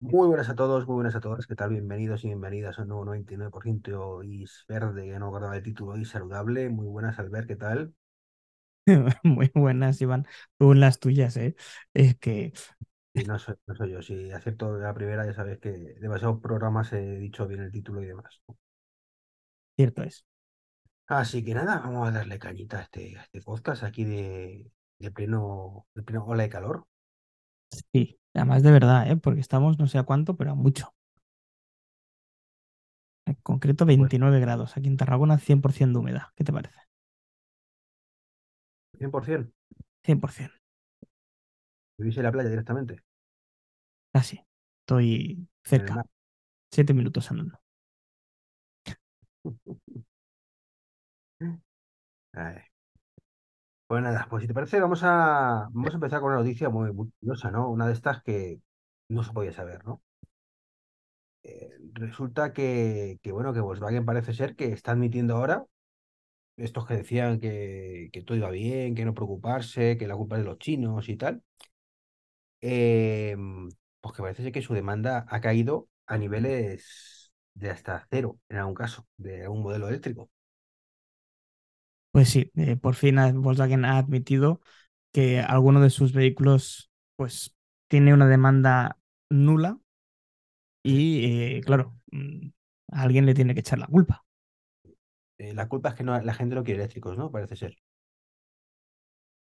Muy 0.00 0.26
buenas 0.28 0.48
a 0.48 0.54
todos, 0.54 0.86
muy 0.86 0.94
buenas 0.94 1.16
a 1.16 1.20
todas. 1.20 1.46
¿Qué 1.46 1.54
tal? 1.54 1.70
Bienvenidos 1.70 2.24
y 2.24 2.28
bienvenidas 2.28 2.78
a 2.78 2.82
un 2.82 2.88
nuevo 2.88 3.04
99% 3.04 4.22
is 4.22 4.64
verde, 4.68 5.04
que 5.04 5.18
no 5.18 5.28
acordaba 5.28 5.56
el 5.56 5.62
título, 5.62 5.96
y 5.98 6.04
saludable. 6.06 6.68
Muy 6.70 6.86
buenas, 6.86 7.18
Albert, 7.18 7.48
¿qué 7.48 7.56
tal? 7.56 7.94
Muy 9.22 9.50
buenas, 9.54 10.00
Iván. 10.00 10.26
Tú 10.58 10.74
las 10.74 11.00
tuyas, 11.00 11.36
¿eh? 11.36 11.56
Es 11.94 12.16
que, 12.18 12.52
no 13.26 13.38
soy, 13.38 13.54
no 13.66 13.74
soy 13.74 13.90
yo, 13.92 14.02
si 14.02 14.30
acierto 14.30 14.76
la 14.78 14.94
primera, 14.94 15.26
ya 15.26 15.32
sabes 15.34 15.58
que 15.58 15.70
demasiados 16.00 16.40
programas 16.40 16.92
he 16.92 17.18
dicho 17.18 17.46
bien 17.46 17.62
el 17.62 17.72
título 17.72 18.02
y 18.02 18.06
demás. 18.06 18.40
cierto 19.76 20.02
es. 20.02 20.24
Así 21.08 21.44
que 21.44 21.54
nada, 21.54 21.78
vamos 21.78 22.08
a 22.08 22.12
darle 22.12 22.38
cañita 22.38 22.78
a 22.78 22.82
este, 22.82 23.16
a 23.16 23.22
este 23.22 23.40
podcast 23.40 23.82
aquí 23.84 24.04
de, 24.04 24.70
de 24.98 25.10
pleno, 25.10 25.86
de 25.94 26.02
pleno 26.02 26.24
ola 26.26 26.42
de 26.44 26.48
calor. 26.48 26.86
Sí, 27.92 28.18
además 28.36 28.62
de 28.62 28.70
verdad, 28.72 29.10
¿eh? 29.10 29.16
Porque 29.16 29.40
estamos 29.40 29.78
no 29.78 29.86
sé 29.88 29.98
a 29.98 30.02
cuánto, 30.04 30.36
pero 30.36 30.52
a 30.52 30.54
mucho. 30.54 30.94
En 33.24 33.34
concreto, 33.42 33.84
Pues 33.96 33.96
29 33.98 34.40
grados. 34.40 34.76
Aquí 34.76 34.88
en 34.88 34.96
Tarragona, 34.96 35.38
100% 35.38 35.98
de 35.98 36.02
humedad. 36.02 36.28
¿Qué 36.36 36.42
te 36.44 36.52
parece? 36.52 36.74
100%, 38.98 39.52
100%. 40.04 40.54
vivís 41.98 42.16
en 42.16 42.22
la 42.24 42.32
playa 42.32 42.48
directamente, 42.50 43.02
Casi. 44.12 44.40
Estoy 44.80 45.48
en 45.70 45.80
el 45.80 45.86
cerca. 45.86 46.04
Siete 46.72 46.94
minutos 46.94 47.30
andando. 47.30 47.60
Ay. 52.32 52.65
Pues 53.86 54.02
nada, 54.02 54.26
pues 54.28 54.42
si 54.42 54.48
te 54.48 54.54
parece, 54.54 54.80
vamos 54.80 55.00
a, 55.04 55.68
vamos 55.72 55.90
a 55.92 55.94
empezar 55.94 56.20
con 56.20 56.30
una 56.32 56.38
noticia 56.40 56.68
muy, 56.70 56.92
muy 56.92 57.08
curiosa, 57.20 57.50
¿no? 57.52 57.70
Una 57.70 57.86
de 57.86 57.92
estas 57.92 58.20
que 58.22 58.60
no 59.08 59.22
se 59.22 59.32
podía 59.32 59.52
saber, 59.52 59.84
¿no? 59.84 60.02
Eh, 61.42 61.70
resulta 61.92 62.52
que, 62.52 63.18
que, 63.22 63.30
bueno, 63.32 63.52
que 63.54 63.60
Volkswagen 63.60 64.04
parece 64.04 64.34
ser 64.34 64.56
que 64.56 64.66
está 64.72 64.92
admitiendo 64.92 65.36
ahora, 65.36 65.64
estos 66.56 66.86
que 66.86 66.94
decían 66.96 67.40
que, 67.40 68.10
que 68.12 68.22
todo 68.22 68.36
iba 68.38 68.50
bien, 68.50 68.94
que 68.96 69.04
no 69.06 69.14
preocuparse, 69.14 69.98
que 69.98 70.08
la 70.08 70.16
culpa 70.16 70.36
es 70.36 70.42
de 70.44 70.48
los 70.50 70.58
chinos 70.58 71.08
y 71.08 71.16
tal, 71.16 71.42
eh, 72.60 73.36
pues 74.00 74.14
que 74.14 74.22
parece 74.22 74.42
ser 74.42 74.52
que 74.52 74.62
su 74.62 74.74
demanda 74.74 75.26
ha 75.28 75.40
caído 75.40 75.88
a 76.06 76.18
niveles 76.18 77.32
de 77.54 77.70
hasta 77.70 78.06
cero, 78.10 78.38
en 78.48 78.58
algún 78.58 78.74
caso, 78.74 79.06
de 79.16 79.42
algún 79.44 79.62
modelo 79.62 79.88
eléctrico. 79.88 80.30
Pues 82.16 82.30
sí, 82.30 82.50
eh, 82.56 82.76
por 82.76 82.94
fin 82.94 83.16
Volkswagen 83.42 83.84
ha 83.84 83.98
admitido 83.98 84.62
que 85.12 85.40
alguno 85.40 85.82
de 85.82 85.90
sus 85.90 86.14
vehículos, 86.14 86.90
pues, 87.16 87.54
tiene 87.88 88.14
una 88.14 88.26
demanda 88.26 88.98
nula 89.28 89.78
y, 90.82 91.56
eh, 91.56 91.60
claro, 91.64 91.96
mm, 92.12 92.48
a 92.92 93.02
alguien 93.02 93.26
le 93.26 93.34
tiene 93.34 93.54
que 93.54 93.60
echar 93.60 93.78
la 93.78 93.86
culpa. 93.86 94.24
Eh, 95.38 95.54
la 95.54 95.66
culpa 95.68 95.88
es 95.90 95.94
que 95.94 96.04
no, 96.04 96.20
la 96.20 96.34
gente 96.34 96.54
no 96.54 96.62
quiere 96.64 96.80
eléctricos, 96.80 97.16
¿no? 97.16 97.30
Parece 97.30 97.56
ser. 97.56 97.76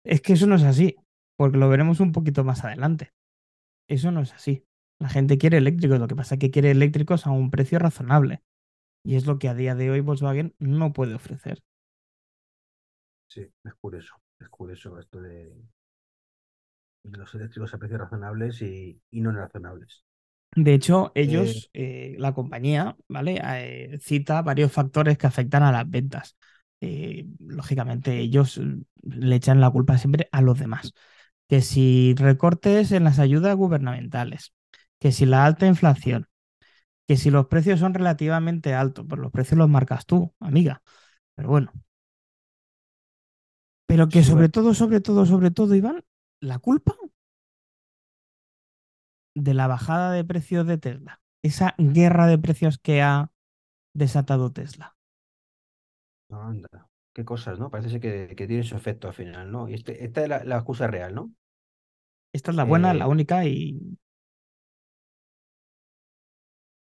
Es 0.03 0.21
que 0.21 0.33
eso 0.33 0.47
no 0.47 0.55
es 0.55 0.63
así, 0.63 0.95
porque 1.35 1.57
lo 1.57 1.69
veremos 1.69 1.99
un 1.99 2.11
poquito 2.11 2.43
más 2.43 2.63
adelante. 2.63 3.11
Eso 3.87 4.11
no 4.11 4.21
es 4.21 4.33
así. 4.33 4.65
La 4.99 5.09
gente 5.09 5.37
quiere 5.37 5.57
eléctricos, 5.57 5.99
lo 5.99 6.07
que 6.07 6.15
pasa 6.15 6.35
es 6.35 6.39
que 6.39 6.51
quiere 6.51 6.71
eléctricos 6.71 7.27
a 7.27 7.31
un 7.31 7.51
precio 7.51 7.79
razonable. 7.79 8.43
Y 9.03 9.15
es 9.15 9.25
lo 9.27 9.39
que 9.39 9.49
a 9.49 9.55
día 9.55 9.75
de 9.75 9.91
hoy 9.91 10.01
Volkswagen 10.01 10.55
no 10.59 10.93
puede 10.93 11.15
ofrecer. 11.15 11.63
Sí, 13.27 13.41
es 13.65 13.73
curioso, 13.75 14.15
es 14.39 14.47
curioso 14.47 14.97
esto 14.97 15.19
de, 15.21 15.53
los 17.03 17.33
eléctricos 17.35 17.73
a 17.73 17.77
precios 17.77 18.01
razonables 18.01 18.61
y, 18.61 19.01
y 19.11 19.21
no 19.21 19.31
razonables. 19.31 20.03
De 20.55 20.73
hecho, 20.75 21.11
Eh, 21.15 21.21
ellos, 21.23 21.69
eh, 21.73 22.15
la 22.19 22.33
compañía, 22.33 22.95
¿vale? 23.07 23.41
Eh, 23.43 23.97
cita 23.99 24.41
varios 24.43 24.71
factores 24.71 25.17
que 25.17 25.25
afectan 25.27 25.63
a 25.63 25.71
las 25.71 25.89
ventas. 25.89 26.37
Eh, 26.79 27.25
lógicamente, 27.39 28.19
ellos 28.19 28.57
eh, 28.59 28.63
le 29.01 29.35
echan 29.35 29.61
la 29.61 29.71
culpa 29.71 29.97
siempre 29.97 30.29
a 30.31 30.41
los 30.41 30.59
demás. 30.59 30.93
Que 31.47 31.61
si 31.61 32.13
recortes 32.17 32.91
en 32.91 33.03
las 33.03 33.19
ayudas 33.19 33.55
gubernamentales, 33.55 34.53
que 34.99 35.11
si 35.11 35.25
la 35.25 35.45
alta 35.45 35.65
inflación, 35.67 36.27
que 37.07 37.17
si 37.17 37.31
los 37.31 37.47
precios 37.47 37.79
son 37.79 37.93
relativamente 37.93 38.73
altos, 38.73 39.05
pues 39.07 39.19
los 39.21 39.31
precios 39.31 39.57
los 39.57 39.69
marcas 39.69 40.05
tú, 40.05 40.33
amiga. 40.39 40.83
Pero 41.35 41.49
bueno, 41.49 41.71
pero 43.93 44.09
que 44.11 44.23
sobre 44.29 44.49
todo, 44.55 44.73
sobre 44.81 45.01
todo, 45.01 45.25
sobre 45.25 45.51
todo, 45.51 45.75
Iván, 45.75 46.03
la 46.41 46.59
culpa 46.59 46.95
de 49.35 49.53
la 49.53 49.67
bajada 49.67 50.11
de 50.11 50.23
precios 50.23 50.65
de 50.67 50.77
Tesla, 50.77 51.21
esa 51.43 51.75
guerra 51.77 52.27
de 52.27 52.37
precios 52.39 52.77
que 52.79 53.01
ha 53.01 53.31
desatado 53.95 54.51
Tesla. 54.53 54.97
anda, 56.31 56.89
qué 57.13 57.23
cosas, 57.25 57.59
¿no? 57.59 57.69
Parece 57.71 57.99
que 58.01 58.35
tiene 58.47 58.63
su 58.63 58.75
efecto 58.75 59.07
al 59.07 59.13
final, 59.13 59.49
¿no? 59.51 59.69
Y 59.69 59.73
este, 59.75 60.03
esta 60.05 60.21
es 60.23 60.27
la, 60.29 60.43
la 60.43 60.55
excusa 60.57 60.87
real, 60.87 61.15
¿no? 61.15 61.31
Esta 62.33 62.51
es 62.51 62.57
la 62.57 62.63
buena, 62.65 62.93
la 62.93 63.07
Eh, 63.07 63.09
única 63.09 63.45
y 63.45 63.97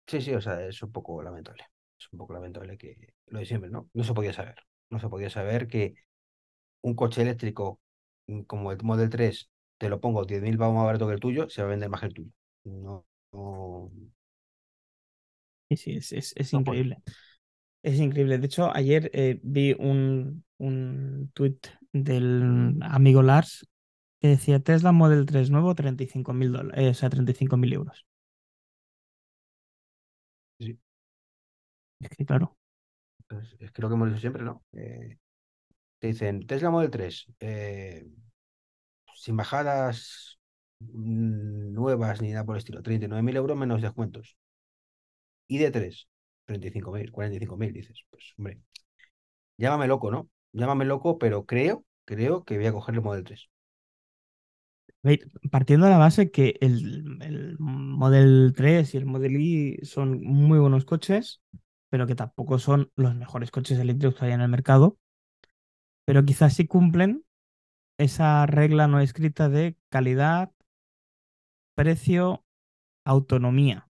sí, 0.07 0.21
sí, 0.21 0.35
o 0.35 0.41
sea, 0.41 0.67
es 0.67 0.83
un 0.83 0.93
poco 0.93 1.23
lamentable. 1.23 1.65
Es 1.99 2.09
un 2.13 2.19
poco 2.19 2.33
lamentable 2.35 2.77
que 2.79 3.15
lo 3.27 3.39
de 3.39 3.47
siempre, 3.47 3.71
¿no? 3.71 3.89
No 3.95 4.05
se 4.05 4.15
podía 4.15 4.33
saber. 4.33 4.57
No 4.91 4.99
se 4.99 5.09
podía 5.09 5.31
saber 5.31 5.67
que 5.69 5.95
un 6.85 6.95
coche 6.97 7.23
eléctrico 7.23 7.81
mm, 8.29 8.43
como 8.45 8.73
el 8.73 8.83
Model 8.85 9.11
3, 9.11 9.51
te 9.79 9.91
lo 9.91 10.01
pongo 10.01 10.25
10.000 10.27 10.59
pavos 10.59 10.77
más 10.77 10.87
barato 10.87 11.09
que 11.09 11.15
el 11.15 11.21
tuyo, 11.21 11.51
se 11.51 11.63
va 11.63 11.69
a 11.69 11.73
vender 11.73 11.91
más 11.91 12.01
que 12.03 12.07
el 12.09 12.15
tuyo. 12.15 12.31
No, 12.65 13.07
no, 13.33 13.93
sí, 15.69 15.77
sí, 15.77 15.93
es, 15.97 16.13
es, 16.13 16.33
es 16.37 16.53
no 16.53 16.63
puede. 16.65 16.81
increíble. 16.81 17.03
Es 17.83 17.99
increíble. 18.01 18.39
De 18.39 18.47
hecho, 18.47 18.75
ayer 18.77 19.11
eh, 19.15 19.41
vi 19.45 19.75
un, 19.79 20.45
un 20.59 21.31
tuit 21.35 21.69
del 21.93 22.77
amigo 22.83 23.23
Lars 23.23 23.67
que 24.21 24.29
decía 24.29 24.61
Tesla 24.61 24.93
Model 24.93 25.27
3 25.27 25.51
nuevo, 25.51 25.75
35 25.75 26.33
mil 26.35 26.53
dólares, 26.53 26.91
o 26.91 26.95
sea, 27.01 27.11
35 27.11 27.57
mil 27.59 27.73
euros. 27.75 28.07
Sí, 30.59 30.79
Es 32.01 32.09
que 32.11 32.25
claro, 32.27 32.57
pues 33.29 33.57
es 33.61 33.73
que 33.73 33.83
lo 33.83 33.89
que 33.89 33.95
hemos 33.97 34.09
dicho 34.11 34.21
siempre, 34.21 34.43
¿no? 34.45 34.65
Eh, 34.75 35.19
te 36.05 36.09
dicen 36.09 36.47
Tesla 36.47 36.71
Model 36.71 36.91
3, 36.91 37.27
eh, 37.41 38.07
sin 39.17 39.37
bajadas 39.37 40.39
nuevas 40.81 42.21
ni 42.21 42.31
nada 42.33 42.45
por 42.45 42.57
el 42.57 42.59
estilo, 42.59 42.83
39.000 42.83 43.37
euros 43.37 43.57
menos 43.57 43.81
descuentos. 43.83 44.37
Y 45.49 45.59
de 45.59 45.71
3, 45.71 46.09
35.000, 46.47 47.11
45.000, 47.13 47.73
dices, 47.73 48.05
pues 48.11 48.35
hombre, 48.39 48.61
llámame 49.59 49.87
loco, 49.89 50.11
¿no? 50.13 50.31
Llámame 50.53 50.85
loco, 50.87 51.19
pero 51.19 51.47
creo, 51.47 51.85
creo 52.07 52.45
que 52.45 52.57
voy 52.59 52.67
a 52.67 52.73
coger 52.73 52.95
el 52.97 53.03
Model 53.03 53.25
3. 53.25 53.51
Ve- 55.03 55.21
partiendo 55.51 55.87
de 55.87 55.93
la 55.93 55.99
base 55.99 56.31
que 56.31 56.57
el, 56.61 57.19
el 57.23 57.57
Model 57.59 58.53
3 58.57 58.95
y 58.95 58.97
el 58.99 59.05
Model 59.07 59.37
Y 59.41 59.79
son 59.85 60.23
muy 60.23 60.59
buenos 60.59 60.85
coches, 60.87 61.43
pero 61.91 62.07
que 62.07 62.15
tampoco 62.15 62.59
son 62.59 62.91
los 62.97 63.15
mejores 63.15 63.51
coches 63.51 63.79
eléctricos 63.79 64.19
que 64.19 64.25
hay 64.27 64.33
en 64.33 64.41
el 64.41 64.49
mercado, 64.49 64.99
pero 66.05 66.25
quizás 66.25 66.55
sí 66.55 66.67
cumplen 66.67 67.25
esa 67.99 68.47
regla 68.47 68.89
no 68.89 69.01
escrita 69.01 69.49
de 69.49 69.77
calidad, 69.91 70.53
precio, 71.77 72.43
autonomía, 73.05 73.89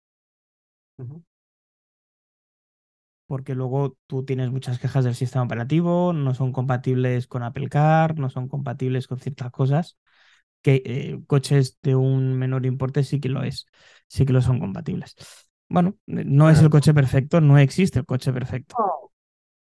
porque 3.28 3.53
luego 3.56 3.98
tú 4.08 4.25
tienes 4.25 4.50
muchas 4.52 4.80
quejas 4.80 5.03
del 5.06 5.16
sistema 5.16 5.46
operativo, 5.46 6.14
no 6.14 6.34
son 6.34 6.52
compatibles 6.52 7.28
con 7.28 7.44
Apple 7.44 7.69
Car, 7.69 8.18
no 8.18 8.30
son 8.30 8.48
compatibles 8.48 9.08
con 9.08 9.19
ciertas 9.19 9.52
cosas, 9.52 9.98
que 10.62 10.81
eh, 10.86 11.19
coches 11.28 11.80
de 11.84 11.95
un 11.95 12.38
menor 12.38 12.66
importe 12.66 13.04
sí 13.04 13.19
que 13.22 13.30
lo 13.30 13.44
es, 13.44 13.68
sí 14.07 14.25
que 14.25 14.34
lo 14.34 14.42
son 14.42 14.60
compatibles. 14.60 15.16
Bueno, 15.69 15.98
eh, 16.07 16.24
no 16.25 16.50
es 16.50 16.62
el 16.62 16.69
coche 16.72 16.94
perfecto, 16.94 17.42
no 17.42 17.57
existe 17.60 18.00
el 18.00 18.06
coche 18.06 18.34
perfecto. 18.34 18.78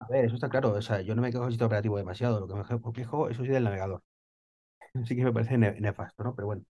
Ver, 0.09 0.25
eso 0.25 0.35
está 0.35 0.49
claro. 0.49 0.73
O 0.73 0.81
sea, 0.81 1.01
yo 1.01 1.15
no 1.15 1.21
me 1.21 1.31
quejo 1.31 1.43
del 1.43 1.51
sistema 1.53 1.67
operativo 1.67 1.97
demasiado. 1.97 2.39
Lo 2.39 2.47
que 2.47 2.55
me 2.55 2.93
quejo, 2.93 3.29
eso 3.29 3.43
sí, 3.43 3.49
del 3.49 3.63
navegador. 3.63 4.03
Sí 5.07 5.15
que 5.15 5.23
me 5.25 5.33
parece 5.33 5.57
ne- 5.57 5.79
nefasto, 5.81 6.23
¿no? 6.23 6.35
Pero 6.35 6.47
bueno. 6.47 6.63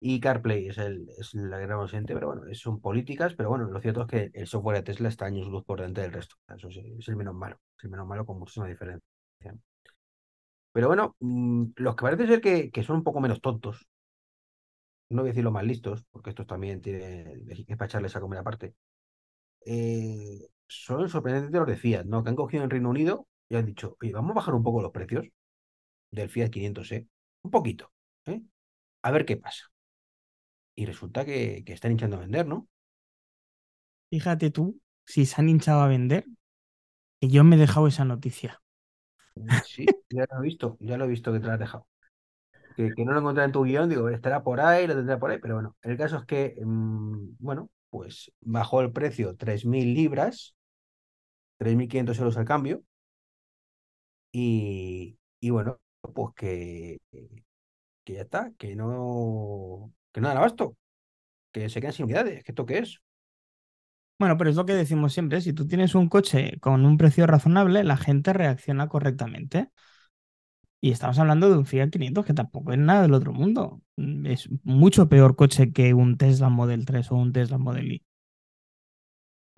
Y 0.00 0.20
CarPlay 0.20 0.68
es, 0.68 0.78
el, 0.78 1.08
es 1.18 1.34
la 1.34 1.58
gran 1.58 1.78
ausente, 1.80 2.14
pero 2.14 2.28
bueno, 2.28 2.42
son 2.54 2.80
políticas, 2.80 3.34
pero 3.34 3.50
bueno, 3.50 3.66
lo 3.66 3.80
cierto 3.80 4.02
es 4.02 4.08
que 4.08 4.30
el 4.34 4.46
software 4.48 4.78
de 4.78 4.84
Tesla 4.84 5.08
está 5.08 5.26
años 5.26 5.48
luz 5.48 5.64
por 5.64 5.80
delante 5.80 6.02
del 6.02 6.12
resto. 6.12 6.36
Eso 6.56 6.70
sí, 6.70 6.96
es 6.98 7.08
el 7.08 7.16
menos 7.16 7.34
malo, 7.34 7.58
es 7.78 7.84
el 7.84 7.90
menos 7.90 8.06
malo 8.08 8.26
con 8.26 8.38
muchísima 8.38 8.68
diferencia. 8.68 9.02
Pero 10.72 10.88
bueno, 10.88 11.16
mm, 11.20 11.64
los 11.76 11.94
que 11.96 12.02
parece 12.02 12.26
ser 12.26 12.40
que, 12.40 12.70
que 12.70 12.82
son 12.82 12.96
un 12.96 13.04
poco 13.04 13.20
menos 13.20 13.40
tontos, 13.40 13.86
no 15.10 15.22
voy 15.22 15.28
a 15.30 15.32
decir 15.32 15.44
los 15.44 15.52
más 15.52 15.64
listos, 15.64 16.04
porque 16.10 16.30
estos 16.30 16.46
también 16.46 16.80
tienen 16.80 17.44
es 17.50 17.76
para 17.76 17.86
echarles 17.86 18.14
a 18.16 18.20
comer 18.20 18.38
aparte, 18.40 18.74
eh, 19.66 20.48
son 20.70 21.08
sorprendentes 21.10 21.52
los 21.58 21.68
de 21.68 21.76
Fiat, 21.76 22.04
¿no? 22.06 22.24
Que 22.24 22.30
han 22.30 22.36
cogido 22.36 22.64
en 22.64 22.70
Reino 22.70 22.90
Unido 22.90 23.28
y 23.50 23.56
han 23.56 23.66
dicho, 23.66 23.96
oye, 24.02 24.12
vamos 24.12 24.32
a 24.32 24.34
bajar 24.36 24.54
un 24.54 24.64
poco 24.64 24.82
los 24.82 24.92
precios 24.92 25.26
del 26.12 26.30
Fiat 26.30 26.50
500, 26.50 26.92
¿eh? 26.92 27.08
Un 27.42 27.50
poquito, 27.52 27.92
¿eh? 28.26 28.42
A 29.02 29.10
ver 29.12 29.26
qué 29.26 29.36
pasa. 29.36 29.66
y 30.74 30.84
resulta 30.86 31.24
que, 31.24 31.62
que 31.64 31.72
están 31.72 31.92
hinchando 31.92 32.16
a 32.16 32.20
vender, 32.20 32.46
¿no? 32.46 32.68
Fíjate 34.10 34.50
tú, 34.52 34.80
si 35.04 35.26
se 35.26 35.40
han 35.40 35.48
hinchado 35.48 35.80
a 35.80 35.88
vender, 35.88 36.24
que 37.20 37.28
yo 37.28 37.44
me 37.44 37.56
he 37.56 37.58
dejado 37.60 37.88
esa 37.88 38.04
noticia. 38.06 38.62
Sí, 39.64 39.98
ya 40.10 40.26
lo 40.30 40.38
he 40.40 40.42
visto, 40.42 40.76
ya 40.80 40.96
lo 40.96 41.04
he 41.04 41.08
visto 41.08 41.32
que 41.32 41.40
te 41.40 41.46
lo 41.46 41.52
has 41.52 41.58
dejado. 41.58 41.86
Que, 42.76 42.94
que 42.94 43.04
no 43.04 43.12
lo 43.12 43.20
encontré 43.20 43.44
en 43.44 43.52
tu 43.52 43.64
guion, 43.64 43.88
digo, 43.90 44.08
estará 44.10 44.42
por 44.44 44.60
ahí, 44.60 44.86
lo 44.86 44.94
tendrá 44.96 45.18
por 45.20 45.30
ahí, 45.30 45.38
pero 45.40 45.54
bueno, 45.56 45.76
el 45.82 45.96
caso 45.98 46.18
es 46.18 46.26
que, 46.26 46.56
mm, 46.64 47.36
bueno, 47.40 47.70
pues 47.90 48.32
bajó 48.40 48.82
el 48.82 48.92
precio 48.92 49.36
3.000 49.36 49.94
libras, 49.94 50.56
3.500 51.60 52.18
euros 52.20 52.36
al 52.38 52.46
cambio, 52.46 52.84
y, 54.32 55.18
y 55.40 55.50
bueno, 55.50 55.80
pues 56.14 56.34
que, 56.36 56.98
que 58.04 58.14
ya 58.14 58.22
está, 58.22 58.52
que 58.58 58.74
no, 58.76 59.92
que 60.12 60.20
no 60.20 60.28
dan 60.28 60.36
abasto, 60.38 60.76
que 61.52 61.68
se 61.70 61.80
quedan 61.80 61.94
sin 61.94 62.06
unidades, 62.06 62.44
que 62.44 62.52
esto 62.52 62.66
qué 62.66 62.78
es. 62.80 63.02
Bueno, 64.18 64.36
pero 64.36 64.50
es 64.50 64.56
lo 64.56 64.66
que 64.66 64.74
decimos 64.74 65.12
siempre, 65.14 65.40
si 65.40 65.52
tú 65.54 65.66
tienes 65.66 65.94
un 65.94 66.08
coche 66.08 66.58
con 66.60 66.84
un 66.84 66.98
precio 66.98 67.26
razonable, 67.26 67.82
la 67.84 67.96
gente 67.96 68.32
reacciona 68.34 68.86
correctamente. 68.88 69.70
Y 70.82 70.90
estamos 70.92 71.18
hablando 71.18 71.50
de 71.50 71.58
un 71.58 71.66
Fiat 71.66 71.90
500 71.90 72.24
que 72.24 72.32
tampoco 72.34 72.72
es 72.72 72.78
nada 72.78 73.02
del 73.02 73.14
otro 73.14 73.32
mundo. 73.32 73.82
Mm, 73.96 74.26
Es 74.26 74.48
mucho 74.64 75.08
peor 75.08 75.36
coche 75.36 75.72
que 75.72 75.92
un 75.94 76.16
Tesla 76.16 76.48
Model 76.48 76.86
3 76.86 77.10
o 77.12 77.16
un 77.16 77.32
Tesla 77.32 77.58
Model 77.58 77.92
Y. 77.92 78.02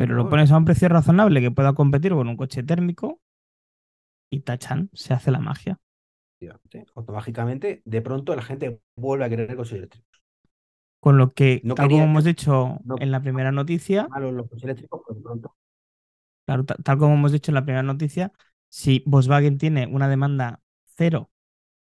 Pero 0.03 0.15
lo 0.17 0.29
pones 0.29 0.51
a 0.51 0.59
un 0.59 0.65
precio 0.67 0.89
razonable 0.91 1.41
que 1.41 1.51
pueda 1.51 1.73
competir 1.75 2.13
con 2.13 2.29
un 2.29 2.37
coche 2.37 2.63
térmico 2.63 3.21
y 4.31 4.41
tachan, 4.41 4.91
se 4.95 5.15
hace 5.15 5.31
la 5.31 5.39
magia. 5.39 5.79
automáticamente, 6.95 7.83
de 7.85 8.03
pronto 8.03 8.35
la 8.35 8.43
gente 8.43 8.81
vuelve 8.97 9.25
a 9.25 9.29
querer 9.29 9.57
coches 9.57 9.75
eléctricos. 9.79 10.23
Con 11.01 11.19
lo 11.19 11.33
que, 11.35 11.65
No 11.65 11.75
tal 11.75 11.89
como 11.91 12.05
hemos 12.05 12.25
dicho 12.25 12.79
no 12.85 12.97
en 12.97 13.11
la 13.11 13.21
primera 13.21 13.53
noticia, 13.53 14.09
los 14.09 14.49
coches 14.49 14.65
eléctricos, 14.65 15.01
pero 15.07 15.19
de 15.19 15.23
pronto, 15.25 15.57
claro, 16.47 16.65
ta- 16.65 16.77
tal 16.83 16.99
como 16.99 17.15
hemos 17.15 17.33
dicho 17.33 17.51
en 17.51 17.55
la 17.55 17.65
primera 17.65 17.83
noticia, 17.83 18.33
si 18.69 19.03
Volkswagen 19.07 19.59
tiene 19.59 19.87
una 19.87 20.09
demanda 20.09 20.61
cero 20.97 21.31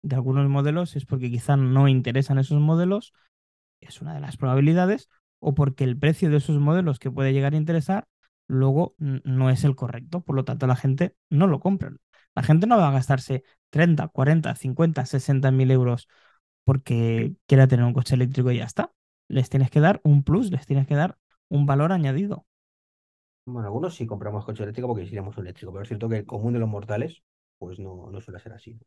de 0.02 0.16
algunos 0.16 0.48
modelos, 0.48 0.96
es 0.96 1.06
porque 1.06 1.30
quizá 1.30 1.56
no 1.56 1.88
interesan 1.88 2.38
esos 2.38 2.60
modelos, 2.60 3.12
es 3.80 4.00
una 4.02 4.14
de 4.14 4.20
las 4.20 4.36
probabilidades, 4.36 5.08
o 5.40 5.54
porque 5.54 5.84
el 5.84 5.98
precio 5.98 6.30
de 6.30 6.38
esos 6.38 6.58
modelos 6.58 6.98
que 6.98 7.10
puede 7.10 7.32
llegar 7.32 7.54
a 7.54 7.56
interesar 7.56 8.06
luego 8.46 8.94
no 8.98 9.50
es 9.50 9.64
el 9.64 9.76
correcto, 9.76 10.22
por 10.22 10.34
lo 10.36 10.44
tanto 10.44 10.66
la 10.66 10.76
gente 10.76 11.14
no 11.30 11.46
lo 11.46 11.60
compra. 11.60 11.92
La 12.34 12.42
gente 12.42 12.66
no 12.66 12.78
va 12.78 12.88
a 12.88 12.92
gastarse 12.92 13.44
30, 13.70 14.08
40, 14.08 14.54
50, 14.54 15.04
60 15.06 15.50
mil 15.50 15.70
euros 15.70 16.08
porque 16.64 17.34
quiera 17.46 17.68
tener 17.68 17.84
un 17.86 17.94
coche 17.94 18.14
eléctrico 18.14 18.50
y 18.52 18.58
ya 18.58 18.64
está. 18.64 18.92
Les 19.28 19.48
tienes 19.50 19.70
que 19.70 19.80
dar 19.80 20.00
un 20.04 20.22
plus, 20.24 20.50
les 20.50 20.66
tienes 20.66 20.86
que 20.86 20.94
dar 20.96 21.18
un 21.48 21.66
valor 21.66 21.92
añadido. 21.92 22.46
bueno, 23.46 23.66
algunos 23.68 23.94
sí 23.96 24.06
compramos 24.06 24.44
coche 24.44 24.62
eléctrico 24.62 24.86
porque 24.88 25.02
quisiéramos 25.02 25.36
un 25.36 25.44
eléctrico, 25.44 25.72
pero 25.72 25.82
es 25.82 25.88
cierto 25.88 26.08
que 26.08 26.18
el 26.18 26.26
común 26.26 26.52
de 26.52 26.60
los 26.60 26.68
mortales, 26.68 27.22
pues 27.58 27.78
no, 27.80 28.08
no 28.12 28.20
suele 28.20 28.38
ser 28.40 28.52
así. 28.52 28.78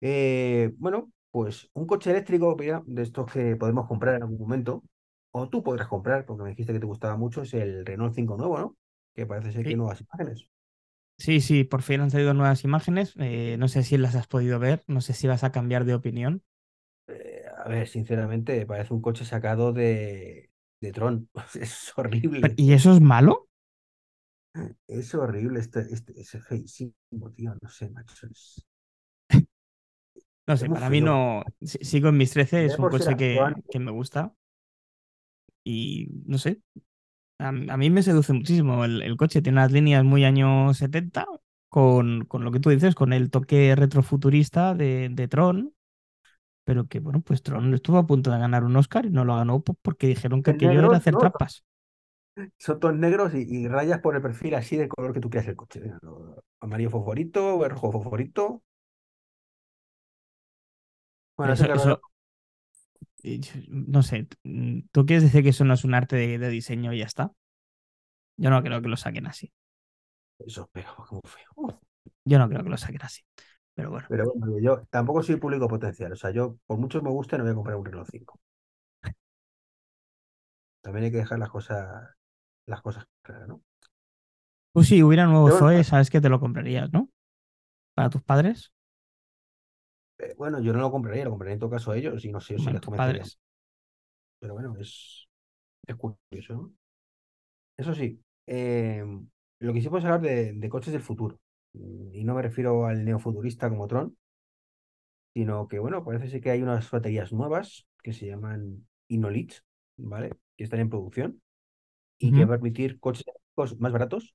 Eh, 0.00 0.72
bueno, 0.78 1.12
pues 1.30 1.68
un 1.74 1.86
coche 1.86 2.10
eléctrico, 2.10 2.56
de 2.86 3.02
estos 3.02 3.30
que 3.32 3.56
podemos 3.56 3.86
comprar 3.86 4.16
en 4.16 4.22
algún 4.22 4.38
momento, 4.38 4.82
o 5.32 5.48
tú 5.48 5.62
podrás 5.62 5.88
comprar, 5.88 6.26
porque 6.26 6.42
me 6.44 6.50
dijiste 6.50 6.72
que 6.72 6.80
te 6.80 6.86
gustaba 6.86 7.16
mucho, 7.16 7.42
es 7.42 7.54
el 7.54 7.84
Renault 7.86 8.14
5 8.14 8.36
nuevo, 8.36 8.58
¿no? 8.58 8.76
Que 9.14 9.26
parece 9.26 9.52
ser 9.52 9.66
que 9.66 9.72
hay 9.74 9.76
nuevas 9.76 10.00
imágenes. 10.00 10.48
sí, 11.18 11.40
sí, 11.40 11.64
por 11.64 11.82
fin 11.82 12.00
han 12.00 12.10
salido 12.10 12.34
nuevas 12.34 12.64
imágenes. 12.64 13.14
eh, 13.18 13.56
no 13.58 13.68
sé 13.68 13.82
si 13.84 13.96
las 13.98 14.14
has 14.14 14.26
podido 14.26 14.58
ver, 14.58 14.82
no 14.88 15.00
sé 15.00 15.12
si 15.14 15.26
vas 15.28 15.44
a 15.44 15.52
cambiar 15.52 15.84
de 15.84 15.94
opinión. 15.94 16.42
Eh, 17.06 17.42
a 17.64 17.68
ver, 17.68 17.88
sinceramente, 17.88 18.64
parece 18.66 18.94
un 18.94 19.02
coche 19.02 19.24
sacado 19.24 19.72
de, 19.72 20.50
de 20.80 20.92
Tron. 20.92 21.28
Es 21.60 21.92
horrible, 21.96 22.56
¿Y 22.56 22.72
eso 22.72 22.92
es 22.92 23.00
malo? 23.00 23.48
es 24.88 25.14
horrible, 25.14 25.60
este, 25.60 25.80
este, 25.92 26.20
es 26.20 26.30
feísimo, 26.46 26.94
tío, 27.34 27.54
no 27.60 27.68
sé, 27.68 27.88
macho, 27.90 28.26
es, 28.26 28.66
No 30.46 30.56
sé, 30.56 30.70
para 30.70 30.90
mí 30.90 31.00
no. 31.00 31.44
si- 31.60 31.78
Sigo 31.84 32.08
en 32.08 32.16
mis 32.16 32.32
13, 32.32 32.64
Ya 32.64 32.66
es 32.66 32.78
un 32.78 32.88
coche 32.88 33.16
que, 33.16 33.56
que 33.70 33.78
me 33.78 33.90
gusta 33.92 34.34
y 35.64 36.08
no 36.26 36.38
sé. 36.38 36.60
A, 37.38 37.48
a 37.50 37.52
mí 37.52 37.90
me 37.90 38.02
seduce 38.02 38.32
muchísimo 38.32 38.84
el, 38.84 39.02
el 39.02 39.16
coche. 39.16 39.42
Tiene 39.42 39.58
unas 39.60 39.72
líneas 39.72 40.04
muy 40.04 40.24
años 40.24 40.76
70 40.78 41.26
con, 41.68 42.24
con 42.26 42.44
lo 42.44 42.52
que 42.52 42.60
tú 42.60 42.70
dices, 42.70 42.94
con 42.94 43.12
el 43.12 43.30
toque 43.30 43.74
retrofuturista 43.76 44.74
de, 44.74 45.08
de 45.10 45.28
Tron. 45.28 45.74
Pero 46.64 46.86
que 46.88 47.00
bueno, 47.00 47.20
pues 47.22 47.42
Tron 47.42 47.74
estuvo 47.74 47.98
a 47.98 48.06
punto 48.06 48.30
de 48.32 48.38
ganar 48.38 48.64
un 48.64 48.76
Oscar 48.76 49.06
y 49.06 49.10
no 49.10 49.24
lo 49.24 49.36
ganó 49.36 49.62
po- 49.62 49.76
porque 49.82 50.06
dijeron 50.08 50.42
que 50.42 50.52
aquello 50.52 50.78
era 50.80 50.96
hacer 50.96 51.16
¿no? 51.16 51.18
trampas. 51.18 51.64
Son 52.58 52.78
todos 52.80 52.94
negros 52.96 53.34
y, 53.34 53.38
y 53.42 53.66
rayas 53.68 54.00
por 54.00 54.14
el 54.16 54.22
perfil 54.22 54.54
así 54.54 54.76
del 54.76 54.88
color 54.88 55.12
que 55.12 55.20
tú 55.20 55.30
quieras 55.30 55.48
el 55.48 55.56
coche. 55.56 55.80
Lo- 56.02 56.42
Amarillo 56.60 56.90
fosforito, 56.90 57.66
rojo 57.68 57.90
fosforito. 57.92 58.62
Bueno, 61.36 61.54
Eso, 61.54 61.66
eso, 61.72 62.00
no 63.68 64.02
sé, 64.02 64.28
mm, 64.44 64.80
¿tú 64.92 65.06
quieres 65.06 65.24
decir 65.24 65.42
que 65.42 65.50
eso 65.50 65.64
no 65.64 65.74
es 65.74 65.84
un 65.84 65.94
arte 65.94 66.16
de, 66.16 66.38
de 66.38 66.48
diseño 66.48 66.92
y 66.92 66.98
ya 66.98 67.06
está? 67.06 67.32
Yo 68.36 68.50
no 68.50 68.62
creo 68.62 68.80
que 68.80 68.88
lo 68.88 68.96
saquen 68.96 69.26
así. 69.26 69.52
eso, 70.38 70.68
pero 70.72 70.94
como 70.96 71.20
feo. 71.24 71.80
Yo 72.24 72.38
no 72.38 72.48
creo 72.48 72.62
que 72.62 72.70
lo 72.70 72.78
saquen 72.78 73.02
así. 73.02 73.22
Pero 73.74 73.90
bueno. 73.90 74.06
Pero 74.08 74.32
bueno, 74.34 74.58
yo 74.58 74.82
tampoco 74.90 75.22
soy 75.22 75.36
público 75.36 75.68
potencial. 75.68 76.12
O 76.12 76.16
sea, 76.16 76.30
yo, 76.30 76.56
por 76.66 76.78
mucho 76.78 77.02
me 77.02 77.10
guste, 77.10 77.36
no 77.36 77.44
voy 77.44 77.52
a 77.52 77.54
comprar 77.54 77.76
un 77.76 77.84
Renault 77.84 78.08
5. 78.10 78.40
También 80.80 81.04
hay 81.04 81.10
que 81.10 81.18
dejar 81.18 81.38
las 81.38 81.50
cosas, 81.50 82.14
las 82.66 82.80
cosas 82.80 83.04
claras, 83.22 83.48
¿no? 83.48 83.62
Pues 84.72 84.88
si 84.88 85.02
hubiera 85.02 85.26
nuevo 85.26 85.50
Zoe, 85.50 85.84
sabes 85.84 86.10
que 86.10 86.20
te 86.20 86.28
lo 86.28 86.40
comprarías, 86.40 86.92
¿no? 86.92 87.10
Para 87.94 88.08
tus 88.08 88.22
padres. 88.22 88.72
Eh, 90.22 90.34
bueno, 90.38 90.60
yo 90.60 90.72
no 90.72 90.80
lo 90.80 90.90
compraría, 90.90 91.24
lo 91.24 91.30
compraría 91.30 91.54
en 91.54 91.60
todo 91.60 91.70
caso 91.70 91.90
a 91.92 91.96
ellos 91.98 92.24
y 92.24 92.30
no 92.32 92.40
sé 92.40 92.54
yo 92.54 92.58
si 92.60 92.70
Bueno, 92.70 92.72
les 92.72 92.80
tus 92.80 92.90
convencería. 92.90 92.94
padres. 92.94 93.38
Pero 94.38 94.54
bueno, 94.54 94.76
es, 94.78 95.28
es 95.86 95.96
curioso, 95.96 96.54
¿no? 96.54 96.74
Eso 97.76 97.94
sí, 97.94 98.20
eh, 98.46 99.04
lo 99.60 99.72
que 99.72 99.80
sí 99.80 99.88
podemos 99.88 100.04
hablar 100.10 100.20
de, 100.22 100.52
de 100.52 100.68
coches 100.68 100.92
del 100.92 101.02
futuro. 101.02 101.40
Mm, 101.72 102.14
Y 102.14 102.24
no 102.24 102.34
me 102.34 102.42
refiero 102.42 102.86
al 102.86 103.04
neofuturista 103.04 103.68
como 103.68 103.86
Tron, 103.86 104.16
sino 105.34 105.68
que, 105.68 105.78
bueno, 105.78 106.04
parece 106.04 106.28
ser 106.28 106.40
que 106.40 106.50
hay 106.50 106.62
unas 106.62 106.90
baterías 106.90 107.32
nuevas 107.32 107.86
que 108.02 108.12
se 108.12 108.26
llaman 108.26 108.86
Innolit, 109.08 109.54
¿vale? 109.96 110.30
Que 110.56 110.64
están 110.64 110.80
en 110.80 110.90
producción 110.90 111.42
y 112.18 112.32
que 112.32 112.44
va 112.44 112.56
a 112.56 112.58
permitir 112.58 113.00
coches 113.00 113.26
más 113.78 113.92
baratos 113.92 114.34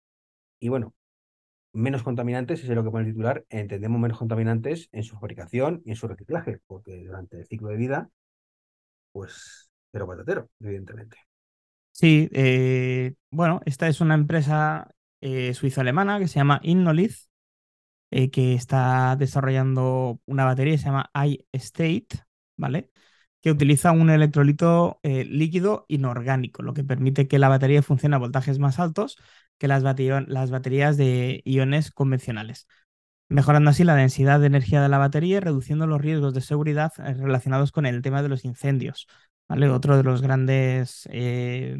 y, 0.60 0.70
bueno, 0.70 0.96
menos 1.75 2.03
contaminantes, 2.03 2.60
ese 2.60 2.72
es 2.72 2.75
lo 2.75 2.84
que 2.84 2.91
pone 2.91 3.05
el 3.05 3.12
titular, 3.12 3.46
entendemos 3.50 4.00
menos 4.00 4.17
contaminantes 4.17 4.89
en 4.91 5.03
su 5.03 5.15
fabricación 5.15 5.82
y 5.86 5.91
en 5.91 5.96
su 5.96 6.08
reciclaje, 6.08 6.60
porque 6.67 7.03
durante 7.05 7.39
el 7.39 7.46
ciclo 7.46 7.70
de 7.70 7.77
vida, 7.77 8.10
pues, 9.12 9.70
cero 9.91 10.08
patatero, 10.08 10.50
evidentemente. 10.60 11.17
Sí, 11.91 12.29
eh, 12.34 13.13
bueno, 13.32 13.62
esta 13.65 13.88
es 13.88 14.01
una 14.01 14.15
empresa 14.15 14.89
eh, 15.22 15.53
suizo-alemana 15.53 16.20
que 16.20 16.27
se 16.27 16.36
llama 16.36 16.60
Innolith, 16.63 17.15
eh, 18.12 18.29
que 18.32 18.53
está 18.53 19.15
desarrollando 19.17 20.22
una 20.25 20.46
batería 20.46 20.77
se 20.77 20.86
llama 20.86 21.10
iState, 21.53 22.08
¿vale? 22.58 22.91
Que 23.41 23.51
utiliza 23.51 23.91
un 23.91 24.10
electrolito 24.10 25.00
eh, 25.03 25.25
líquido 25.25 25.86
inorgánico, 25.89 26.63
lo 26.63 26.74
que 26.74 26.84
permite 26.84 27.27
que 27.27 27.39
la 27.39 27.50
batería 27.50 27.82
funcione 27.82 28.15
a 28.15 28.20
voltajes 28.20 28.60
más 28.60 28.79
altos 28.79 29.17
que 29.58 29.68
las, 29.68 29.84
baterías 29.84 30.98
de 30.98 31.42
iones 31.46 31.92
convencionales, 31.92 32.68
mejorando 33.30 33.72
así 33.72 33.84
la 33.84 33.96
densidad 33.96 34.40
de 34.40 34.48
energía 34.48 34.82
de 34.82 34.90
la 34.90 34.98
batería 34.98 35.38
y 35.38 35.40
reduciendo 35.40 35.88
los 35.88 36.02
riesgos 36.02 36.34
de 36.34 36.42
seguridad 36.42 36.92
eh, 37.00 37.14
relacionados 37.14 37.72
con 37.72 37.86
el 37.86 38.02
tema 38.02 38.22
de 38.22 38.30
los 38.30 38.46
incendios, 38.46 39.08
¿vale? 39.48 39.70
Otro 39.70 39.98
de 39.98 40.04
los 40.04 40.22
grandes 40.22 41.08
eh, 41.12 41.78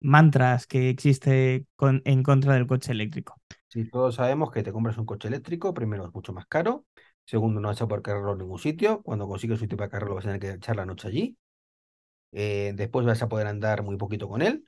mantras 0.00 0.66
que 0.66 0.90
existe 0.90 1.66
en 1.80 2.22
contra 2.22 2.54
del 2.54 2.66
coche 2.66 2.92
eléctrico. 2.92 3.40
Si 3.68 3.88
todos 3.90 4.16
sabemos 4.16 4.52
que 4.52 4.62
te 4.62 4.72
compras 4.72 4.98
un 4.98 5.06
coche 5.06 5.28
eléctrico, 5.28 5.74
primero 5.74 6.06
es 6.06 6.14
mucho 6.14 6.32
más 6.32 6.46
caro, 6.46 6.84
segundo 7.24 7.60
no 7.60 7.68
vas 7.68 7.80
a 7.80 7.88
poder 7.88 8.02
cargarlo 8.02 8.32
en 8.32 8.38
ningún 8.38 8.58
sitio, 8.58 9.02
cuando 9.02 9.26
consigues 9.26 9.58
un 9.58 9.64
sitio 9.64 9.78
para 9.78 9.90
cargarlo 9.90 10.14
vas 10.14 10.26
a 10.26 10.28
tener 10.28 10.40
que 10.40 10.50
echar 10.50 10.76
la 10.76 10.86
noche 10.86 11.08
allí, 11.08 11.36
eh, 12.32 12.72
después 12.74 13.06
vas 13.06 13.22
a 13.22 13.28
poder 13.28 13.46
andar 13.46 13.82
muy 13.82 13.96
poquito 13.96 14.28
con 14.28 14.42
él, 14.42 14.64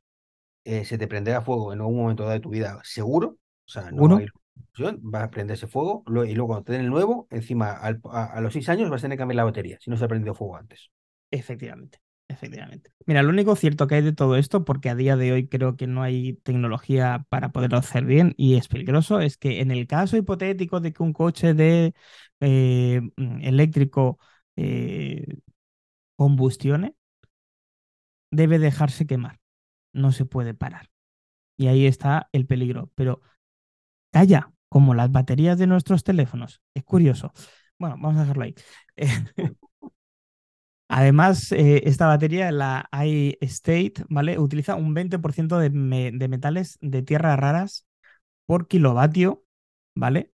eh, 0.67 0.85
se 0.85 0.99
te 0.99 1.09
prenderá 1.09 1.43
fuego 1.43 1.73
en 1.73 1.81
algún 1.81 1.97
momento 1.99 2.25
dado 2.25 2.35
de 2.35 2.41
tu 2.41 2.51
vida, 2.51 2.81
seguro, 2.85 3.29
o 3.67 3.71
sea, 3.71 3.93
no 3.93 4.15
¿Seguro? 4.15 4.17
hay 4.17 4.27
opción, 4.71 5.01
va 5.15 5.25
a 5.25 5.31
prenderse 5.31 5.67
fuego, 5.69 6.05
y 6.27 6.35
luego 6.35 6.49
cuando 6.49 6.65
te 6.65 6.73
den 6.73 6.83
el 6.83 6.91
nuevo, 6.91 7.29
encima 7.31 7.73
al- 7.73 8.01
a, 8.13 8.27
a 8.27 8.41
los 8.43 8.53
seis 8.55 8.69
años 8.69 8.91
vas 8.91 9.03
a 9.03 9.05
tener 9.05 9.17
que 9.19 9.21
cambiar 9.23 9.37
la 9.37 9.45
batería, 9.45 9.79
si 9.81 9.91
no 9.91 9.97
se 9.97 10.05
ha 10.05 10.09
prendido 10.09 10.35
fuego 10.35 10.57
antes. 10.57 10.91
Efectivamente, 11.31 11.99
efectivamente. 12.29 12.91
Mira, 13.07 13.23
lo 13.23 13.31
único 13.31 13.55
cierto 13.57 13.87
que 13.87 13.97
hay 13.97 14.03
de 14.03 14.13
todo 14.13 14.37
esto, 14.37 14.65
porque 14.65 14.91
a 14.91 14.95
día 14.97 15.17
de 15.17 15.33
hoy 15.33 15.49
creo 15.49 15.77
que 15.77 15.87
no 15.87 16.03
hay 16.03 16.35
tecnología 16.43 17.25
para 17.29 17.51
poderlo 17.53 17.79
hacer 17.79 18.05
bien 18.05 18.35
y 18.37 18.57
es 18.57 18.69
peligroso, 18.69 19.21
es 19.21 19.37
que 19.39 19.61
en 19.61 19.71
el 19.71 19.87
caso 19.87 20.17
hipotético 20.17 20.81
de 20.81 20.93
que 20.93 21.03
un 21.03 21.13
coche 21.13 21.55
de 21.55 21.95
eh, 22.41 23.01
mm, 23.17 23.43
eléctrico 23.45 24.19
eh, 24.57 25.25
combustione, 26.17 26.97
debe 28.31 28.59
dejarse 28.61 29.07
quemar. 29.07 29.37
No 29.97 30.13
se 30.13 30.27
puede 30.27 30.55
parar. 30.55 30.91
Y 31.57 31.69
ahí 31.69 31.87
está 31.87 32.29
el 32.33 32.47
peligro. 32.47 32.91
Pero 32.95 33.23
calla, 34.13 34.53
como 34.69 34.95
las 34.95 35.13
baterías 35.13 35.59
de 35.59 35.67
nuestros 35.67 36.05
teléfonos. 36.05 36.63
Es 36.75 36.85
curioso. 36.85 37.33
Bueno, 37.79 37.97
vamos 38.01 38.19
a 38.19 38.21
dejarlo 38.23 38.45
ahí. 38.45 38.55
Además, 40.89 41.51
eh, 41.53 41.83
esta 41.87 42.07
batería, 42.07 42.53
la 42.53 42.89
iState, 42.93 43.95
¿vale? 44.09 44.39
Utiliza 44.39 44.77
un 44.77 44.95
20% 44.95 45.59
de, 45.59 45.71
de, 45.71 46.29
metales 46.29 46.79
de 46.81 47.03
tierras 47.03 47.39
raras 47.39 47.87
por 48.47 48.69
kilovatio, 48.69 49.45
¿vale? 49.97 50.33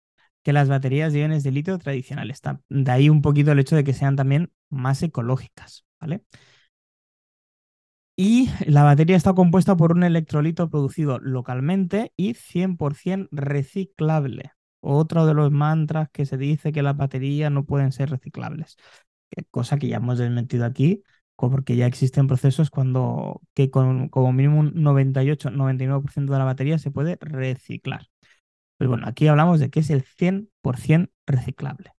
Que 0.43 0.53
las 0.53 0.69
baterías 0.69 1.13
de 1.13 1.19
iones 1.19 1.43
de 1.43 1.51
litio 1.51 1.77
tradicionales. 1.79 2.41
De 2.69 2.91
ahí 2.91 3.09
un 3.09 3.21
poquito 3.21 3.51
el 3.51 3.59
hecho 3.59 3.75
de 3.75 3.83
que 3.83 3.93
sean 3.93 4.15
también 4.15 4.51
más 4.69 5.03
ecológicas, 5.03 5.85
¿vale? 5.99 6.23
Y 8.17 8.49
la 8.65 8.83
batería 8.83 9.15
está 9.15 9.33
compuesta 9.33 9.77
por 9.77 9.93
un 9.93 10.03
electrolito 10.03 10.69
producido 10.69 11.19
localmente 11.19 12.11
y 12.17 12.33
100% 12.33 13.29
reciclable. 13.31 14.51
Otro 14.81 15.25
de 15.25 15.33
los 15.35 15.51
mantras 15.51 16.09
que 16.11 16.25
se 16.25 16.37
dice 16.37 16.71
que 16.71 16.81
las 16.83 16.97
baterías 16.97 17.51
no 17.51 17.65
pueden 17.65 17.91
ser 17.91 18.09
reciclables 18.09 18.77
cosa 19.51 19.77
que 19.77 19.87
ya 19.87 19.97
hemos 19.97 20.17
desmentido 20.17 20.65
aquí, 20.65 21.03
porque 21.35 21.75
ya 21.75 21.85
existen 21.87 22.27
procesos 22.27 22.69
cuando 22.69 23.41
que 23.53 23.69
con 23.71 24.09
como 24.09 24.33
mínimo 24.33 24.59
un 24.59 24.73
98-99% 24.83 26.33
de 26.33 26.39
la 26.39 26.45
batería 26.45 26.79
se 26.79 26.91
puede 26.91 27.17
reciclar. 27.21 28.07
Pues 28.77 28.89
bueno, 28.89 29.07
aquí 29.07 29.27
hablamos 29.27 29.59
de 29.59 29.69
que 29.69 29.81
es 29.81 29.89
el 29.89 30.03
100% 30.03 31.11
reciclable. 31.25 31.93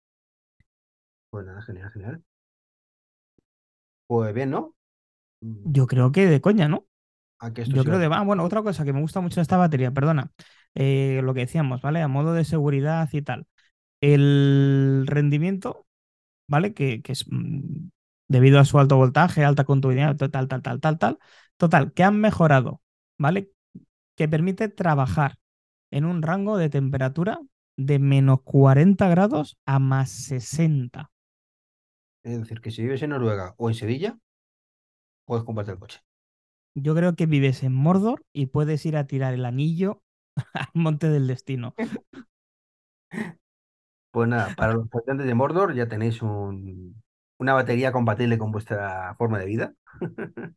Pues 1.30 1.46
nada, 1.46 1.62
genial, 1.62 1.90
genial. 1.92 2.22
Pues 4.06 4.34
bien, 4.34 4.50
¿no? 4.50 4.74
Mm. 5.40 5.72
Yo 5.72 5.86
creo 5.86 6.12
que 6.12 6.26
de 6.26 6.40
coña, 6.40 6.68
¿no? 6.68 6.86
Yo 7.66 7.84
creo 7.84 7.98
de... 7.98 8.06
Ah, 8.06 8.24
bueno, 8.24 8.42
otra 8.44 8.62
cosa 8.62 8.84
que 8.84 8.92
me 8.92 9.00
gusta 9.00 9.20
mucho 9.20 9.36
de 9.36 9.42
esta 9.42 9.56
batería, 9.56 9.92
perdona. 9.92 10.32
Eh, 10.74 11.20
lo 11.22 11.34
que 11.34 11.40
decíamos, 11.40 11.80
¿vale? 11.82 12.02
A 12.02 12.08
modo 12.08 12.32
de 12.32 12.44
seguridad 12.44 13.08
y 13.12 13.22
tal. 13.22 13.46
El 14.00 15.04
rendimiento 15.06 15.88
¿vale? 16.48 16.74
Que, 16.74 17.02
es 17.06 17.26
mm, 17.30 17.90
debido 18.28 18.58
a 18.58 18.64
su 18.64 18.78
alto 18.78 18.96
voltaje, 18.96 19.44
alta 19.44 19.64
conductividad, 19.64 20.16
tal, 20.16 20.30
tal, 20.30 20.62
tal, 20.62 20.80
tal, 20.80 20.98
tal. 20.98 21.18
Total, 21.56 21.92
que 21.92 22.02
han 22.02 22.20
mejorado, 22.20 22.82
¿vale? 23.18 23.50
Que 24.16 24.28
permite 24.28 24.68
trabajar 24.68 25.38
en 25.90 26.04
un 26.04 26.22
rango 26.22 26.56
de 26.56 26.70
temperatura 26.70 27.40
de 27.76 27.98
menos 27.98 28.42
40 28.42 29.08
grados 29.08 29.58
a 29.64 29.78
más 29.78 30.10
60. 30.10 31.10
Es 32.24 32.38
decir, 32.40 32.60
que 32.60 32.70
si 32.70 32.82
vives 32.82 33.02
en 33.02 33.10
Noruega 33.10 33.54
o 33.56 33.68
en 33.68 33.74
Sevilla, 33.74 34.18
puedes 35.28 35.44
comprarte 35.44 35.72
el 35.72 35.78
coche. 35.78 36.00
Yo 36.74 36.94
creo 36.94 37.14
que 37.14 37.26
vives 37.26 37.62
en 37.62 37.74
Mordor 37.74 38.24
y 38.32 38.46
puedes 38.46 38.86
ir 38.86 38.96
a 38.96 39.06
tirar 39.06 39.34
el 39.34 39.44
anillo 39.44 40.02
al 40.54 40.68
monte 40.74 41.08
del 41.08 41.26
destino. 41.26 41.76
Pues 44.10 44.28
nada, 44.28 44.54
para 44.56 44.72
los 44.74 44.86
habitantes 44.92 45.26
de 45.26 45.34
Mordor 45.34 45.74
ya 45.74 45.88
tenéis 45.88 46.22
un, 46.22 47.02
una 47.38 47.54
batería 47.54 47.92
compatible 47.92 48.38
con 48.38 48.50
vuestra 48.52 49.14
forma 49.18 49.38
de 49.38 49.46
vida. 49.46 49.74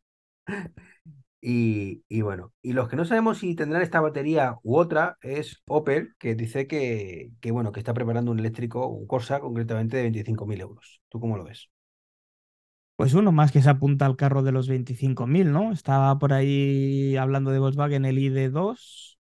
y, 1.40 2.04
y, 2.08 2.22
bueno, 2.22 2.52
y 2.62 2.72
los 2.72 2.88
que 2.88 2.96
no 2.96 3.04
sabemos 3.04 3.38
si 3.38 3.54
tendrán 3.56 3.82
esta 3.82 4.00
batería 4.00 4.56
u 4.62 4.76
otra 4.76 5.18
es 5.22 5.62
Opel, 5.66 6.14
que 6.18 6.34
dice 6.34 6.66
que, 6.66 7.32
que 7.40 7.50
bueno, 7.50 7.72
que 7.72 7.80
está 7.80 7.94
preparando 7.94 8.30
un 8.32 8.38
eléctrico, 8.38 8.86
un 8.86 9.06
Corsa 9.06 9.40
concretamente 9.40 9.96
de 9.96 10.02
25.000 10.04 10.60
euros. 10.60 11.02
¿Tú 11.08 11.20
cómo 11.20 11.36
lo 11.36 11.44
ves? 11.44 11.68
Pues 12.96 13.14
uno 13.14 13.32
más 13.32 13.52
que 13.52 13.62
se 13.62 13.70
apunta 13.70 14.06
al 14.06 14.16
carro 14.16 14.42
de 14.42 14.52
los 14.52 14.68
25.000, 14.68 15.52
¿no? 15.52 15.72
Estaba 15.72 16.18
por 16.18 16.32
ahí 16.32 17.16
hablando 17.16 17.50
de 17.50 17.58
Volkswagen 17.58 18.04
el 18.04 18.18
ID2 18.18 19.12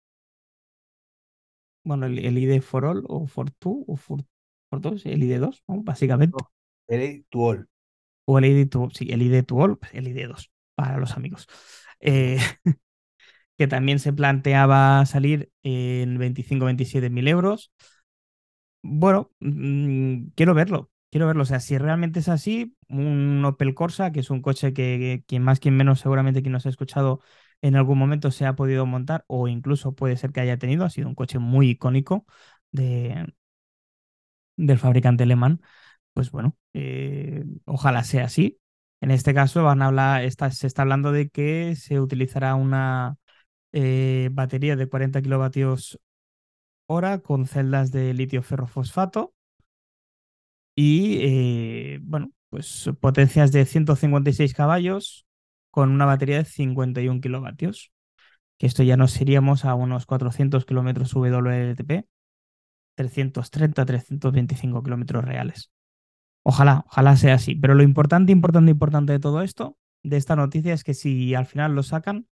bueno, 1.83 2.05
el, 2.05 2.37
ID 2.37 2.61
for 2.61 2.85
All 2.85 3.03
o 3.07 3.27
for 3.27 3.51
Two 3.51 3.85
o 3.87 3.95
for, 3.95 4.23
for 4.69 4.81
Dos, 4.81 5.05
el 5.05 5.23
ID2, 5.23 5.63
básicamente. 5.67 6.37
el 6.87 7.01
ID 7.01 7.23
to 7.29 7.39
All. 7.39 7.69
O 8.25 8.37
el 8.37 8.45
ID 8.45 8.69
to, 8.69 8.89
sí, 8.93 9.07
el 9.11 9.21
ID 9.21 9.43
to 9.43 9.55
All, 9.55 9.77
pues 9.77 9.93
el 9.93 10.07
ID2 10.07 10.51
para 10.75 10.97
los 10.97 11.17
amigos. 11.17 11.47
Eh, 11.99 12.37
que 13.57 13.67
también 13.67 13.99
se 13.99 14.13
planteaba 14.13 15.05
salir 15.05 15.51
en 15.63 16.17
25-27 16.19 17.09
mil 17.09 17.27
euros. 17.27 17.71
Bueno, 18.83 19.31
mm, 19.39 20.29
quiero 20.35 20.53
verlo, 20.53 20.90
quiero 21.11 21.27
verlo. 21.27 21.43
O 21.43 21.45
sea, 21.45 21.59
si 21.59 21.77
realmente 21.77 22.19
es 22.19 22.29
así, 22.29 22.75
un 22.89 23.43
Opel 23.45 23.75
Corsa, 23.75 24.11
que 24.11 24.21
es 24.21 24.29
un 24.31 24.41
coche 24.41 24.73
que, 24.73 25.23
quien 25.27 25.43
más, 25.43 25.59
quien 25.59 25.77
menos, 25.77 25.99
seguramente 25.99 26.41
quien 26.41 26.53
nos 26.53 26.65
ha 26.65 26.69
escuchado 26.69 27.21
en 27.61 27.75
algún 27.75 27.97
momento 27.99 28.31
se 28.31 28.45
ha 28.45 28.55
podido 28.55 28.85
montar 28.87 29.23
o 29.27 29.47
incluso 29.47 29.93
puede 29.93 30.17
ser 30.17 30.31
que 30.31 30.41
haya 30.41 30.57
tenido. 30.57 30.85
Ha 30.85 30.89
sido 30.89 31.07
un 31.09 31.15
coche 31.15 31.39
muy 31.39 31.69
icónico 31.71 32.25
de, 32.71 33.27
del 34.55 34.77
fabricante 34.79 35.23
alemán. 35.23 35.61
Pues 36.13 36.31
bueno, 36.31 36.57
eh, 36.73 37.45
ojalá 37.65 38.03
sea 38.03 38.25
así. 38.25 38.59
En 39.01 39.11
este 39.11 39.33
caso 39.33 39.63
van 39.63 39.81
a 39.81 39.87
hablar, 39.87 40.23
se 40.51 40.67
está 40.67 40.83
hablando 40.83 41.11
de 41.11 41.29
que 41.29 41.75
se 41.75 41.99
utilizará 41.99 42.55
una 42.55 43.17
eh, 43.73 44.29
batería 44.33 44.75
de 44.75 44.89
40 44.89 45.21
kilovatios 45.21 45.99
hora 46.87 47.19
con 47.19 47.47
celdas 47.47 47.91
de 47.91 48.13
litio 48.13 48.43
ferrofosfato 48.43 49.33
y 50.75 51.19
eh, 51.21 51.99
bueno, 52.01 52.31
pues 52.49 52.89
potencias 52.99 53.51
de 53.51 53.65
156 53.65 54.53
caballos, 54.53 55.25
con 55.71 55.91
una 55.91 56.05
batería 56.05 56.37
de 56.37 56.45
51 56.45 57.21
kilovatios. 57.21 57.91
Que 58.57 58.67
esto 58.67 58.83
ya 58.83 58.97
nos 58.97 59.19
iríamos 59.21 59.65
a 59.65 59.75
unos 59.75 60.05
400 60.05 60.65
kilómetros 60.65 61.13
WLTP, 61.13 62.07
330, 62.95 63.85
325 63.85 64.83
kilómetros 64.83 65.25
reales. 65.25 65.71
Ojalá, 66.43 66.83
ojalá 66.87 67.15
sea 67.17 67.35
así. 67.35 67.55
Pero 67.55 67.75
lo 67.75 67.83
importante, 67.83 68.31
importante, 68.31 68.71
importante 68.71 69.13
de 69.13 69.19
todo 69.19 69.41
esto, 69.41 69.77
de 70.03 70.17
esta 70.17 70.35
noticia, 70.35 70.73
es 70.73 70.83
que 70.83 70.93
si 70.93 71.35
al 71.35 71.45
final 71.47 71.75
lo 71.75 71.83
sacan, 71.83 72.27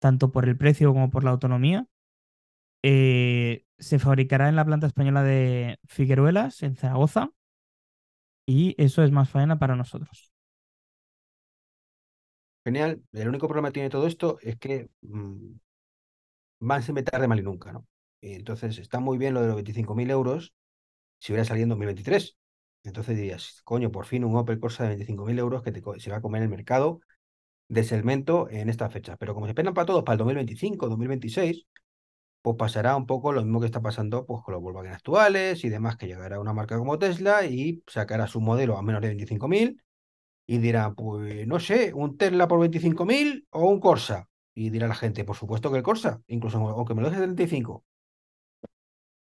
tanto 0.00 0.32
por 0.32 0.48
el 0.48 0.56
precio 0.56 0.92
como 0.92 1.10
por 1.10 1.24
la 1.24 1.30
autonomía, 1.30 1.86
eh, 2.82 3.64
se 3.78 3.98
fabricará 3.98 4.48
en 4.48 4.56
la 4.56 4.64
planta 4.64 4.86
española 4.86 5.22
de 5.22 5.78
Figueruelas, 5.86 6.62
en 6.62 6.76
Zaragoza, 6.76 7.30
y 8.50 8.74
eso 8.78 9.04
es 9.04 9.12
más 9.12 9.30
faena 9.30 9.60
para 9.60 9.76
nosotros. 9.76 10.32
Genial. 12.64 13.00
El 13.12 13.28
único 13.28 13.46
problema 13.46 13.68
que 13.68 13.74
tiene 13.74 13.90
todo 13.90 14.06
esto 14.08 14.38
es 14.42 14.56
que 14.58 14.90
van 16.60 16.82
a 16.82 16.92
meter 16.92 17.20
de 17.20 17.28
mal 17.28 17.38
y 17.38 17.42
nunca, 17.42 17.72
¿no? 17.72 17.86
entonces 18.22 18.76
está 18.78 19.00
muy 19.00 19.16
bien 19.16 19.32
lo 19.32 19.40
de 19.40 19.46
los 19.46 19.56
25.000 19.56 20.10
euros 20.10 20.52
si 21.18 21.32
hubiera 21.32 21.44
salido 21.44 21.64
en 21.64 21.70
2023. 21.70 22.36
Entonces 22.84 23.16
dirías, 23.16 23.60
coño, 23.64 23.90
por 23.92 24.06
fin 24.06 24.24
un 24.24 24.36
Opel 24.36 24.58
Corsa 24.60 24.84
de 24.84 24.96
25.000 24.96 25.38
euros 25.38 25.62
que 25.62 25.72
te, 25.72 25.82
se 26.00 26.10
va 26.10 26.16
a 26.18 26.20
comer 26.20 26.42
el 26.42 26.48
mercado 26.48 27.00
de 27.68 27.84
segmento 27.84 28.48
en 28.50 28.68
esta 28.68 28.90
fecha. 28.90 29.16
Pero 29.16 29.34
como 29.34 29.46
se 29.46 29.52
esperan 29.52 29.74
para 29.74 29.86
todos, 29.86 30.02
para 30.04 30.14
el 30.14 30.18
2025, 30.18 30.88
2026, 30.88 31.66
pues 32.42 32.56
pasará 32.56 32.96
un 32.96 33.06
poco 33.06 33.32
lo 33.32 33.42
mismo 33.42 33.60
que 33.60 33.66
está 33.66 33.80
pasando 33.80 34.26
pues, 34.26 34.42
con 34.44 34.54
los 34.54 34.62
Volkswagen 34.62 34.92
actuales 34.92 35.64
y 35.64 35.68
demás, 35.68 35.96
que 35.96 36.06
llegará 36.06 36.40
una 36.40 36.52
marca 36.52 36.78
como 36.78 36.98
Tesla 36.98 37.44
y 37.44 37.82
sacará 37.86 38.26
su 38.26 38.40
modelo 38.40 38.78
a 38.78 38.82
menos 38.82 39.02
de 39.02 39.16
25.000 39.16 39.82
y 40.46 40.58
dirá, 40.58 40.94
pues 40.94 41.46
no 41.46 41.60
sé, 41.60 41.92
un 41.94 42.16
Tesla 42.16 42.48
por 42.48 42.58
25.000 42.60 43.46
o 43.50 43.68
un 43.68 43.80
Corsa. 43.80 44.28
Y 44.54 44.70
dirá 44.70 44.88
la 44.88 44.96
gente, 44.96 45.24
por 45.24 45.36
supuesto 45.36 45.70
que 45.70 45.78
el 45.78 45.82
Corsa, 45.84 46.22
incluso 46.26 46.58
aunque 46.58 46.94
me 46.94 47.02
lo 47.02 47.10
deje 47.10 47.22
35. 47.22 47.84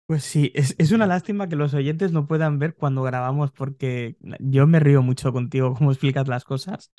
Pues 0.06 0.24
sí, 0.24 0.52
es, 0.54 0.76
es, 0.78 0.92
una 0.92 1.08
lástima 1.08 1.48
que 1.48 1.56
los 1.56 1.74
oyentes 1.74 2.12
no 2.12 2.28
puedan 2.28 2.60
ver 2.60 2.76
cuando 2.76 3.04
grabamos 3.04 3.52
porque 3.52 4.18
yo 4.40 4.68
me 4.68 4.80
río 4.80 5.02
mucho 5.02 5.32
contigo 5.32 5.74
cómo 5.78 5.92
explicas 5.92 6.28
las 6.28 6.44
cosas. 6.44 6.92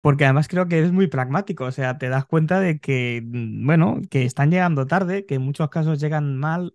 Porque 0.00 0.24
además 0.24 0.48
creo 0.48 0.66
que 0.68 0.78
eres 0.78 0.92
muy 0.92 1.08
pragmático, 1.08 1.64
o 1.64 1.72
sea, 1.72 1.98
te 1.98 2.08
das 2.08 2.24
cuenta 2.26 2.60
de 2.60 2.80
que, 2.80 3.22
mm, 3.24 3.66
bueno, 3.66 4.00
que 4.10 4.24
están 4.24 4.50
llegando 4.50 4.86
tarde, 4.86 5.26
que 5.26 5.34
en 5.36 5.42
muchos 5.42 5.68
casos 5.70 6.00
llegan 6.00 6.36
mal 6.38 6.74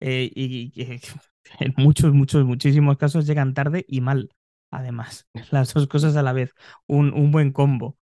eh, 0.00 0.30
y 0.34 0.70
que 0.72 1.00
en 1.60 1.74
muchos, 1.78 2.12
muchos, 2.14 2.44
muchísimos 2.44 2.98
casos 2.98 3.26
llegan 3.26 3.54
tarde 3.54 3.84
y 3.88 4.00
mal 4.00 4.30
además, 4.70 5.28
las 5.52 5.74
dos 5.74 5.86
cosas 5.88 6.16
a 6.16 6.22
la 6.22 6.32
vez, 6.32 6.54
un, 6.86 7.12
un 7.14 7.32
buen 7.32 7.52
combo. 7.52 7.98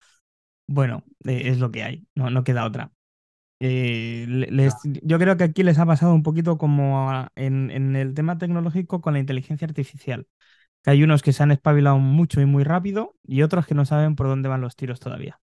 Bueno, 0.67 1.03
eh, 1.25 1.43
es 1.45 1.59
lo 1.59 1.71
que 1.71 1.83
hay, 1.83 2.07
no, 2.15 2.29
no 2.29 2.43
queda 2.43 2.65
otra. 2.65 2.91
Eh, 3.59 4.27
yo 5.03 5.19
creo 5.19 5.37
que 5.37 5.45
aquí 5.45 5.63
les 5.63 5.79
ha 5.79 5.85
pasado 5.85 6.13
un 6.13 6.23
poquito 6.23 6.57
como 6.57 7.27
en, 7.35 7.71
en, 7.71 7.95
el 7.95 8.13
tema 8.13 8.37
tecnológico 8.37 9.01
con 9.01 9.13
la 9.13 9.19
inteligencia 9.19 9.67
artificial, 9.67 10.27
que 10.85 10.91
hay 10.91 11.03
unos 11.03 11.23
que 11.23 11.33
se 11.33 11.41
han 11.41 11.49
espabilado 11.49 11.97
mucho 11.97 12.41
y 12.41 12.45
muy 12.45 12.63
rápido 12.63 13.15
y 13.23 13.41
otros 13.41 13.65
que 13.65 13.73
no 13.73 13.85
saben 13.85 14.15
por 14.15 14.27
dónde 14.27 14.49
van 14.49 14.61
los 14.61 14.75
tiros 14.75 14.99
todavía. 14.99 15.41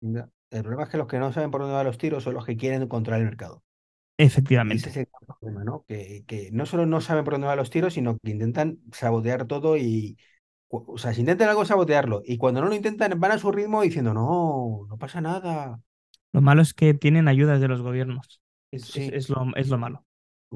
El 0.00 0.24
problema 0.50 0.82
es 0.82 0.88
que 0.88 0.98
los 0.98 1.06
que 1.06 1.20
no 1.20 1.32
saben 1.32 1.52
por 1.52 1.60
dónde 1.60 1.76
van 1.76 1.86
los 1.86 1.96
tiros 1.96 2.24
son 2.24 2.34
los 2.34 2.44
que 2.44 2.56
quieren 2.56 2.88
controlar 2.88 3.20
el 3.20 3.28
mercado. 3.28 3.62
Efectivamente. 4.18 4.88
ese 4.88 4.90
es 4.90 4.96
el 4.96 5.24
problema, 5.24 5.62
¿no? 5.62 5.84
Que, 5.86 6.24
que, 6.26 6.50
no 6.50 6.66
solo 6.66 6.84
no 6.84 7.00
saben 7.00 7.22
por 7.22 7.34
dónde 7.34 7.46
van 7.46 7.58
los 7.58 7.70
tiros, 7.70 7.94
sino 7.94 8.18
que 8.18 8.32
intentan 8.32 8.80
sabotear 8.90 9.46
todo 9.46 9.76
y, 9.76 10.18
o 10.68 10.98
sea, 10.98 11.14
si 11.14 11.20
intentan 11.20 11.48
algo 11.48 11.64
sabotearlo 11.64 12.22
y 12.24 12.38
cuando 12.38 12.60
no 12.60 12.66
lo 12.66 12.74
intentan 12.74 13.20
van 13.20 13.30
a 13.30 13.38
su 13.38 13.52
ritmo 13.52 13.82
diciendo, 13.82 14.12
no, 14.12 14.84
no 14.88 14.98
pasa 14.98 15.20
nada. 15.20 15.80
Lo 16.32 16.40
malo 16.40 16.60
es 16.60 16.74
que 16.74 16.92
tienen 16.92 17.28
ayudas 17.28 17.60
de 17.60 17.68
los 17.68 17.82
gobiernos. 17.82 18.42
Es, 18.72 18.96
es 18.96 19.28
lo, 19.28 19.46
es 19.54 19.68
lo 19.68 19.78
malo. 19.78 20.04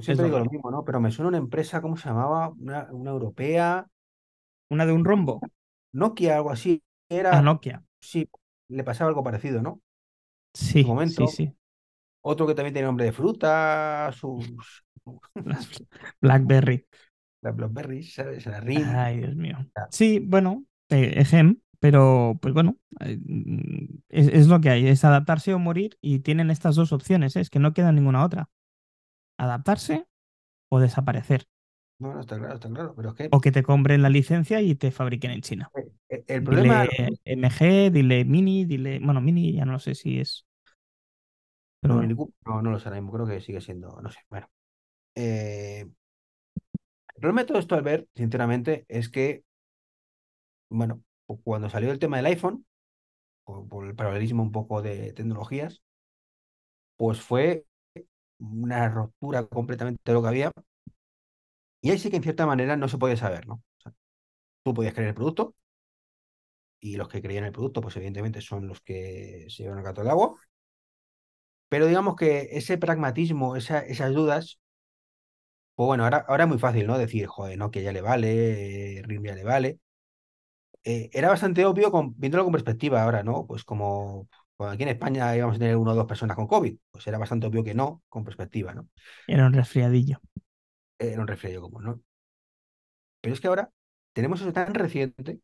Siempre 0.02 0.26
digo 0.26 0.38
lo 0.38 0.46
mismo, 0.46 0.70
¿no? 0.70 0.84
Pero 0.84 1.00
me 1.00 1.10
suena 1.10 1.28
una 1.28 1.38
empresa, 1.38 1.80
¿cómo 1.82 1.96
se 1.96 2.08
llamaba? 2.08 2.48
Una, 2.50 2.88
una 2.92 3.10
europea, 3.10 3.86
Una 4.68 4.84
de 4.84 4.92
un 4.92 5.06
rombo. 5.06 5.46
Nokia, 5.92 6.36
algo 6.36 6.50
así. 6.50 6.82
A 7.30 7.38
Era, 7.38 7.44
Nokia. 7.46 7.76
sí, 8.00 8.28
le 8.68 8.84
pasaba 8.84 9.08
algo 9.08 9.24
parecido, 9.24 9.62
¿no? 9.62 9.80
En 10.82 10.86
Sí, 10.86 10.94
sí, 11.04 11.26
momento. 11.26 11.28
sí. 11.28 11.56
Otro 12.22 12.46
que 12.46 12.54
también 12.54 12.74
tiene 12.74 12.86
nombre 12.88 13.06
de 13.06 13.12
fruta, 13.12 14.12
sus... 14.14 14.84
BlackBerry. 16.20 16.86
Las 17.42 17.54
Blackberries, 17.54 18.12
¿sabes? 18.14 18.44
La 18.46 18.58
RIM. 18.60 18.96
Ay, 18.96 19.18
Dios 19.18 19.36
mío. 19.36 19.58
Sí, 19.90 20.18
bueno, 20.20 20.64
eh, 20.90 21.14
ejem, 21.16 21.60
pero 21.80 22.38
pues 22.42 22.54
bueno, 22.54 22.76
eh, 23.00 23.18
mm, 23.24 23.98
es, 24.08 24.28
es 24.28 24.46
lo 24.48 24.60
que 24.60 24.70
hay, 24.70 24.88
es 24.88 25.04
adaptarse 25.04 25.54
o 25.54 25.58
morir 25.58 25.96
y 26.00 26.20
tienen 26.20 26.50
estas 26.50 26.74
dos 26.76 26.92
opciones, 26.92 27.36
¿eh? 27.36 27.40
es 27.40 27.50
que 27.50 27.58
no 27.60 27.72
queda 27.72 27.92
ninguna 27.92 28.24
otra. 28.24 28.48
Adaptarse 29.38 30.06
o 30.70 30.80
desaparecer. 30.80 31.46
No, 31.98 32.12
no, 32.14 32.20
está 32.20 32.38
claro, 32.38 32.54
está 32.54 32.68
claro. 32.68 32.94
Pero 32.96 33.08
es 33.10 33.14
que 33.16 33.34
O 33.34 33.40
que 33.42 33.52
te 33.52 33.62
compren 33.62 34.02
la 34.02 34.08
licencia 34.10 34.60
y 34.62 34.74
te 34.76 34.90
fabriquen 34.90 35.30
en 35.32 35.42
China. 35.42 35.72
eh, 35.74 35.90
eh, 36.08 36.24
el 36.28 36.44
problema... 36.44 36.84
Dile 36.84 37.18
MG, 37.24 37.90
dile 37.92 38.24
Mini, 38.24 38.64
dile. 38.66 39.00
Bueno, 39.00 39.20
Mini 39.20 39.52
ya 39.54 39.64
no 39.64 39.78
sé 39.78 39.94
si 39.94 40.20
es. 40.20 40.46
Pero 41.80 41.94
No, 41.94 42.00
bueno. 42.00 42.18
No, 42.46 42.62
no 42.62 42.70
lo 42.70 42.78
sé, 42.78 42.88
ahora 42.88 43.00
mismo 43.00 43.12
creo 43.12 43.26
que 43.26 43.40
sigue 43.40 43.60
siendo, 43.60 44.00
no 44.00 44.10
sé, 44.10 44.20
bueno. 44.30 44.48
Eh, 45.16 45.80
el 45.82 45.92
problema 47.20 47.40
de 47.42 47.46
todo 47.48 47.58
esto, 47.58 47.74
Albert, 47.74 48.08
sinceramente, 48.14 48.84
es 48.88 49.08
que, 49.08 49.42
bueno, 50.68 51.02
cu- 51.26 51.40
cuando 51.42 51.70
salió 51.70 51.90
el 51.90 51.98
tema 51.98 52.16
del 52.18 52.26
iPhone, 52.26 52.66
por, 53.44 53.68
por 53.68 53.86
el 53.86 53.94
paralelismo 53.96 54.42
un 54.44 54.52
poco 54.52 54.82
de 54.82 55.12
tecnologías, 55.14 55.82
pues 56.96 57.20
fue 57.20 57.64
una 58.52 58.88
ruptura 58.88 59.46
completamente 59.46 60.00
de 60.04 60.12
lo 60.14 60.22
que 60.22 60.28
había. 60.28 60.52
Y 61.82 61.90
ahí 61.90 61.98
sí 62.00 62.10
que 62.10 62.16
en 62.16 62.22
cierta 62.24 62.46
manera 62.46 62.76
no 62.76 62.88
se 62.88 62.98
podía 62.98 63.16
saber, 63.16 63.46
¿no? 63.46 63.62
Tú 64.62 64.74
podías 64.74 64.94
creer 64.94 65.08
el 65.10 65.14
producto 65.14 65.54
y 66.80 66.96
los 66.96 67.08
que 67.08 67.22
creían 67.22 67.44
el 67.44 67.52
producto, 67.52 67.80
pues 67.80 67.96
evidentemente 67.96 68.40
son 68.40 68.68
los 68.68 68.80
que 68.80 69.46
se 69.48 69.62
llevan 69.64 69.78
el 69.78 69.84
gato 69.84 70.02
al 70.02 70.10
agua. 70.10 70.34
Pero 71.70 71.86
digamos 71.86 72.16
que 72.16 72.48
ese 72.52 72.78
pragmatismo, 72.78 73.56
esa- 73.56 73.80
esas 73.94 74.12
dudas, 74.14 74.58
pues 75.74 75.86
bueno, 75.86 76.04
ahora, 76.04 76.24
ahora 76.28 76.44
es 76.44 76.48
muy 76.50 76.58
fácil, 76.58 76.86
¿no? 76.86 76.98
Decir, 76.98 77.26
joder, 77.26 77.58
no, 77.58 77.70
que 77.70 77.82
ya 77.82 77.92
le 77.92 78.00
vale, 78.00 78.98
eh, 78.98 79.02
RIM 79.02 79.24
ya 79.24 79.34
le 79.34 79.44
vale. 79.44 79.78
Eh, 80.84 81.08
era 81.14 81.28
bastante 81.30 81.64
obvio 81.64 81.90
con, 81.90 82.14
viéndolo 82.18 82.44
con 82.44 82.52
perspectiva 82.52 83.02
ahora, 83.02 83.22
¿no? 83.22 83.46
Pues 83.46 83.64
como 83.64 84.28
cuando 84.56 84.74
aquí 84.74 84.82
en 84.84 84.90
España 84.90 85.36
íbamos 85.36 85.56
a 85.56 85.58
tener 85.58 85.76
una 85.76 85.92
o 85.92 85.94
dos 85.96 86.06
personas 86.06 86.36
con 86.36 86.46
COVID, 86.46 86.76
pues 86.90 87.06
era 87.06 87.18
bastante 87.18 87.46
obvio 87.46 87.64
que 87.64 87.74
no, 87.74 88.02
con 88.08 88.24
perspectiva, 88.24 88.74
¿no? 88.74 88.88
Era 89.26 89.46
un 89.46 89.52
resfriadillo. 89.52 90.20
Era 90.98 91.20
un 91.20 91.28
resfriado 91.28 91.62
común, 91.62 91.84
¿no? 91.84 92.02
Pero 93.20 93.34
es 93.34 93.40
que 93.40 93.48
ahora 93.48 93.70
tenemos 94.12 94.40
eso 94.40 94.52
tan 94.52 94.74
reciente, 94.74 95.40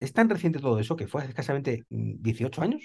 es 0.00 0.12
tan 0.14 0.30
reciente 0.30 0.60
todo 0.60 0.80
eso 0.80 0.96
que 0.96 1.08
fue 1.08 1.22
hace 1.22 1.30
escasamente 1.32 1.84
mm, 1.90 2.16
18 2.22 2.62
años, 2.62 2.82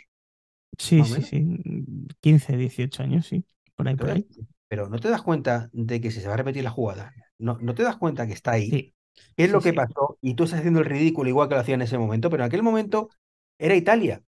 Sí, 0.78 1.04
sí, 1.06 1.22
sí. 1.22 1.40
mm, 1.42 2.08
15, 2.22 2.58
18 2.58 3.04
años, 3.04 3.28
sí. 3.28 3.46
Por 3.76 3.88
ahí, 3.88 3.96
por 3.96 4.12
ahí. 4.12 4.28
Pero 4.68 4.90
no 4.90 5.00
te 5.00 5.10
das 5.10 5.22
cuenta 5.22 5.70
de 5.74 6.02
que 6.02 6.12
si 6.12 6.22
se 6.22 6.28
va 6.28 6.34
a 6.36 6.38
repetir 6.38 6.64
la 6.64 6.72
jugada, 6.72 7.14
no, 7.38 7.58
no 7.62 7.76
te 7.76 7.84
das 7.84 7.98
cuenta 7.98 8.26
que 8.28 8.34
está 8.34 8.52
ahí, 8.52 8.80
Sí, 8.80 8.94
qué 9.38 9.46
es 9.46 9.52
sí, 9.52 9.52
lo 9.52 9.62
que 9.62 9.74
sí. 9.74 9.74
pasó 9.74 10.18
y 10.22 10.36
tú 10.36 10.44
estás 10.46 10.60
haciendo 10.60 10.80
el 10.82 10.86
ridículo 10.88 11.30
igual 11.30 11.50
que 11.50 11.56
lo 11.56 11.62
hacía 11.62 11.76
en 11.76 11.82
ese 11.84 11.98
momento, 11.98 12.30
pero 12.30 12.44
en 12.44 12.48
aquel 12.48 12.64
momento 12.64 13.10
era 13.60 13.76
Italia, 13.76 14.24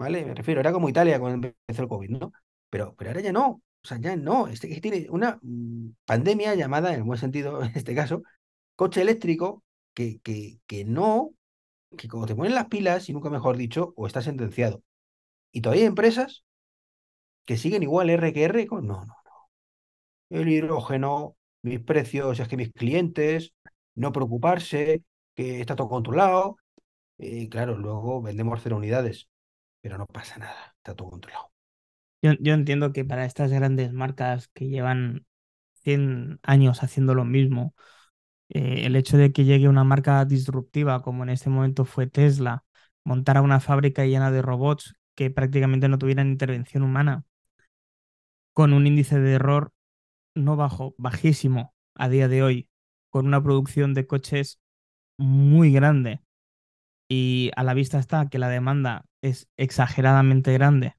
¿vale? 0.00 0.24
Me 0.24 0.34
refiero, 0.34 0.60
era 0.60 0.72
como 0.72 0.88
Italia 0.88 1.20
cuando 1.20 1.48
empezó 1.48 1.82
el 1.82 1.88
COVID, 1.88 2.10
¿no? 2.10 2.32
Pero, 2.70 2.94
pero 2.96 3.10
ahora 3.10 3.20
ya 3.22 3.32
no, 3.32 3.48
o 3.84 3.86
sea, 3.86 3.98
ya 4.00 4.16
no, 4.16 4.48
este 4.48 4.68
que 4.68 4.80
tiene 4.80 5.06
una 5.10 5.38
mm, 5.42 5.90
pandemia 6.06 6.54
llamada, 6.54 6.90
en 6.90 6.96
el 6.96 7.02
buen 7.04 7.18
sentido 7.18 7.62
en 7.64 7.72
este 7.76 7.94
caso, 7.94 8.22
coche 8.76 9.02
eléctrico, 9.02 9.64
que, 9.94 10.20
que, 10.20 10.60
que 10.66 10.84
no, 10.84 11.34
que 11.98 12.08
como 12.08 12.26
te 12.26 12.36
ponen 12.36 12.54
las 12.54 12.68
pilas, 12.68 13.08
y 13.08 13.12
nunca 13.14 13.30
mejor 13.30 13.56
dicho, 13.56 13.92
o 13.96 14.06
está 14.06 14.22
sentenciado. 14.22 14.82
Y 15.52 15.62
todavía 15.62 15.84
hay 15.84 15.88
empresas 15.88 16.44
que 17.46 17.56
siguen 17.56 17.82
igual 17.82 18.10
R 18.10 18.32
que 18.32 18.44
R 18.44 18.66
con, 18.66 18.86
no, 18.86 19.04
no, 19.04 19.14
el 20.30 20.48
hidrógeno, 20.48 21.36
mis 21.62 21.80
precios, 21.80 22.40
es 22.40 22.48
que 22.48 22.56
mis 22.56 22.72
clientes, 22.72 23.52
no 23.94 24.12
preocuparse, 24.12 25.02
que 25.34 25.60
está 25.60 25.76
todo 25.76 25.88
controlado. 25.88 26.56
Y 27.18 27.48
claro, 27.50 27.78
luego 27.78 28.22
vendemos 28.22 28.60
cero 28.62 28.78
unidades, 28.78 29.29
pero 29.80 29.98
no 29.98 30.06
pasa 30.06 30.38
nada, 30.38 30.74
está 30.78 30.94
todo 30.94 31.10
controlado. 31.10 31.50
Yo, 32.22 32.32
yo 32.40 32.54
entiendo 32.54 32.92
que 32.92 33.04
para 33.04 33.24
estas 33.24 33.52
grandes 33.52 33.92
marcas 33.92 34.48
que 34.48 34.68
llevan 34.68 35.26
100 35.74 36.40
años 36.42 36.82
haciendo 36.82 37.14
lo 37.14 37.24
mismo, 37.24 37.74
eh, 38.50 38.86
el 38.86 38.96
hecho 38.96 39.16
de 39.18 39.32
que 39.32 39.44
llegue 39.44 39.68
una 39.68 39.84
marca 39.84 40.24
disruptiva, 40.24 41.02
como 41.02 41.22
en 41.24 41.30
este 41.30 41.50
momento 41.50 41.84
fue 41.84 42.06
Tesla, 42.06 42.64
montara 43.04 43.42
una 43.42 43.60
fábrica 43.60 44.04
llena 44.06 44.30
de 44.30 44.42
robots 44.42 44.94
que 45.14 45.30
prácticamente 45.30 45.88
no 45.88 45.98
tuvieran 45.98 46.28
intervención 46.30 46.82
humana, 46.82 47.24
con 48.52 48.72
un 48.72 48.86
índice 48.86 49.18
de 49.20 49.34
error 49.34 49.72
no 50.34 50.56
bajo, 50.56 50.94
bajísimo 50.98 51.74
a 51.94 52.08
día 52.08 52.28
de 52.28 52.42
hoy, 52.42 52.68
con 53.10 53.26
una 53.26 53.42
producción 53.42 53.94
de 53.94 54.06
coches 54.06 54.60
muy 55.18 55.72
grande 55.72 56.22
y 57.08 57.50
a 57.56 57.64
la 57.64 57.74
vista 57.74 57.98
está 57.98 58.28
que 58.28 58.38
la 58.38 58.48
demanda 58.48 59.06
es 59.22 59.48
exageradamente 59.56 60.52
grande, 60.52 60.96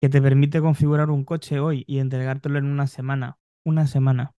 que 0.00 0.08
te 0.08 0.22
permite 0.22 0.60
configurar 0.60 1.10
un 1.10 1.24
coche 1.24 1.60
hoy 1.60 1.84
y 1.86 1.98
entregártelo 1.98 2.58
en 2.58 2.66
una 2.66 2.86
semana, 2.86 3.38
una 3.64 3.86
semana, 3.86 4.34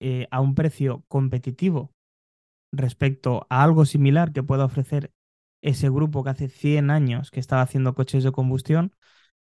eh, 0.00 0.26
a 0.30 0.40
un 0.40 0.54
precio 0.54 1.04
competitivo 1.08 1.92
respecto 2.72 3.46
a 3.50 3.62
algo 3.62 3.84
similar 3.84 4.32
que 4.32 4.42
pueda 4.42 4.64
ofrecer 4.64 5.12
ese 5.62 5.88
grupo 5.90 6.24
que 6.24 6.30
hace 6.30 6.48
100 6.48 6.90
años 6.90 7.30
que 7.30 7.40
estaba 7.40 7.62
haciendo 7.62 7.94
coches 7.94 8.24
de 8.24 8.32
combustión, 8.32 8.94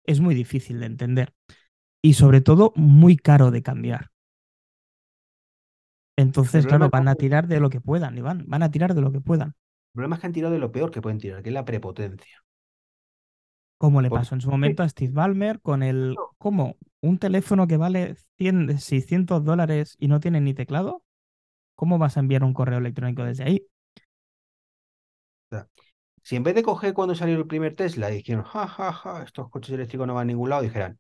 es 0.06 0.22
muy 0.22 0.36
difícil 0.36 0.80
de 0.80 0.88
entender 0.88 1.34
y 2.04 2.14
sobre 2.14 2.42
todo 2.42 2.74
muy 2.76 3.18
caro 3.18 3.52
de 3.52 3.64
cambiar. 3.64 4.12
Entonces, 6.18 6.66
claro, 6.66 6.90
van 6.90 7.08
a 7.08 7.16
tirar 7.16 7.48
de 7.48 7.60
lo 7.60 7.70
que 7.70 7.82
puedan, 7.82 8.18
Iván, 8.18 8.46
van 8.48 8.64
a 8.64 8.72
tirar 8.72 8.94
de 8.94 9.02
lo 9.02 9.12
que 9.12 9.22
puedan. 9.22 9.56
El 9.96 10.04
problema 10.04 10.16
es 10.16 10.22
que 10.22 10.28
han 10.28 10.34
tirado 10.34 10.54
de 10.54 10.60
lo 10.60 10.72
peor 10.72 10.92
que 10.92 11.02
pueden 11.02 11.18
tirar, 11.20 11.42
que 11.42 11.50
es 11.50 11.54
la 11.54 11.66
prepotencia. 11.66 12.44
Como 13.78 14.02
le 14.02 14.12
pasó 14.12 14.36
en 14.36 14.42
su 14.42 14.50
momento 14.50 14.84
a 14.84 14.90
Steve 14.90 15.12
Ballmer 15.14 15.60
con 15.62 15.84
el, 15.84 16.22
¿cómo? 16.38 16.78
¿Un 17.02 17.20
teléfono 17.20 17.68
que 17.68 17.78
vale 17.78 18.16
100, 18.38 18.80
600 18.80 19.44
dólares 19.44 19.96
y 20.00 20.08
no 20.08 20.20
tiene 20.20 20.42
ni 20.42 20.54
teclado? 20.54 21.04
¿Cómo 21.76 21.98
vas 22.00 22.18
a 22.18 22.22
enviar 22.22 22.44
un 22.44 22.54
correo 22.54 22.80
electrónico 22.80 23.24
desde 23.26 23.46
ahí? 23.46 23.68
Si 26.24 26.36
en 26.36 26.44
vez 26.44 26.56
de 26.56 26.62
coger 26.64 26.94
cuando 26.94 27.16
salió 27.16 27.38
el 27.38 27.48
primer 27.48 27.74
Tesla 27.74 28.12
y 28.12 28.16
dijeron, 28.18 28.44
ja, 28.44 28.68
ja, 28.68 28.92
ja, 28.92 29.24
estos 29.24 29.50
coches 29.50 29.76
eléctricos 29.76 30.06
no 30.08 30.14
van 30.16 30.24
a 30.24 30.26
ningún 30.26 30.50
lado, 30.50 30.64
dijeran, 30.64 31.00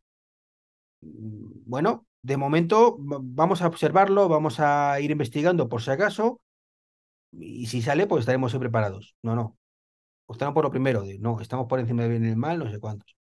"Mm, 1.01 1.51
bueno, 1.65 2.07
de 2.21 2.37
momento 2.37 2.97
va- 2.99 3.19
vamos 3.21 3.61
a 3.61 3.67
observarlo, 3.67 4.27
vamos 4.29 4.59
a 4.59 4.99
ir 4.99 5.11
investigando 5.11 5.69
por 5.69 5.81
si 5.81 5.91
acaso, 5.91 6.41
y 7.39 7.65
si 7.67 7.81
sale, 7.81 8.07
pues 8.07 8.21
estaremos 8.21 8.55
preparados. 8.55 9.15
No, 9.21 9.35
no. 9.35 9.57
Optaron 10.27 10.53
por 10.53 10.63
lo 10.63 10.71
primero, 10.71 11.03
de, 11.03 11.19
no, 11.19 11.39
estamos 11.39 11.67
por 11.67 11.79
encima 11.79 12.03
del 12.03 12.11
bien 12.11 12.25
y 12.25 12.29
el 12.29 12.37
mal, 12.37 12.57
no 12.59 12.69
sé 12.69 12.79
cuántos. 12.79 13.15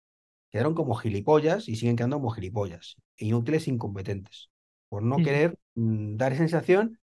Quedaron 0.51 0.75
como 0.75 0.94
gilipollas 0.94 1.68
y 1.68 1.77
siguen 1.77 1.96
quedando 1.96 2.16
como 2.16 2.31
gilipollas, 2.31 2.96
inútiles 3.16 3.66
e 3.66 3.70
incompetentes, 3.70 4.51
por 4.88 5.03
no 5.03 5.16
querer 5.16 5.59
mm, 5.75 6.16
dar 6.16 6.37
sensación 6.37 7.01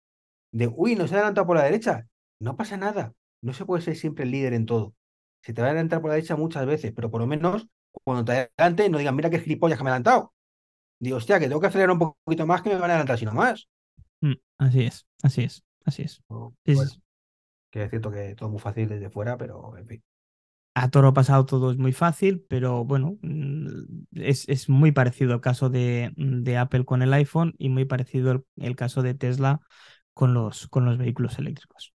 de, 0.52 0.68
uy, 0.68 0.96
nos 0.96 1.12
ha 1.12 1.16
adelantado 1.16 1.46
por 1.46 1.56
la 1.56 1.64
derecha. 1.64 2.08
No 2.40 2.56
pasa 2.56 2.76
nada, 2.76 3.14
no 3.40 3.54
se 3.54 3.64
puede 3.64 3.82
ser 3.82 3.96
siempre 3.96 4.24
el 4.24 4.32
líder 4.32 4.52
en 4.52 4.66
todo. 4.66 4.94
Se 5.42 5.54
te 5.54 5.62
va 5.62 5.68
a 5.68 5.70
adelantar 5.70 6.00
por 6.00 6.10
la 6.10 6.16
derecha 6.16 6.36
muchas 6.36 6.66
veces, 6.66 6.92
pero 6.92 7.10
por 7.10 7.20
lo 7.20 7.26
menos 7.26 7.66
cuando 8.04 8.24
te 8.24 8.50
adelante 8.58 8.88
no 8.90 8.98
digan, 8.98 9.16
mira 9.16 9.30
qué 9.30 9.38
gilipollas 9.38 9.78
que 9.78 9.84
me 9.84 9.90
ha 9.90 9.92
adelantado. 9.94 10.34
Digo, 10.98 11.18
hostia, 11.18 11.38
que 11.38 11.46
tengo 11.46 11.60
que 11.60 11.66
acelerar 11.68 11.92
un 11.92 11.98
poquito 11.98 12.46
más 12.46 12.62
que 12.62 12.70
me 12.70 12.76
van 12.76 12.90
a 12.90 12.94
adelantar, 12.94 13.18
sino 13.18 13.32
más. 13.32 13.68
Mm, 14.20 14.34
así 14.58 14.82
es, 14.82 15.06
así 15.22 15.44
es, 15.44 15.62
así 15.86 16.02
es. 16.02 16.22
O, 16.28 16.54
Sí, 16.66 16.76
sí, 16.76 16.86
bueno, 16.86 16.90
sí. 16.90 17.02
que 17.70 17.84
es 17.84 17.90
cierto 17.90 18.10
que 18.12 18.34
todo 18.36 18.50
muy 18.50 18.60
fácil 18.60 18.88
desde 18.90 19.10
fuera, 19.10 19.36
pero 19.38 19.76
en 19.78 19.86
fin. 19.88 20.04
A 20.74 20.90
toro 20.90 21.14
pasado 21.14 21.46
todo 21.46 21.70
es 21.70 21.78
muy 21.78 21.92
fácil, 21.92 22.44
pero 22.50 22.84
bueno, 22.84 23.16
mm, 23.22 23.68
es, 24.16 24.46
es 24.48 24.68
muy 24.68 24.92
parecido 24.92 25.32
el 25.34 25.40
caso 25.40 25.70
de, 25.70 26.12
de 26.16 26.58
Apple 26.58 26.84
con 26.84 27.00
el 27.02 27.14
iPhone 27.14 27.54
y 27.58 27.70
muy 27.70 27.86
parecido 27.86 28.30
el, 28.32 28.44
el 28.56 28.76
caso 28.76 29.02
de 29.02 29.14
Tesla 29.14 29.60
con 30.12 30.34
los, 30.34 30.68
con 30.68 30.84
los 30.84 30.98
vehículos 30.98 31.38
eléctricos. 31.38 31.94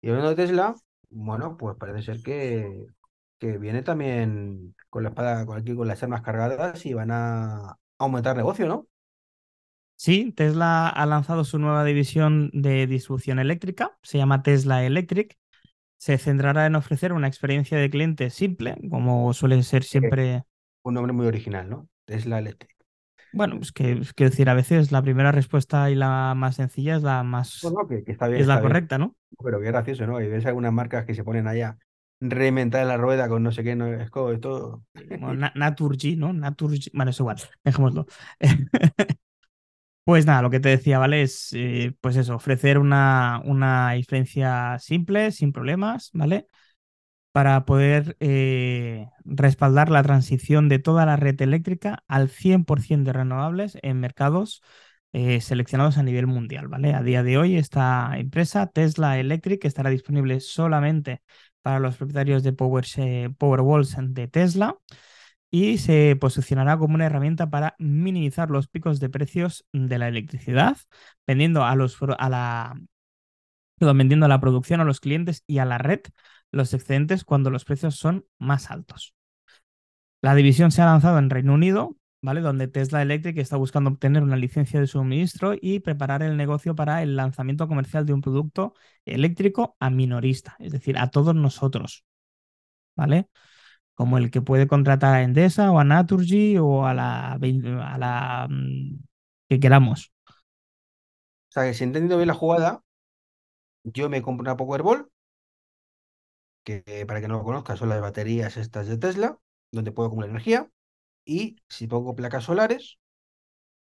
Y 0.00 0.08
hablando 0.08 0.30
de 0.30 0.36
Tesla, 0.36 0.74
bueno, 1.10 1.56
pues 1.56 1.76
parece 1.76 2.02
ser 2.02 2.22
que, 2.22 2.86
que 3.38 3.58
viene 3.58 3.82
también 3.82 4.74
con 4.90 5.02
la 5.04 5.10
espada, 5.10 5.46
con, 5.46 5.58
aquí, 5.58 5.74
con 5.74 5.88
las 5.88 6.02
armas 6.02 6.22
cargadas 6.22 6.84
y 6.86 6.94
van 6.94 7.10
a 7.12 7.78
aumentar 7.98 8.36
negocio, 8.36 8.66
¿no? 8.66 8.88
Sí, 10.04 10.32
Tesla 10.32 10.88
ha 10.90 11.06
lanzado 11.06 11.44
su 11.44 11.58
nueva 11.58 11.82
división 11.82 12.50
de 12.52 12.86
distribución 12.86 13.38
eléctrica, 13.38 13.96
se 14.02 14.18
llama 14.18 14.42
Tesla 14.42 14.84
Electric. 14.84 15.38
Se 15.98 16.18
centrará 16.18 16.66
en 16.66 16.76
ofrecer 16.76 17.12
una 17.12 17.28
experiencia 17.28 17.78
de 17.78 17.90
cliente 17.90 18.30
simple, 18.30 18.76
como 18.90 19.32
suele 19.34 19.62
ser 19.62 19.84
siempre. 19.84 20.44
Un 20.84 20.94
nombre 20.94 21.12
muy 21.12 21.26
original, 21.26 21.68
¿no? 21.68 21.88
Tesla 22.06 22.38
Electric. 22.38 22.74
Bueno, 23.32 23.56
pues 23.58 23.72
que 23.72 24.00
quiero 24.14 24.30
decir, 24.30 24.48
a 24.48 24.54
veces 24.54 24.92
la 24.92 25.02
primera 25.02 25.32
respuesta 25.32 25.90
y 25.90 25.94
la 25.94 26.34
más 26.36 26.56
sencilla 26.56 26.96
es 26.96 27.02
la 27.02 27.22
más 27.24 27.62
Bueno, 27.62 27.86
que, 27.88 28.04
que 28.04 28.12
está 28.12 28.28
bien, 28.28 28.42
es 28.42 28.46
la 28.46 28.60
bien. 28.60 28.60
correcta, 28.60 28.98
¿no? 28.98 29.16
Pero 29.42 29.60
qué 29.60 29.66
gracioso, 29.66 30.06
¿no? 30.06 30.20
Y 30.20 30.28
ves 30.28 30.46
algunas 30.46 30.72
marcas 30.72 31.04
que 31.06 31.14
se 31.14 31.24
ponen 31.24 31.48
allá 31.48 31.78
reinventar 32.20 32.86
la 32.86 32.96
rueda 32.96 33.28
con 33.28 33.42
no 33.42 33.52
sé 33.52 33.64
qué, 33.64 33.76
no 33.76 33.86
es 33.88 34.10
todo. 34.40 34.84
Bueno, 35.16 35.34
Na- 35.34 35.52
Naturgy, 35.54 36.16
¿no? 36.16 36.32
Naturgy. 36.32 36.90
Bueno, 36.92 37.10
es 37.10 37.20
igual, 37.20 37.36
dejémoslo. 37.64 38.06
Pues 40.04 40.26
nada, 40.26 40.42
lo 40.42 40.50
que 40.50 40.60
te 40.60 40.68
decía, 40.68 40.98
¿vale? 40.98 41.22
Es 41.22 41.50
eh, 41.54 41.94
pues 42.02 42.16
eso, 42.16 42.34
ofrecer 42.34 42.78
una, 42.78 43.40
una 43.44 43.96
experiencia 43.96 44.78
simple, 44.78 45.32
sin 45.32 45.50
problemas, 45.52 46.10
¿vale? 46.12 46.46
Para 47.32 47.64
poder 47.66 48.16
eh, 48.20 49.08
respaldar 49.24 49.90
la 49.90 50.02
transición 50.02 50.68
de 50.68 50.78
toda 50.80 51.06
la 51.06 51.16
red 51.16 51.40
eléctrica 51.42 52.04
al 52.08 52.30
100% 52.30 53.08
de 53.10 53.14
renovables 53.14 53.78
en 53.82 54.00
mercados 54.00 54.62
eh, 55.12 55.40
seleccionados 55.40 55.98
a 55.98 56.04
nivel 56.04 56.26
mundial, 56.28 56.68
¿vale? 56.68 56.94
A 56.94 57.02
día 57.02 57.22
de 57.22 57.38
hoy 57.38 57.56
esta 57.56 58.12
empresa, 58.18 58.68
Tesla 58.68 59.18
Electric, 59.20 59.64
estará 59.64 59.90
disponible 59.90 60.40
solamente 60.40 61.22
para 61.62 61.80
los 61.80 61.96
propietarios 61.96 62.42
de 62.44 62.52
Power, 62.54 62.84
Powerwalls 63.38 63.96
de 64.00 64.28
Tesla 64.28 64.76
y 65.54 65.78
se 65.78 66.16
posicionará 66.16 66.76
como 66.78 66.96
una 66.96 67.06
herramienta 67.06 67.48
para 67.48 67.76
minimizar 67.78 68.50
los 68.50 68.66
picos 68.66 68.98
de 68.98 69.08
precios 69.08 69.64
de 69.72 69.98
la 69.98 70.08
electricidad, 70.08 70.76
vendiendo 71.28 71.64
a, 71.64 71.76
los, 71.76 71.96
a 72.18 72.28
la, 72.28 72.74
vendiendo 73.78 74.26
a 74.26 74.28
la 74.28 74.40
producción, 74.40 74.80
a 74.80 74.84
los 74.84 74.98
clientes 74.98 75.44
y 75.46 75.58
a 75.58 75.64
la 75.64 75.78
red 75.78 76.00
los 76.50 76.74
excedentes 76.74 77.22
cuando 77.24 77.50
los 77.50 77.64
precios 77.64 77.94
son 77.94 78.26
más 78.36 78.72
altos. 78.72 79.14
La 80.22 80.34
división 80.34 80.72
se 80.72 80.82
ha 80.82 80.86
lanzado 80.86 81.18
en 81.20 81.30
Reino 81.30 81.54
Unido, 81.54 81.96
¿vale? 82.20 82.40
Donde 82.40 82.66
Tesla 82.66 83.02
Electric 83.02 83.38
está 83.38 83.56
buscando 83.56 83.90
obtener 83.90 84.24
una 84.24 84.36
licencia 84.36 84.80
de 84.80 84.88
suministro 84.88 85.54
y 85.60 85.78
preparar 85.78 86.24
el 86.24 86.36
negocio 86.36 86.74
para 86.74 87.00
el 87.04 87.14
lanzamiento 87.14 87.68
comercial 87.68 88.06
de 88.06 88.12
un 88.12 88.22
producto 88.22 88.74
eléctrico 89.04 89.76
a 89.78 89.88
minorista, 89.88 90.56
es 90.58 90.72
decir, 90.72 90.98
a 90.98 91.10
todos 91.10 91.32
nosotros, 91.36 92.04
¿vale? 92.96 93.28
Como 93.94 94.18
el 94.18 94.30
que 94.30 94.42
puede 94.42 94.66
contratar 94.66 95.14
a 95.14 95.22
Endesa 95.22 95.70
o 95.70 95.78
a 95.78 95.84
Naturgy 95.84 96.58
o 96.58 96.86
a 96.86 96.94
la, 96.94 97.32
a 97.34 97.98
la 97.98 98.48
mm, 98.50 98.98
que 99.48 99.60
queramos. 99.60 100.12
O 100.28 101.52
sea, 101.54 101.64
que 101.64 101.74
si 101.74 101.84
he 101.84 101.86
bien 101.86 102.26
la 102.26 102.34
jugada, 102.34 102.82
yo 103.84 104.08
me 104.08 104.22
compro 104.22 104.42
una 104.42 104.56
Powerball, 104.56 105.08
que 106.64 107.04
para 107.06 107.20
que 107.20 107.28
no 107.28 107.38
lo 107.38 107.44
conozca 107.44 107.76
son 107.76 107.90
las 107.90 108.00
baterías 108.00 108.56
estas 108.56 108.88
de 108.88 108.98
Tesla, 108.98 109.38
donde 109.70 109.92
puedo 109.92 110.08
acumular 110.08 110.30
energía, 110.30 110.68
y 111.24 111.56
si 111.68 111.86
pongo 111.86 112.16
placas 112.16 112.44
solares, 112.44 112.98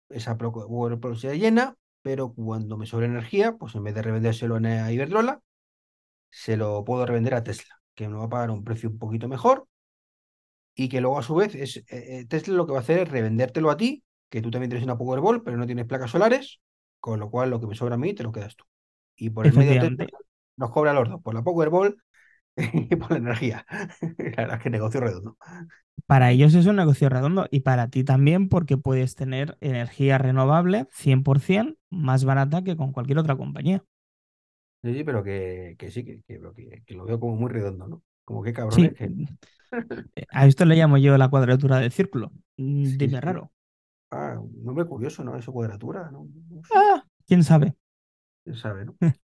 esa 0.08 0.36
Powerball 0.36 1.16
se 1.16 1.38
llena, 1.38 1.76
pero 2.02 2.32
cuando 2.32 2.76
me 2.76 2.86
sobra 2.86 3.06
energía, 3.06 3.56
pues 3.56 3.74
en 3.76 3.84
vez 3.84 3.94
de 3.94 4.02
revendérselo 4.02 4.56
a 4.56 4.92
Iberdrola, 4.92 5.40
se 6.30 6.56
lo 6.56 6.84
puedo 6.84 7.06
revender 7.06 7.34
a 7.34 7.44
Tesla, 7.44 7.80
que 7.94 8.08
me 8.08 8.16
va 8.16 8.24
a 8.24 8.28
pagar 8.28 8.50
un 8.50 8.64
precio 8.64 8.88
un 8.90 8.98
poquito 8.98 9.28
mejor 9.28 9.68
y 10.74 10.88
que 10.88 11.00
luego 11.00 11.18
a 11.18 11.22
su 11.22 11.34
vez 11.34 11.54
es, 11.54 11.84
eh, 11.88 12.26
Tesla 12.28 12.54
lo 12.54 12.66
que 12.66 12.72
va 12.72 12.78
a 12.78 12.82
hacer 12.82 13.00
es 13.00 13.08
revendértelo 13.08 13.70
a 13.70 13.76
ti, 13.76 14.04
que 14.28 14.40
tú 14.40 14.50
también 14.50 14.70
tienes 14.70 14.84
una 14.84 14.96
Powerball, 14.96 15.42
pero 15.42 15.56
no 15.56 15.66
tienes 15.66 15.86
placas 15.86 16.10
solares, 16.10 16.60
con 17.00 17.20
lo 17.20 17.30
cual 17.30 17.50
lo 17.50 17.60
que 17.60 17.66
me 17.66 17.74
sobra 17.74 17.96
a 17.96 17.98
mí 17.98 18.14
te 18.14 18.22
lo 18.22 18.32
quedas 18.32 18.56
tú. 18.56 18.64
Y 19.16 19.30
por 19.30 19.46
el 19.46 19.54
medio 19.54 19.80
Tesla 19.80 20.06
nos 20.56 20.70
cobra 20.70 20.92
los 20.92 21.08
dos, 21.08 21.20
por 21.22 21.34
la 21.34 21.42
Powerball 21.42 21.96
y 22.56 22.96
por 22.96 23.12
la 23.12 23.18
energía. 23.18 23.66
la 24.18 24.36
verdad 24.36 24.56
es 24.56 24.62
que 24.62 24.70
negocio 24.70 25.00
redondo. 25.00 25.36
Para 26.06 26.30
ellos 26.30 26.54
es 26.54 26.66
un 26.66 26.76
negocio 26.76 27.08
redondo 27.08 27.46
y 27.50 27.60
para 27.60 27.88
ti 27.88 28.04
también 28.04 28.48
porque 28.48 28.76
puedes 28.76 29.14
tener 29.14 29.56
energía 29.60 30.18
renovable 30.18 30.86
100% 30.92 31.76
más 31.90 32.24
barata 32.24 32.62
que 32.62 32.76
con 32.76 32.92
cualquier 32.92 33.18
otra 33.18 33.36
compañía. 33.36 33.84
Sí, 34.82 34.94
sí, 34.94 35.04
pero 35.04 35.22
que, 35.22 35.76
que 35.78 35.90
sí, 35.90 36.04
que, 36.04 36.22
que, 36.26 36.40
que, 36.86 36.94
lo 36.94 37.04
veo 37.04 37.20
como 37.20 37.36
muy 37.36 37.50
redondo, 37.50 37.86
¿no? 37.86 38.02
Como 38.30 38.44
que 38.44 38.52
cabrones 38.52 38.90
sí. 38.90 38.94
que... 38.94 40.24
A 40.30 40.46
esto 40.46 40.64
le 40.64 40.76
llamo 40.76 40.98
yo 40.98 41.18
la 41.18 41.28
cuadratura 41.28 41.78
del 41.78 41.90
círculo. 41.90 42.30
Mm, 42.56 42.96
dime 42.96 43.08
sí. 43.14 43.20
raro. 43.20 43.50
Ah, 44.12 44.38
un 44.38 44.64
nombre 44.64 44.84
curioso, 44.84 45.24
¿no? 45.24 45.36
Eso 45.36 45.52
cuadratura, 45.52 46.10
¿no? 46.12 46.28
no 46.48 46.62
sé. 46.62 46.72
Ah, 46.76 47.04
quién 47.26 47.42
sabe. 47.42 47.74
Quién 48.44 48.54
sabe, 48.54 48.84
¿no? 48.84 48.96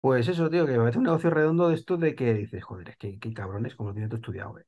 pues 0.00 0.26
eso, 0.26 0.50
tío, 0.50 0.66
que 0.66 0.72
me 0.72 0.78
parece 0.78 0.98
un 0.98 1.04
negocio 1.04 1.30
redondo 1.30 1.68
de 1.68 1.76
esto 1.76 1.96
de 1.96 2.16
que 2.16 2.34
dices, 2.34 2.64
joder, 2.64 2.88
es 2.88 2.96
que 2.96 3.20
qué 3.20 3.32
cabrones, 3.32 3.76
como 3.76 3.90
lo 3.90 3.94
tienes 3.94 4.10
tú 4.10 4.16
estudiado, 4.16 4.58
¿eh? 4.58 4.66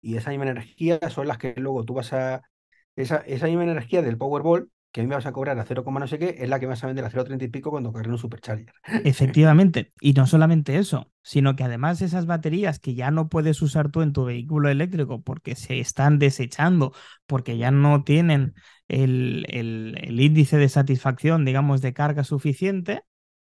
Y 0.00 0.16
esa 0.16 0.30
misma 0.30 0.44
energía 0.44 1.00
son 1.10 1.26
las 1.26 1.38
que 1.38 1.54
luego 1.56 1.84
tú 1.84 1.94
vas 1.94 2.12
a. 2.12 2.42
Esa, 2.94 3.16
esa 3.18 3.46
misma 3.46 3.64
energía 3.64 4.00
del 4.00 4.16
Powerball 4.16 4.70
que 4.92 5.00
a 5.00 5.04
mí 5.04 5.08
me 5.08 5.14
vas 5.14 5.26
a 5.26 5.32
cobrar 5.32 5.58
a 5.58 5.64
0, 5.64 5.84
no 5.86 6.06
sé 6.06 6.18
qué, 6.18 6.36
es 6.38 6.48
la 6.48 6.58
que 6.58 6.66
me 6.66 6.70
vas 6.70 6.82
a 6.82 6.86
vender 6.86 7.04
a 7.04 7.10
0,30 7.10 7.44
y 7.44 7.48
pico 7.48 7.70
cuando 7.70 7.92
cargue 7.92 8.10
un 8.10 8.18
supercharger. 8.18 8.72
Efectivamente. 9.04 9.92
Y 10.00 10.14
no 10.14 10.26
solamente 10.26 10.78
eso, 10.78 11.12
sino 11.22 11.54
que 11.54 11.64
además 11.64 12.00
esas 12.00 12.26
baterías 12.26 12.78
que 12.78 12.94
ya 12.94 13.10
no 13.10 13.28
puedes 13.28 13.60
usar 13.60 13.90
tú 13.90 14.00
en 14.00 14.12
tu 14.12 14.24
vehículo 14.24 14.70
eléctrico 14.70 15.22
porque 15.22 15.54
se 15.54 15.80
están 15.80 16.18
desechando, 16.18 16.94
porque 17.26 17.58
ya 17.58 17.70
no 17.70 18.04
tienen 18.04 18.54
el, 18.88 19.44
el, 19.48 20.20
índice 20.20 20.56
de 20.56 20.68
satisfacción, 20.68 21.44
digamos, 21.44 21.82
de 21.82 21.92
carga 21.92 22.24
suficiente, 22.24 23.02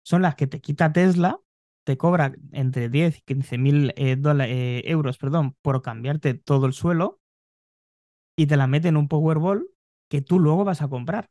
son 0.02 0.22
las 0.22 0.34
que 0.34 0.46
te 0.46 0.60
quita 0.60 0.92
Tesla, 0.92 1.38
te 1.84 1.96
cobra 1.96 2.32
entre 2.52 2.88
10 2.88 3.18
y 3.18 3.22
15 3.22 3.58
mil 3.58 3.94
eh, 3.96 4.16
eh, 4.24 4.82
euros 4.86 5.18
perdón, 5.18 5.56
por 5.62 5.82
cambiarte 5.82 6.34
todo 6.34 6.66
el 6.66 6.72
suelo 6.72 7.20
y 8.36 8.46
te 8.46 8.56
la 8.56 8.66
mete 8.66 8.88
en 8.88 8.96
un 8.96 9.08
Powerball 9.08 9.68
que 10.09 10.23
tú 10.23 10.38
luego 10.38 10.64
vas 10.64 10.83
a 10.83 10.88
comprar. 10.88 11.29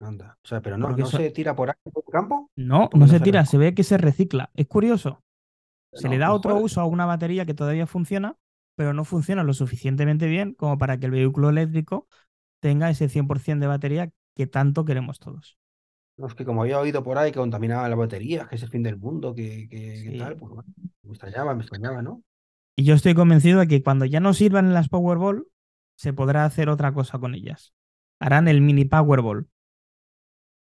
Anda. 0.00 0.38
O 0.44 0.48
sea, 0.48 0.60
pero 0.60 0.76
no, 0.76 0.90
no 0.90 1.06
se 1.06 1.30
tira 1.30 1.54
por 1.56 1.70
ahí 1.70 1.76
por 1.92 2.04
el 2.06 2.12
campo. 2.12 2.50
No, 2.56 2.88
no 2.94 3.08
se 3.08 3.20
tira, 3.20 3.44
se 3.46 3.58
ve 3.58 3.74
que 3.74 3.82
se 3.84 3.98
recicla. 3.98 4.50
Es 4.54 4.66
curioso. 4.66 5.22
Se 5.92 6.08
No, 6.08 6.10
le 6.10 6.18
da 6.18 6.28
no 6.28 6.34
otro 6.34 6.56
uso 6.56 6.80
a 6.80 6.86
una 6.86 7.06
batería 7.06 7.46
que 7.46 7.54
todavía 7.54 7.86
funciona, 7.86 8.36
pero 8.76 8.92
no 8.94 9.04
funciona 9.04 9.44
lo 9.44 9.54
suficientemente 9.54 10.26
bien 10.26 10.54
como 10.54 10.78
para 10.78 10.98
que 10.98 11.06
el 11.06 11.12
vehículo 11.12 11.50
eléctrico 11.50 12.08
tenga 12.60 12.90
ese 12.90 13.08
100% 13.08 13.64
de 13.66 13.68
batería 13.68 14.10
que 14.36 14.46
tanto 14.46 14.84
queremos 14.84 15.18
todos. 15.20 15.58
No, 16.16 16.26
es 16.28 16.34
que 16.34 16.44
como 16.44 16.62
había 16.62 16.78
oído 16.78 17.02
por 17.02 17.18
ahí 17.18 17.32
que 17.32 17.38
contaminaba 17.40 17.88
las 17.88 17.98
baterías, 17.98 18.48
que 18.48 18.54
es 18.56 18.62
el 18.62 18.68
fin 18.70 18.82
del 18.84 18.96
mundo, 18.98 19.34
que, 19.34 19.68
que, 19.68 20.02
que 20.04 20.18
tal, 20.18 20.36
pues 20.36 20.52
bueno, 20.52 20.72
me 21.02 21.10
extrañaba, 21.10 21.54
me 21.54 21.62
extrañaba, 21.62 22.02
¿no? 22.02 22.22
Y 22.76 22.84
yo 22.84 22.94
estoy 22.94 23.14
convencido 23.14 23.60
de 23.60 23.68
que 23.68 23.82
cuando 23.82 24.04
ya 24.04 24.20
no 24.20 24.34
sirvan 24.34 24.66
en 24.66 24.74
las 24.74 24.88
Powerball, 24.88 25.46
se 25.96 26.12
podrá 26.12 26.44
hacer 26.44 26.68
otra 26.68 26.92
cosa 26.92 27.18
con 27.18 27.34
ellas. 27.34 27.74
Harán 28.20 28.48
el 28.48 28.60
mini 28.60 28.84
Powerball. 28.84 29.48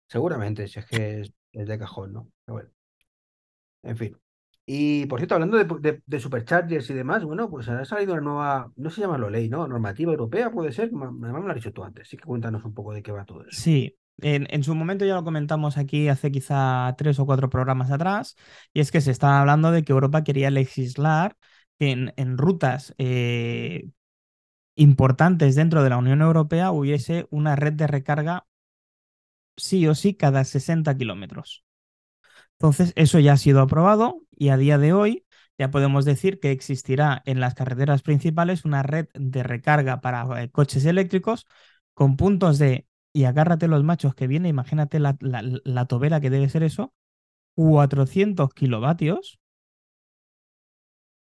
Seguramente, 0.08 0.68
si 0.68 0.80
es 0.80 0.86
que 0.86 1.22
es, 1.22 1.34
es 1.52 1.68
de 1.68 1.78
cajón, 1.80 2.14
¿no? 2.14 2.30
Pero 2.46 2.54
bueno. 2.54 2.70
En 3.84 3.98
fin. 3.98 4.18
Y 4.66 5.06
por 5.08 5.20
cierto, 5.20 5.36
hablando 5.36 5.58
de, 5.58 5.66
de, 5.66 6.02
de 6.06 6.20
superchargers 6.20 6.90
y 6.90 6.94
demás, 6.94 7.24
bueno, 7.26 7.50
pues 7.50 7.68
ha 7.68 7.84
salido 7.84 8.14
una 8.14 8.22
nueva, 8.22 8.72
no 8.78 8.90
se 8.90 9.02
llama 9.02 9.18
ley, 9.30 9.50
¿no? 9.50 9.68
Normativa 9.68 10.12
europea, 10.12 10.52
puede 10.52 10.72
ser. 10.72 10.86
Además 10.94 11.14
me 11.14 11.42
lo 11.42 11.50
has 11.50 11.56
dicho 11.56 11.74
tú 11.74 11.84
antes. 11.84 12.08
Sí 12.08 12.16
que 12.18 12.24
cuéntanos 12.24 12.64
un 12.64 12.74
poco 12.74 12.94
de 12.94 13.04
qué 13.04 13.12
va 13.12 13.26
todo 13.26 13.46
eso. 13.46 13.62
Sí, 13.62 13.98
en, 14.22 14.48
en 14.50 14.64
su 14.64 14.74
momento 14.74 15.06
ya 15.06 15.16
lo 15.16 15.24
comentamos 15.24 15.78
aquí 15.78 16.08
hace 16.08 16.32
quizá 16.32 16.96
tres 16.98 17.20
o 17.20 17.26
cuatro 17.26 17.50
programas 17.50 17.92
atrás, 17.92 18.36
y 18.74 18.80
es 18.80 18.92
que 18.92 19.02
se 19.02 19.12
estaba 19.12 19.42
hablando 19.42 19.72
de 19.72 19.84
que 19.84 19.92
Europa 19.92 20.24
quería 20.24 20.50
legislar 20.50 21.36
que 21.78 21.92
en, 21.92 22.14
en 22.18 22.38
rutas 22.38 22.96
eh, 22.98 23.90
importantes 24.76 25.56
dentro 25.56 25.84
de 25.84 25.90
la 25.90 25.98
Unión 25.98 26.22
Europea 26.22 26.72
hubiese 26.72 27.28
una 27.32 27.56
red 27.56 27.74
de 27.74 27.88
recarga 27.88 28.46
sí 29.58 29.88
o 29.88 29.96
sí 29.96 30.16
cada 30.16 30.44
60 30.44 30.96
kilómetros. 30.98 31.64
Entonces, 32.54 32.94
eso 32.96 33.20
ya 33.20 33.34
ha 33.34 33.38
sido 33.38 33.62
aprobado 33.62 34.22
y 34.32 34.50
a 34.50 34.58
día 34.58 34.78
de 34.78 34.94
hoy 34.94 35.26
ya 35.58 35.72
podemos 35.72 36.06
decir 36.06 36.40
que 36.40 36.52
existirá 36.52 37.22
en 37.26 37.40
las 37.40 37.56
carreteras 37.56 38.02
principales 38.02 38.66
una 38.66 38.84
red 38.84 39.08
de 39.14 39.44
recarga 39.44 40.02
para 40.02 40.44
eh, 40.44 40.50
coches 40.52 40.86
eléctricos 40.86 41.48
con 41.94 42.18
puntos 42.18 42.60
de, 42.60 42.88
y 43.14 43.26
agárrate 43.26 43.68
los 43.68 43.84
machos 43.84 44.16
que 44.16 44.28
viene, 44.28 44.50
imagínate 44.50 45.00
la, 45.00 45.18
la, 45.22 45.44
la 45.64 45.86
tobera 45.86 46.22
que 46.22 46.30
debe 46.30 46.50
ser 46.50 46.64
eso, 46.64 46.94
400 47.56 48.54
kilovatios 48.54 49.40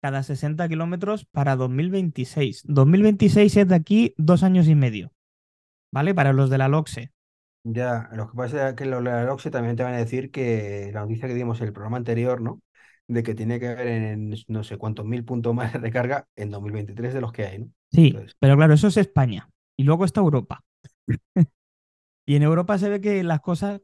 cada 0.06 0.22
60 0.22 0.68
kilómetros 0.68 1.24
para 1.24 1.56
2026. 1.56 2.62
2026 2.64 3.56
es 3.56 3.66
de 3.66 3.74
aquí 3.74 4.14
dos 4.16 4.44
años 4.44 4.68
y 4.68 4.76
medio, 4.76 5.10
¿vale? 5.92 6.14
Para 6.14 6.32
los 6.32 6.48
de 6.48 6.58
la 6.58 6.68
LOXE. 6.68 7.10
Ya, 7.64 8.08
lo 8.12 8.28
que 8.30 8.36
pasa 8.36 8.68
es 8.68 8.74
que 8.76 8.84
los 8.84 9.02
de 9.02 9.10
la 9.10 9.24
LOXE 9.24 9.50
también 9.50 9.74
te 9.74 9.82
van 9.82 9.94
a 9.94 9.98
decir 9.98 10.30
que 10.30 10.90
la 10.94 11.00
noticia 11.00 11.26
que 11.26 11.34
dimos 11.34 11.60
en 11.60 11.66
el 11.66 11.72
programa 11.72 11.96
anterior, 11.96 12.40
¿no? 12.40 12.62
De 13.08 13.24
que 13.24 13.34
tiene 13.34 13.58
que 13.58 13.66
haber 13.68 13.88
en 13.88 14.34
no 14.46 14.62
sé 14.62 14.76
cuántos 14.78 15.04
mil 15.06 15.24
puntos 15.24 15.52
más 15.54 15.72
de 15.72 15.80
recarga 15.80 16.28
en 16.36 16.50
2023 16.50 17.12
de 17.14 17.20
los 17.20 17.32
que 17.32 17.44
hay, 17.46 17.58
¿no? 17.58 17.72
Sí, 17.90 18.14
Entonces, 18.14 18.36
pero 18.38 18.56
claro, 18.56 18.74
eso 18.74 18.86
es 18.88 18.96
España. 18.96 19.48
Y 19.76 19.82
luego 19.84 20.04
está 20.04 20.20
Europa. 20.20 20.64
Y 22.26 22.36
en 22.36 22.42
Europa 22.42 22.78
se 22.78 22.88
ve 22.88 23.00
que 23.00 23.22
las 23.24 23.40
cosas, 23.40 23.80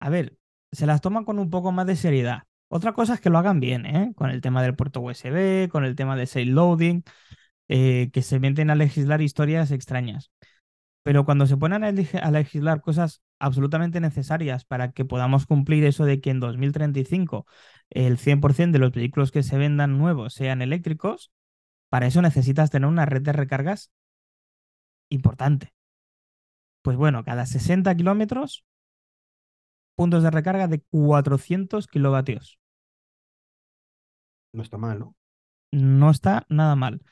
a 0.00 0.10
ver, 0.10 0.38
se 0.72 0.86
las 0.86 1.00
toman 1.00 1.24
con 1.24 1.38
un 1.38 1.50
poco 1.50 1.72
más 1.72 1.86
de 1.86 1.96
seriedad. 1.96 2.42
Otra 2.68 2.92
cosa 2.92 3.14
es 3.14 3.20
que 3.20 3.30
lo 3.30 3.38
hagan 3.38 3.60
bien, 3.60 3.86
¿eh? 3.86 4.12
Con 4.16 4.30
el 4.30 4.40
tema 4.40 4.62
del 4.62 4.74
puerto 4.74 5.00
USB, 5.00 5.68
con 5.70 5.84
el 5.84 5.94
tema 5.94 6.16
de 6.16 6.26
sail 6.26 6.50
loading, 6.54 7.02
eh, 7.68 8.10
que 8.12 8.22
se 8.22 8.40
meten 8.40 8.70
a 8.70 8.74
legislar 8.74 9.22
historias 9.22 9.70
extrañas. 9.70 10.30
Pero 11.02 11.24
cuando 11.24 11.46
se 11.46 11.56
ponen 11.56 11.84
a 11.84 12.30
legislar 12.30 12.80
cosas 12.80 13.22
absolutamente 13.38 14.00
necesarias 14.00 14.64
para 14.64 14.92
que 14.92 15.04
podamos 15.04 15.46
cumplir 15.46 15.84
eso 15.84 16.04
de 16.04 16.20
que 16.20 16.30
en 16.30 16.40
2035 16.40 17.46
el 17.90 18.18
100% 18.18 18.72
de 18.72 18.80
los 18.80 18.92
vehículos 18.92 19.30
que 19.30 19.42
se 19.44 19.58
vendan 19.58 19.98
nuevos 19.98 20.34
sean 20.34 20.62
eléctricos, 20.62 21.30
para 21.90 22.06
eso 22.08 22.22
necesitas 22.22 22.70
tener 22.70 22.88
una 22.88 23.06
red 23.06 23.22
de 23.22 23.32
recargas 23.32 23.92
importante. 25.08 25.72
Pues 26.82 26.96
bueno, 26.96 27.24
cada 27.24 27.46
60 27.46 27.94
kilómetros, 27.96 28.64
puntos 29.96 30.22
de 30.22 30.30
recarga 30.30 30.68
de 30.68 30.80
400 30.80 31.86
kilovatios. 31.88 32.58
No 34.52 34.62
está 34.62 34.78
mal, 34.78 34.98
¿no? 34.98 35.16
No 35.72 36.10
está 36.10 36.46
nada 36.48 36.76
mal. 36.76 37.02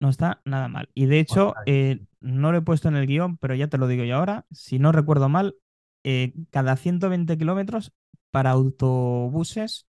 No 0.00 0.08
está 0.08 0.40
nada 0.44 0.68
mal. 0.68 0.90
Y 0.94 1.06
de 1.06 1.20
hecho, 1.20 1.54
eh, 1.66 2.00
no 2.20 2.52
lo 2.52 2.58
he 2.58 2.62
puesto 2.62 2.88
en 2.88 2.96
el 2.96 3.06
guion, 3.06 3.38
pero 3.38 3.54
ya 3.54 3.68
te 3.68 3.78
lo 3.78 3.86
digo 3.86 4.04
yo 4.04 4.16
ahora. 4.16 4.46
Si 4.50 4.78
no 4.78 4.92
recuerdo 4.92 5.28
mal, 5.28 5.56
eh, 6.04 6.34
cada 6.50 6.76
120 6.76 7.38
kilómetros 7.38 7.92
para 8.30 8.50
autobuses 8.50 9.86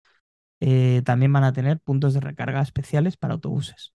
eh, 0.61 1.03
también 1.05 1.33
van 1.33 1.45
a 1.45 1.53
tener 1.53 1.81
puntos 1.81 2.15
de 2.15 2.21
recarga 2.21 2.61
especiales 2.61 3.17
para 3.17 3.35
autobuses. 3.35 3.95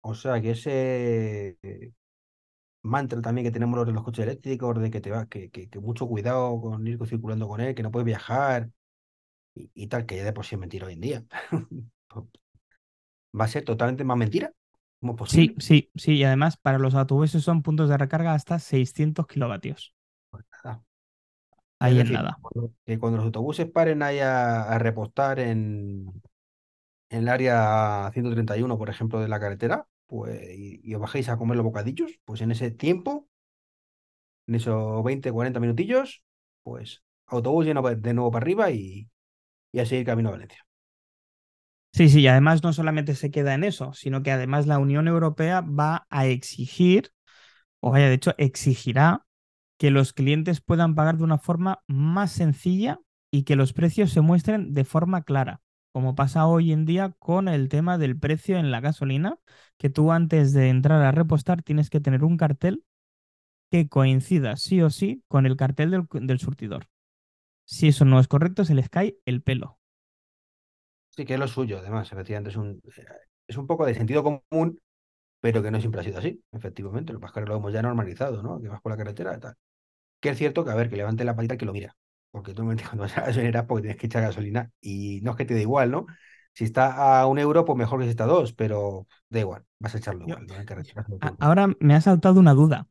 O 0.00 0.14
sea 0.14 0.40
que 0.40 0.52
ese 0.52 1.58
mantra 2.88 3.20
también 3.20 3.44
que 3.44 3.50
tenemos 3.50 3.76
los 3.76 3.86
de 3.86 3.92
los 3.92 4.02
coches 4.02 4.24
eléctricos, 4.24 4.80
de 4.80 4.90
que 4.90 5.00
te 5.00 5.10
va, 5.10 5.26
que, 5.26 5.50
que, 5.50 5.68
mucho 5.80 6.08
cuidado 6.08 6.60
con 6.60 6.86
ir 6.86 6.98
circulando 7.06 7.46
con 7.46 7.60
él, 7.60 7.74
que 7.74 7.82
no 7.82 7.90
puedes 7.90 8.06
viajar 8.06 8.70
y, 9.54 9.86
tal, 9.88 10.06
que 10.06 10.16
ya 10.16 10.24
de 10.24 10.32
por 10.32 10.44
sí 10.44 10.54
es 10.54 10.60
mentira 10.60 10.86
hoy 10.86 10.94
en 10.94 11.00
día. 11.00 11.24
¿Va 13.38 13.44
a 13.44 13.48
ser 13.48 13.64
totalmente 13.64 14.04
más 14.04 14.16
mentira? 14.16 14.52
¿Cómo 15.00 15.12
es 15.12 15.18
posible? 15.18 15.54
Sí, 15.58 15.66
sí, 15.66 15.90
sí. 15.94 16.12
Y 16.14 16.24
además 16.24 16.56
para 16.56 16.78
los 16.78 16.94
autobuses 16.94 17.42
son 17.42 17.62
puntos 17.62 17.88
de 17.88 17.96
recarga 17.96 18.34
hasta 18.34 18.58
600 18.58 19.26
kilovatios. 19.26 19.94
Pues 20.30 20.44
nada. 20.64 20.82
Ahí 21.80 22.00
en 22.00 22.12
nada. 22.12 22.38
Que 22.84 22.98
cuando 22.98 23.18
los 23.18 23.26
autobuses 23.26 23.70
paren 23.70 24.02
ahí 24.02 24.18
a, 24.18 24.76
repostar 24.78 25.38
en, 25.38 26.10
en 27.10 27.18
el 27.18 27.28
área 27.28 28.10
131, 28.12 28.76
por 28.78 28.90
ejemplo, 28.90 29.20
de 29.20 29.28
la 29.28 29.38
carretera, 29.38 29.86
pues, 30.08 30.40
y, 30.58 30.94
os 30.94 31.00
bajéis 31.00 31.28
a 31.28 31.36
comer 31.36 31.56
los 31.56 31.64
bocadillos, 31.64 32.18
pues 32.24 32.40
en 32.40 32.50
ese 32.50 32.70
tiempo, 32.70 33.28
en 34.48 34.56
esos 34.56 35.04
20, 35.04 35.30
40 35.30 35.60
minutillos, 35.60 36.24
pues 36.64 37.04
autobús 37.26 37.66
lleno 37.66 37.82
de 37.82 38.14
nuevo 38.14 38.30
para 38.30 38.42
arriba 38.42 38.70
y, 38.70 39.10
y 39.70 39.78
a 39.78 39.86
seguir 39.86 40.06
camino 40.06 40.30
a 40.30 40.32
Valencia. 40.32 40.66
Sí, 41.92 42.08
sí, 42.08 42.20
y 42.20 42.26
además 42.26 42.62
no 42.62 42.72
solamente 42.72 43.14
se 43.14 43.30
queda 43.30 43.54
en 43.54 43.64
eso, 43.64 43.92
sino 43.92 44.22
que 44.22 44.30
además 44.30 44.66
la 44.66 44.78
Unión 44.78 45.08
Europea 45.08 45.60
va 45.60 46.06
a 46.10 46.26
exigir, 46.26 47.12
o 47.80 47.90
vaya, 47.90 48.08
de 48.08 48.14
hecho, 48.14 48.34
exigirá 48.38 49.26
que 49.78 49.90
los 49.90 50.12
clientes 50.12 50.60
puedan 50.60 50.94
pagar 50.94 51.18
de 51.18 51.24
una 51.24 51.38
forma 51.38 51.82
más 51.86 52.32
sencilla 52.32 53.00
y 53.30 53.42
que 53.42 53.56
los 53.56 53.72
precios 53.72 54.10
se 54.10 54.22
muestren 54.22 54.72
de 54.72 54.84
forma 54.84 55.22
clara 55.22 55.60
como 55.92 56.14
pasa 56.14 56.46
hoy 56.46 56.72
en 56.72 56.84
día 56.84 57.14
con 57.18 57.48
el 57.48 57.68
tema 57.68 57.98
del 57.98 58.18
precio 58.18 58.58
en 58.58 58.70
la 58.70 58.80
gasolina, 58.80 59.38
que 59.76 59.90
tú 59.90 60.12
antes 60.12 60.52
de 60.52 60.68
entrar 60.68 61.02
a 61.02 61.12
repostar 61.12 61.62
tienes 61.62 61.90
que 61.90 62.00
tener 62.00 62.24
un 62.24 62.36
cartel 62.36 62.84
que 63.70 63.88
coincida 63.88 64.56
sí 64.56 64.80
o 64.82 64.90
sí 64.90 65.22
con 65.28 65.46
el 65.46 65.56
cartel 65.56 65.90
del, 65.90 66.38
surtidor. 66.38 66.88
Si 67.64 67.88
eso 67.88 68.04
no 68.04 68.18
es 68.18 68.28
correcto, 68.28 68.64
se 68.64 68.74
les 68.74 68.88
cae 68.88 69.18
el 69.26 69.42
pelo. 69.42 69.78
Sí, 71.10 71.24
que 71.24 71.34
es 71.34 71.40
lo 71.40 71.48
suyo, 71.48 71.78
además, 71.78 72.10
efectivamente, 72.12 72.50
es 72.50 72.56
un, 72.56 72.80
es 73.46 73.56
un 73.56 73.66
poco 73.66 73.84
de 73.84 73.94
sentido 73.94 74.22
común, 74.22 74.80
pero 75.40 75.62
que 75.62 75.70
no 75.70 75.80
siempre 75.80 76.00
ha 76.00 76.04
sido 76.04 76.18
así, 76.18 76.42
efectivamente. 76.52 77.12
Lo 77.12 77.20
que 77.20 77.40
lo 77.40 77.56
hemos 77.56 77.72
ya 77.72 77.82
normalizado, 77.82 78.42
¿no? 78.42 78.60
Que 78.60 78.68
vas 78.68 78.80
por 78.80 78.92
la 78.92 78.98
carretera 78.98 79.36
y 79.36 79.40
tal. 79.40 79.54
Que 80.20 80.30
es 80.30 80.38
cierto 80.38 80.64
que, 80.64 80.70
a 80.70 80.74
ver, 80.74 80.88
que 80.88 80.96
levante 80.96 81.24
la 81.24 81.36
patita 81.36 81.56
que 81.56 81.66
lo 81.66 81.72
mira 81.72 81.96
porque 82.30 82.54
tú 82.54 82.62
cuando 82.64 83.02
vas 83.02 83.16
a 83.18 83.22
gasolinera 83.22 83.66
porque 83.66 83.82
tienes 83.82 84.00
que 84.00 84.06
echar 84.06 84.22
gasolina 84.22 84.70
y 84.80 85.20
no 85.22 85.32
es 85.32 85.36
que 85.36 85.44
te 85.44 85.54
dé 85.54 85.62
igual, 85.62 85.90
¿no? 85.90 86.06
Si 86.54 86.64
está 86.64 87.20
a 87.20 87.26
un 87.26 87.38
euro, 87.38 87.64
pues 87.64 87.78
mejor 87.78 88.00
que 88.00 88.06
si 88.06 88.10
está 88.10 88.24
a 88.24 88.28
dos, 88.28 88.52
pero 88.52 89.06
da 89.28 89.40
igual, 89.40 89.64
vas 89.78 89.94
a 89.94 89.98
echarlo 89.98 90.26
igual. 90.26 90.46
ahora 91.38 91.68
me 91.78 91.94
ha 91.94 92.00
saltado 92.00 92.40
una 92.40 92.54
duda. 92.54 92.88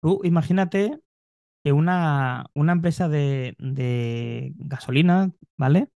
Tú 0.00 0.20
imagínate 0.24 1.00
que 1.64 1.72
una, 1.72 2.46
una 2.54 2.72
empresa 2.72 3.08
de, 3.08 3.56
de, 3.58 4.52
gasolina, 4.56 5.32
¿vale? 5.56 5.90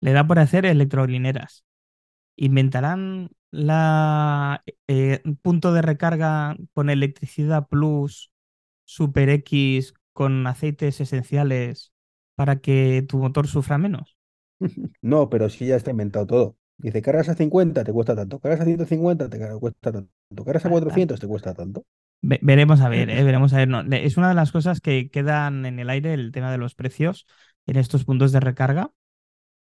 Le 0.00 0.12
da 0.12 0.26
por 0.26 0.38
hacer 0.38 0.66
electrolineras. 0.66 1.64
¿Inventarán 2.36 3.30
la 3.50 4.62
eh, 4.88 5.22
punto 5.42 5.72
de 5.72 5.82
recarga 5.82 6.56
con 6.72 6.90
electricidad 6.90 7.68
plus 7.68 8.30
Super 8.84 9.28
X 9.30 9.94
con 10.12 10.46
aceites 10.46 11.00
esenciales 11.00 11.89
para 12.40 12.56
que 12.56 13.04
tu 13.06 13.18
motor 13.18 13.46
sufra 13.46 13.76
menos. 13.76 14.16
No, 15.02 15.28
pero 15.28 15.50
sí 15.50 15.66
ya 15.66 15.76
está 15.76 15.90
inventado 15.90 16.26
todo. 16.26 16.56
Dice, 16.78 17.02
cargas 17.02 17.28
a 17.28 17.34
50, 17.34 17.84
te 17.84 17.92
cuesta 17.92 18.16
tanto. 18.16 18.38
Cargas 18.40 18.62
a 18.62 18.64
150, 18.64 19.28
te 19.28 19.38
cuesta 19.58 19.92
tanto. 19.92 20.44
Cargas 20.46 20.64
a 20.64 20.70
400, 20.70 21.20
te 21.20 21.26
cuesta 21.26 21.52
tanto. 21.52 21.84
veremos 22.22 22.80
a 22.80 22.88
ver, 22.88 23.10
¿eh? 23.10 23.22
veremos 23.24 23.52
a 23.52 23.58
ver. 23.58 23.68
No, 23.68 23.82
es 23.82 24.16
una 24.16 24.30
de 24.30 24.34
las 24.34 24.52
cosas 24.52 24.80
que 24.80 25.10
quedan 25.10 25.66
en 25.66 25.80
el 25.80 25.90
aire, 25.90 26.14
el 26.14 26.32
tema 26.32 26.50
de 26.50 26.56
los 26.56 26.74
precios 26.74 27.26
en 27.66 27.76
estos 27.76 28.06
puntos 28.06 28.32
de 28.32 28.40
recarga. 28.40 28.90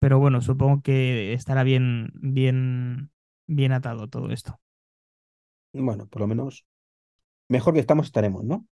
Pero 0.00 0.18
bueno, 0.18 0.40
supongo 0.40 0.82
que 0.82 1.34
estará 1.34 1.62
bien, 1.62 2.10
bien, 2.14 3.12
bien 3.46 3.70
atado 3.70 4.08
todo 4.08 4.32
esto. 4.32 4.58
Bueno, 5.72 6.08
por 6.08 6.22
lo 6.22 6.26
menos 6.26 6.66
mejor 7.48 7.74
que 7.74 7.80
estamos 7.80 8.06
estaremos, 8.06 8.42
¿no? 8.44 8.66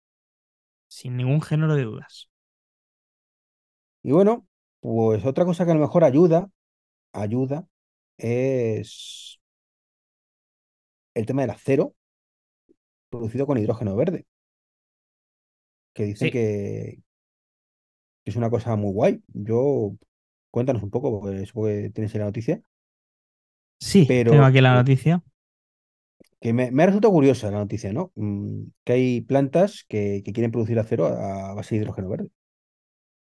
Sin 0.88 1.18
ningún 1.18 1.42
género 1.42 1.74
de 1.74 1.82
dudas. 1.82 2.31
Y 4.02 4.12
bueno, 4.12 4.46
pues 4.80 5.24
otra 5.24 5.44
cosa 5.44 5.64
que 5.64 5.70
a 5.70 5.74
lo 5.74 5.80
mejor 5.80 6.04
ayuda, 6.04 6.50
ayuda, 7.12 7.66
es 8.18 9.40
el 11.14 11.26
tema 11.26 11.42
del 11.42 11.50
acero 11.50 11.94
producido 13.10 13.46
con 13.46 13.58
hidrógeno 13.58 13.94
verde. 13.94 14.26
Que 15.94 16.04
dicen 16.04 16.30
que, 16.30 17.02
es 18.24 18.36
una 18.36 18.50
cosa 18.50 18.74
muy 18.76 18.92
guay. 18.92 19.22
Yo, 19.28 19.94
cuéntanos 20.50 20.82
un 20.82 20.90
poco, 20.90 21.20
porque 21.20 21.44
supongo 21.46 21.68
que 21.68 21.90
tienes 21.90 22.14
la 22.14 22.24
noticia. 22.24 22.62
Sí, 23.78 24.04
pero, 24.08 24.32
tengo 24.32 24.44
aquí 24.44 24.60
la 24.60 24.74
noticia. 24.74 25.22
Que 26.40 26.52
me, 26.52 26.64
ha 26.64 26.86
resultado 26.86 27.12
curiosa 27.12 27.50
la 27.50 27.58
noticia, 27.58 27.92
¿no? 27.92 28.10
Mm, 28.14 28.64
que 28.84 28.92
hay 28.92 29.20
plantas 29.20 29.84
que 29.86 30.22
quieren 30.24 30.50
producir 30.50 30.78
acero 30.78 31.06
a 31.06 31.54
base 31.54 31.74
de 31.74 31.82
hidrógeno 31.82 32.08
verde. 32.08 32.30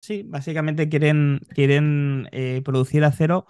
Sí, 0.08 0.24
básicamente 0.24 0.88
quieren, 0.88 1.42
quieren 1.54 2.30
eh, 2.32 2.62
producir 2.64 3.04
acero 3.04 3.46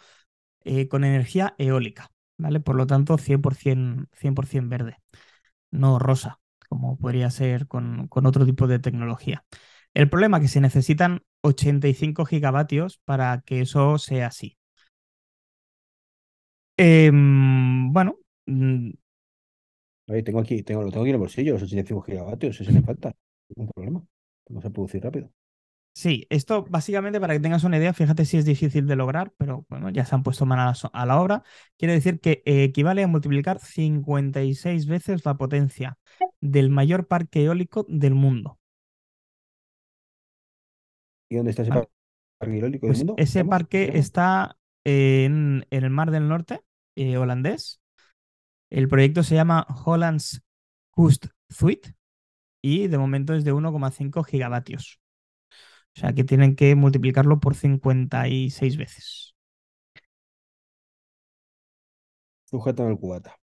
eh, 0.64 0.88
con 0.88 1.04
energía 1.04 1.54
eólica, 1.60 2.12
¿vale? 2.38 2.60
Por 2.60 2.76
lo 2.76 2.88
tanto, 2.88 3.20
100%, 3.20 4.08
100 4.14 4.70
verde, 4.70 4.98
no 5.72 6.00
rosa, 6.00 6.40
como 6.70 6.98
podría 6.98 7.30
ser 7.30 7.68
con, 7.68 8.10
otro 8.12 8.46
tipo 8.46 8.68
de 8.68 8.80
tecnología. 8.80 9.46
El 9.94 10.10
problema 10.10 10.38
es 10.38 10.44
que 10.44 10.48
se 10.50 10.62
necesitan 10.62 11.22
85 11.42 12.26
gigavatios 12.26 13.00
para 13.06 13.44
que 13.46 13.62
eso 13.62 14.00
sea 14.00 14.28
así. 14.28 14.58
Em, 16.78 17.92
bueno. 17.94 18.18
Mm, 18.48 18.92
tengo 20.26 20.40
aquí, 20.40 20.64
tengo, 20.64 20.82
lo 20.82 20.90
tengo 20.90 21.04
aquí 21.04 21.10
en 21.10 21.16
el 21.16 21.20
bolsillo, 21.20 21.54
los 21.54 21.64
85 21.64 22.02
gigavatios, 22.02 22.60
eso 22.60 22.72
me 22.72 22.82
falta. 22.82 23.14
Un 23.56 23.68
problema. 23.70 24.04
Vamos 24.50 24.66
a 24.66 24.70
producir 24.72 25.04
rápido. 25.04 25.32
Sí, 25.98 26.28
esto 26.30 26.64
básicamente 26.70 27.20
para 27.20 27.34
que 27.34 27.40
tengas 27.40 27.64
una 27.64 27.80
idea, 27.80 27.92
fíjate 27.92 28.24
si 28.24 28.38
es 28.38 28.46
difícil 28.46 28.86
de 28.86 28.96
lograr, 28.96 29.34
pero 29.36 29.66
bueno, 29.68 29.90
ya 29.90 30.06
se 30.06 30.14
han 30.14 30.22
puesto 30.22 30.46
manos 30.46 30.88
a 30.94 31.06
la 31.08 31.20
obra. 31.20 31.42
Quiere 31.76 31.96
decir 31.96 32.20
que 32.20 32.44
eh, 32.46 32.66
equivale 32.66 33.02
a 33.02 33.08
multiplicar 33.08 33.58
56 33.58 34.86
veces 34.86 35.26
la 35.26 35.38
potencia 35.38 35.98
del 36.40 36.70
mayor 36.70 37.08
parque 37.08 37.44
eólico 37.44 37.84
del 37.90 38.14
mundo. 38.14 38.60
¿Y 41.30 41.38
dónde 41.38 41.50
está 41.50 41.64
ese 41.64 41.72
parque 41.72 42.60
eólico 42.60 42.86
del 42.86 42.94
pues 42.94 42.98
mundo? 43.00 43.16
Ese 43.18 43.44
parque 43.44 43.94
está 43.96 44.56
en, 44.86 45.66
el 45.72 45.90
Mar 45.90 46.12
del 46.12 46.28
Norte, 46.28 46.62
eh, 46.96 47.18
holandés. 47.18 47.82
El 48.70 48.88
proyecto 48.88 49.24
se 49.24 49.34
llama 49.34 49.66
Hollands 49.84 50.44
Kust 50.92 51.26
Suite 51.50 51.96
y 52.62 52.88
de 52.88 53.00
momento 53.00 53.34
es 53.34 53.44
de 53.44 53.52
1,5 53.52 54.24
gigavatios. 54.24 55.00
O 55.98 56.00
sea 56.00 56.14
que 56.14 56.24
tienen 56.24 56.56
que 56.56 56.76
multiplicarlo 56.76 57.40
por 57.40 57.56
56 57.56 58.78
veces. 58.78 59.36
Sujeto 62.46 62.88
el 62.88 63.00
cubata. 63.00 63.36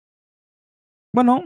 Bueno, 1.11 1.45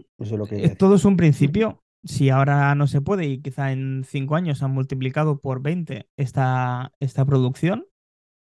eh, 0.52 0.76
todo 0.76 0.96
es 0.96 1.06
un 1.06 1.16
principio. 1.16 1.82
si 2.04 2.30
ahora 2.30 2.76
no 2.76 2.88
se 2.88 3.00
puede 3.00 3.26
y 3.26 3.42
quizá 3.42 3.72
en 3.72 4.04
cinco 4.04 4.36
años 4.36 4.62
han 4.64 4.72
multiplicado 4.72 5.40
por 5.40 5.62
20 5.62 6.10
esta, 6.18 6.92
esta 7.00 7.26
producción, 7.26 7.86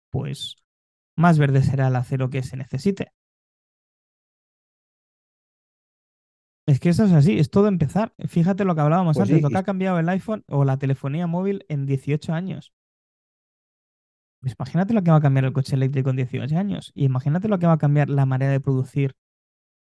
pues 0.10 0.56
más 1.18 1.38
verde 1.38 1.64
será 1.64 1.90
el 1.90 1.98
acero 1.98 2.30
que 2.30 2.44
se 2.44 2.56
necesite. 2.56 3.12
Es 6.66 6.80
que 6.80 6.90
eso 6.90 7.04
es 7.06 7.12
así, 7.14 7.38
es 7.40 7.50
todo 7.50 7.68
empezar. 7.68 8.14
Fíjate 8.28 8.64
lo 8.66 8.76
que 8.76 8.82
hablábamos 8.82 9.18
Pues 9.18 9.24
antes, 9.24 9.38
sí, 9.38 9.42
lo 9.42 9.50
y- 9.50 9.52
que 9.52 9.58
ha 9.58 9.64
cambiado 9.64 10.00
el 10.00 10.10
iPhone 10.10 10.44
o 10.48 10.64
la 10.66 10.78
telefonía 10.78 11.28
móvil 11.28 11.66
en 11.70 11.86
18 11.86 12.34
años. 12.34 12.74
Pues 14.42 14.54
imagínate 14.60 14.94
lo 14.94 15.02
que 15.04 15.10
va 15.12 15.18
a 15.18 15.22
cambiar 15.22 15.46
el 15.46 15.54
coche 15.54 15.76
eléctrico 15.76 16.10
en 16.10 16.18
18 16.18 16.58
años. 16.58 16.92
Y 16.94 17.06
imagínate 17.06 17.48
lo 17.48 17.58
que 17.60 17.66
va 17.68 17.74
a 17.74 17.78
cambiar 17.78 18.10
la 18.10 18.26
manera 18.26 18.52
de 18.52 18.60
producir 18.60 19.16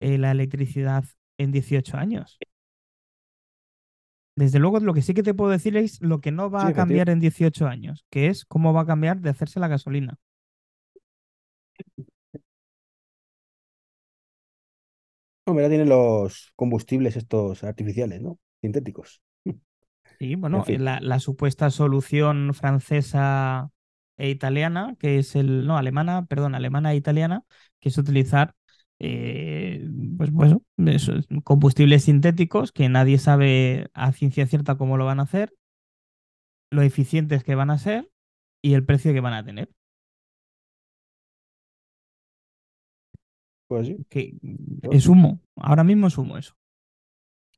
eh, 0.00 0.18
la 0.18 0.30
electricidad 0.32 1.04
en 1.38 1.52
18 1.52 1.96
años. 1.98 2.38
Desde 4.36 4.58
luego, 4.58 4.80
lo 4.80 4.92
que 4.94 5.02
sí 5.02 5.14
que 5.14 5.22
te 5.22 5.34
puedo 5.34 5.50
decir 5.50 5.76
es 5.76 6.00
lo 6.02 6.20
que 6.20 6.30
no 6.30 6.50
va 6.50 6.62
sí, 6.62 6.68
a 6.68 6.72
cambiar 6.74 7.08
en 7.10 7.20
18 7.20 7.66
años, 7.66 8.04
que 8.10 8.28
es 8.28 8.44
cómo 8.44 8.72
va 8.72 8.82
a 8.82 8.86
cambiar 8.86 9.20
de 9.20 9.30
hacerse 9.30 9.60
la 9.60 9.68
gasolina. 9.68 10.18
Hombre, 15.46 15.64
ya 15.64 15.68
tienen 15.70 15.88
los 15.88 16.52
combustibles 16.56 17.16
estos 17.16 17.62
artificiales, 17.64 18.20
¿no? 18.22 18.38
Sintéticos. 18.60 19.22
Sí, 20.18 20.34
En 20.52 20.62
bueno, 20.62 20.64
fin, 20.64 20.84
la, 20.84 20.98
la 21.00 21.20
supuesta 21.20 21.70
solución 21.70 22.54
francesa 22.54 23.70
e 24.16 24.30
italiana, 24.30 24.96
que 24.98 25.18
es 25.18 25.36
el, 25.36 25.66
no, 25.66 25.76
alemana, 25.76 26.24
perdón, 26.26 26.54
alemana 26.54 26.92
e 26.92 26.96
italiana, 26.96 27.44
que 27.80 27.90
es 27.90 27.98
utilizar, 27.98 28.54
eh, 28.98 29.86
pues 30.16 30.30
bueno, 30.30 30.62
esos 30.86 31.26
combustibles 31.44 32.04
sintéticos 32.04 32.72
que 32.72 32.88
nadie 32.88 33.18
sabe 33.18 33.88
a 33.92 34.12
ciencia 34.12 34.46
cierta 34.46 34.76
cómo 34.76 34.96
lo 34.96 35.04
van 35.04 35.20
a 35.20 35.24
hacer, 35.24 35.52
lo 36.70 36.82
eficientes 36.82 37.42
que 37.44 37.54
van 37.56 37.70
a 37.70 37.78
ser 37.78 38.10
y 38.62 38.74
el 38.74 38.84
precio 38.84 39.12
que 39.12 39.20
van 39.20 39.34
a 39.34 39.44
tener. 39.44 39.70
Pues 43.68 43.86
sí, 43.88 43.98
Que 44.08 44.34
es 44.90 45.06
humo, 45.06 45.40
ahora 45.56 45.84
mismo 45.84 46.06
es 46.08 46.18
humo 46.18 46.38
eso. 46.38 46.54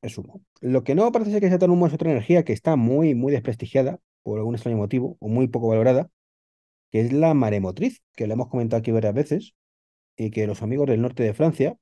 es 0.03 0.17
humo. 0.19 0.43
Lo 0.61 0.85
que 0.85 0.95
no 0.95 1.11
parece 1.13 1.33
ser 1.33 1.41
que 1.41 1.49
sea 1.49 1.59
tan 1.59 1.71
humo 1.71 1.87
es 1.87 1.95
otra 1.95 2.11
energía 2.11 2.45
que 2.45 2.53
está 2.53 2.77
muy, 2.77 3.15
muy 3.15 3.33
desprestigiada 3.33 3.99
por 4.23 4.39
algún 4.39 4.55
extraño 4.55 4.77
motivo 4.79 5.17
o 5.21 5.29
muy 5.29 5.49
poco 5.49 5.69
valorada, 5.69 6.11
que 6.93 7.01
es 7.03 7.13
la 7.13 7.35
maremotriz, 7.35 8.03
que 8.17 8.27
lo 8.27 8.35
hemos 8.35 8.49
comentado 8.49 8.81
aquí 8.81 8.93
varias 8.93 9.15
veces, 9.15 9.55
y 10.17 10.31
que 10.33 10.47
los 10.49 10.63
amigos 10.63 10.89
del 10.89 11.03
norte 11.03 11.23
de 11.25 11.35
Francia, 11.35 11.77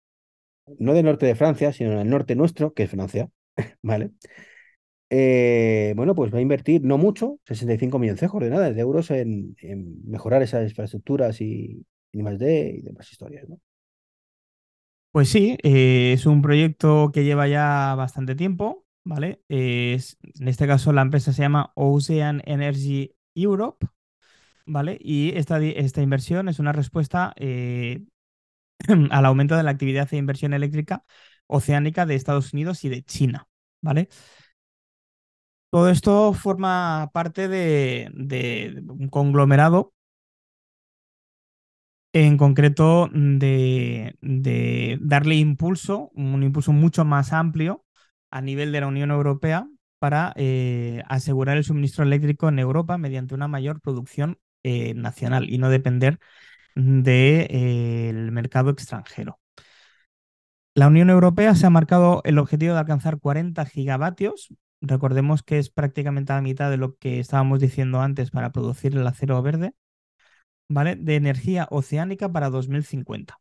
no 0.78 0.94
del 0.94 1.06
norte 1.06 1.26
de 1.26 1.34
Francia, 1.36 1.72
sino 1.72 1.98
del 1.98 2.10
norte 2.10 2.36
nuestro, 2.36 2.74
que 2.74 2.84
es 2.84 2.90
Francia, 2.90 3.30
¿vale? 3.82 4.12
Eh, 5.10 5.94
bueno, 5.96 6.14
pues 6.14 6.32
va 6.34 6.38
a 6.38 6.40
invertir 6.42 6.82
no 6.84 6.98
mucho, 6.98 7.38
65 7.44 7.98
millones 7.98 8.20
de 8.20 8.28
coordenadas 8.28 8.74
de 8.74 8.80
euros 8.80 9.10
en, 9.10 9.56
en 9.60 10.02
mejorar 10.08 10.42
esas 10.42 10.68
infraestructuras 10.68 11.40
y, 11.40 11.86
y 12.12 12.22
más 12.22 12.38
de 12.38 12.70
y 12.78 12.82
demás 12.82 13.10
historias, 13.12 13.48
¿no? 13.48 13.60
Pues 15.16 15.30
sí, 15.30 15.56
eh, 15.62 16.12
es 16.12 16.26
un 16.26 16.42
proyecto 16.42 17.10
que 17.10 17.24
lleva 17.24 17.48
ya 17.48 17.94
bastante 17.94 18.34
tiempo, 18.34 18.84
¿vale? 19.02 19.40
En 19.48 19.98
este 20.46 20.66
caso 20.66 20.92
la 20.92 21.00
empresa 21.00 21.32
se 21.32 21.40
llama 21.40 21.72
Ocean 21.74 22.42
Energy 22.44 23.14
Europe, 23.34 23.86
¿vale? 24.66 24.98
Y 25.00 25.36
esta, 25.36 25.58
esta 25.60 26.02
inversión 26.02 26.50
es 26.50 26.58
una 26.60 26.72
respuesta 26.72 27.32
eh, 27.36 28.04
al 29.10 29.26
aumento 29.26 29.56
de 29.56 29.64
la 29.64 29.72
actividad 29.72 30.10
de 30.10 30.18
inversión 30.18 30.54
eléctrica 30.54 31.04
oceánica 31.48 32.06
de 32.06 32.16
Estados 32.16 32.52
Unidos 32.52 32.84
y 32.84 32.90
de 32.90 33.02
China, 33.04 33.48
¿vale? 33.82 34.08
Todo 35.70 35.90
esto 35.90 36.32
forma 36.32 37.10
parte 37.12 37.48
de 37.48 38.10
un 38.88 39.08
conglomerado 39.08 39.92
en 42.24 42.38
concreto 42.38 43.10
de, 43.12 44.16
de 44.22 44.98
darle 45.02 45.34
impulso, 45.34 46.10
un 46.14 46.42
impulso 46.42 46.72
mucho 46.72 47.04
más 47.04 47.34
amplio 47.34 47.84
a 48.30 48.40
nivel 48.40 48.72
de 48.72 48.80
la 48.80 48.86
Unión 48.86 49.10
Europea 49.10 49.68
para 49.98 50.32
eh, 50.36 51.02
asegurar 51.08 51.58
el 51.58 51.64
suministro 51.64 52.04
eléctrico 52.04 52.48
en 52.48 52.58
Europa 52.58 52.96
mediante 52.96 53.34
una 53.34 53.48
mayor 53.48 53.82
producción 53.82 54.38
eh, 54.62 54.94
nacional 54.94 55.50
y 55.50 55.58
no 55.58 55.68
depender 55.68 56.18
del 56.74 58.32
mercado 58.32 58.70
extranjero. 58.70 59.38
La 60.74 60.86
Unión 60.88 61.10
Europea 61.10 61.54
se 61.54 61.66
ha 61.66 61.70
marcado 61.70 62.22
el 62.24 62.38
objetivo 62.38 62.72
de 62.74 62.80
alcanzar 62.80 63.18
40 63.18 63.64
gigavatios. 63.66 64.54
Recordemos 64.80 65.42
que 65.42 65.58
es 65.58 65.68
prácticamente 65.70 66.32
la 66.32 66.40
mitad 66.40 66.70
de 66.70 66.78
lo 66.78 66.96
que 66.96 67.20
estábamos 67.20 67.60
diciendo 67.60 68.00
antes 68.00 68.30
para 68.30 68.52
producir 68.52 68.96
el 68.96 69.06
acero 69.06 69.42
verde. 69.42 69.74
¿Vale? 70.68 70.96
De 70.96 71.16
energía 71.16 71.68
oceánica 71.70 72.30
para 72.32 72.50
2050. 72.50 73.40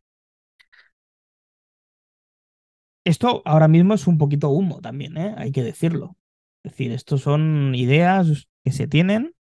Esto 3.04 3.42
ahora 3.46 3.68
mismo 3.68 3.94
es 3.94 4.08
un 4.08 4.18
poquito 4.18 4.50
humo 4.50 4.82
también, 4.82 5.18
¿eh? 5.18 5.36
Hay 5.38 5.52
que 5.52 5.64
decirlo. 5.64 6.18
Es 6.64 6.72
decir, 6.74 6.92
esto 6.92 7.18
son 7.18 7.76
ideas 7.76 8.48
que 8.64 8.72
se 8.72 8.88
tienen, 8.88 9.36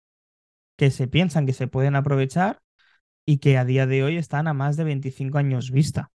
que 0.78 0.92
se 0.92 1.08
piensan 1.08 1.46
que 1.46 1.54
se 1.54 1.68
pueden 1.68 1.96
aprovechar 1.96 2.62
y 3.26 3.40
que 3.40 3.58
a 3.58 3.66
día 3.66 3.88
de 3.88 4.04
hoy 4.04 4.18
están 4.18 4.48
a 4.48 4.54
más 4.56 4.78
de 4.78 4.86
25 4.86 5.38
años 5.40 5.72
vista. 5.72 6.12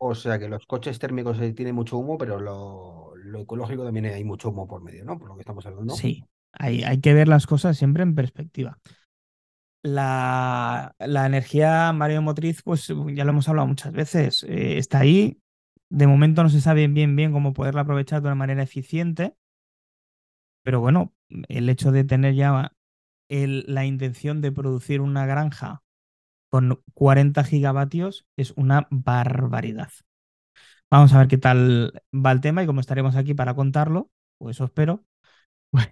O 0.00 0.14
sea 0.14 0.38
que 0.40 0.48
los 0.48 0.66
coches 0.66 0.98
térmicos 0.98 1.38
tienen 1.54 1.74
mucho 1.74 1.98
humo, 1.98 2.18
pero 2.18 2.40
lo, 2.40 3.12
lo 3.16 3.40
ecológico 3.40 3.84
también 3.84 4.06
hay 4.06 4.24
mucho 4.24 4.48
humo 4.50 4.66
por 4.66 4.82
medio, 4.82 5.04
¿no? 5.04 5.18
Por 5.18 5.28
lo 5.28 5.34
que 5.36 5.42
estamos 5.42 5.66
hablando. 5.66 6.02
Sí, 6.02 6.24
hay, 6.52 6.82
hay 6.84 7.00
que 7.00 7.14
ver 7.14 7.28
las 7.28 7.46
cosas 7.46 7.76
siempre 7.76 8.02
en 8.02 8.14
perspectiva. 8.14 8.78
La, 9.82 10.94
la 10.98 11.26
energía 11.26 11.92
mareomotriz, 11.92 12.62
pues 12.62 12.88
ya 12.88 13.24
lo 13.24 13.30
hemos 13.30 13.48
hablado 13.48 13.68
muchas 13.68 13.92
veces, 13.92 14.42
eh, 14.44 14.78
está 14.78 15.00
ahí. 15.00 15.40
De 15.90 16.06
momento 16.06 16.42
no 16.42 16.50
se 16.50 16.60
sabe 16.60 16.86
bien 16.88 17.16
bien 17.16 17.32
cómo 17.32 17.54
poderla 17.54 17.82
aprovechar 17.82 18.20
de 18.22 18.28
una 18.28 18.34
manera 18.34 18.62
eficiente, 18.62 19.34
pero 20.62 20.80
bueno, 20.80 21.12
el 21.48 21.68
hecho 21.68 21.92
de 21.92 22.04
tener 22.04 22.34
ya 22.34 22.72
la 23.30 23.84
intención 23.86 24.40
de 24.40 24.52
producir 24.52 25.00
una 25.00 25.26
granja 25.26 25.82
con 26.50 26.82
40 26.94 27.44
gigavatios 27.44 28.26
es 28.36 28.52
una 28.56 28.88
barbaridad. 28.90 29.90
Vamos 30.90 31.12
a 31.12 31.18
ver 31.18 31.28
qué 31.28 31.38
tal 31.38 31.92
va 32.14 32.32
el 32.32 32.40
tema 32.40 32.62
y 32.62 32.66
como 32.66 32.80
estaremos 32.80 33.16
aquí 33.16 33.34
para 33.34 33.54
contarlo, 33.54 34.10
o 34.38 34.50
eso 34.50 34.64
espero, 34.64 35.04
pues 35.70 35.88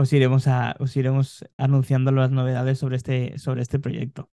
os 0.00 0.08
iremos, 0.16 0.44
a, 0.56 0.76
os 0.84 0.92
iremos 1.00 1.26
anunciando 1.66 2.10
las 2.12 2.30
novedades 2.30 2.78
sobre 2.78 2.96
este, 2.96 3.38
sobre 3.38 3.62
este 3.62 3.78
proyecto. 3.84 4.30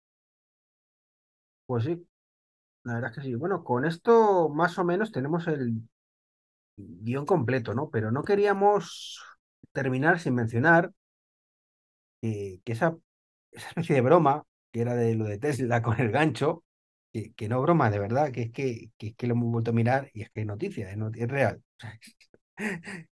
Pues 1.66 1.86
sí, 1.86 2.06
la 2.86 2.96
verdad 2.96 3.12
es 3.12 3.18
que 3.18 3.24
sí. 3.24 3.36
Bueno, 3.36 3.64
con 3.64 3.86
esto 3.86 4.50
más 4.50 4.78
o 4.80 4.84
menos 4.86 5.12
tenemos 5.12 5.48
el 5.48 5.82
guion 6.78 7.26
completo, 7.26 7.74
¿no? 7.74 7.90
Pero 7.90 8.12
no 8.12 8.24
queríamos 8.24 9.22
terminar 9.74 10.20
sin 10.20 10.36
mencionar 10.36 10.92
eh, 12.22 12.60
que 12.64 12.74
esa, 12.74 12.98
especie 13.54 13.96
de 13.96 14.02
broma, 14.02 14.46
que 14.72 14.82
era 14.82 14.96
de 14.96 15.16
lo 15.16 15.26
de 15.26 15.40
Tesla 15.40 15.82
con 15.84 16.00
el 16.02 16.12
gancho, 16.12 16.64
que, 17.14 17.50
no 17.50 17.62
broma, 17.62 17.90
de 17.92 18.00
verdad, 18.00 18.32
que 18.32 18.44
es 18.44 18.52
que, 18.52 18.92
es 19.00 19.16
que 19.16 19.28
lo 19.28 19.34
hemos 19.36 19.52
vuelto 19.52 19.72
a 19.72 19.74
mirar 19.74 20.12
y 20.14 20.24
es 20.24 20.32
que 20.32 20.42
es 20.42 20.48
noticia, 20.48 20.92
es, 20.92 20.98
not- 20.98 21.18
es 21.18 21.30
real. 21.30 21.64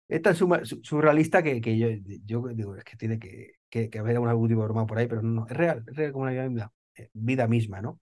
Es 0.08 0.22
tan 0.22 0.36
suma- 0.36 0.66
su- 0.66 0.80
surrealista 0.84 1.44
que, 1.44 1.62
que 1.62 1.78
yo, 1.78 1.90
yo 2.26 2.42
digo, 2.54 2.76
es 2.76 2.84
que 2.84 2.98
tiene 2.98 3.20
que, 3.20 3.54
que, 3.70 3.90
que 3.90 4.00
haber 4.00 4.18
algún 4.18 4.48
tipo 4.50 4.62
de 4.62 4.68
broma 4.68 4.86
por 4.88 4.98
ahí, 4.98 5.08
pero 5.08 5.22
no, 5.22 5.46
es 5.48 5.56
real, 5.58 5.84
es 5.88 5.96
real 5.96 6.12
como 6.14 6.26
la 6.26 6.48
vida, 6.48 6.72
eh, 6.96 7.10
vida 7.14 7.48
misma, 7.48 7.82
¿no? 7.82 8.00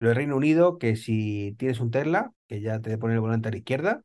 Lo 0.00 0.08
de 0.08 0.14
Reino 0.14 0.36
Unido, 0.36 0.78
que 0.78 0.96
si 0.96 1.54
tienes 1.58 1.80
un 1.80 1.90
Tesla, 1.90 2.32
que 2.48 2.60
ya 2.60 2.80
te 2.80 2.98
pone 2.98 3.14
el 3.14 3.20
volante 3.20 3.48
a 3.48 3.52
la 3.52 3.58
izquierda, 3.58 4.02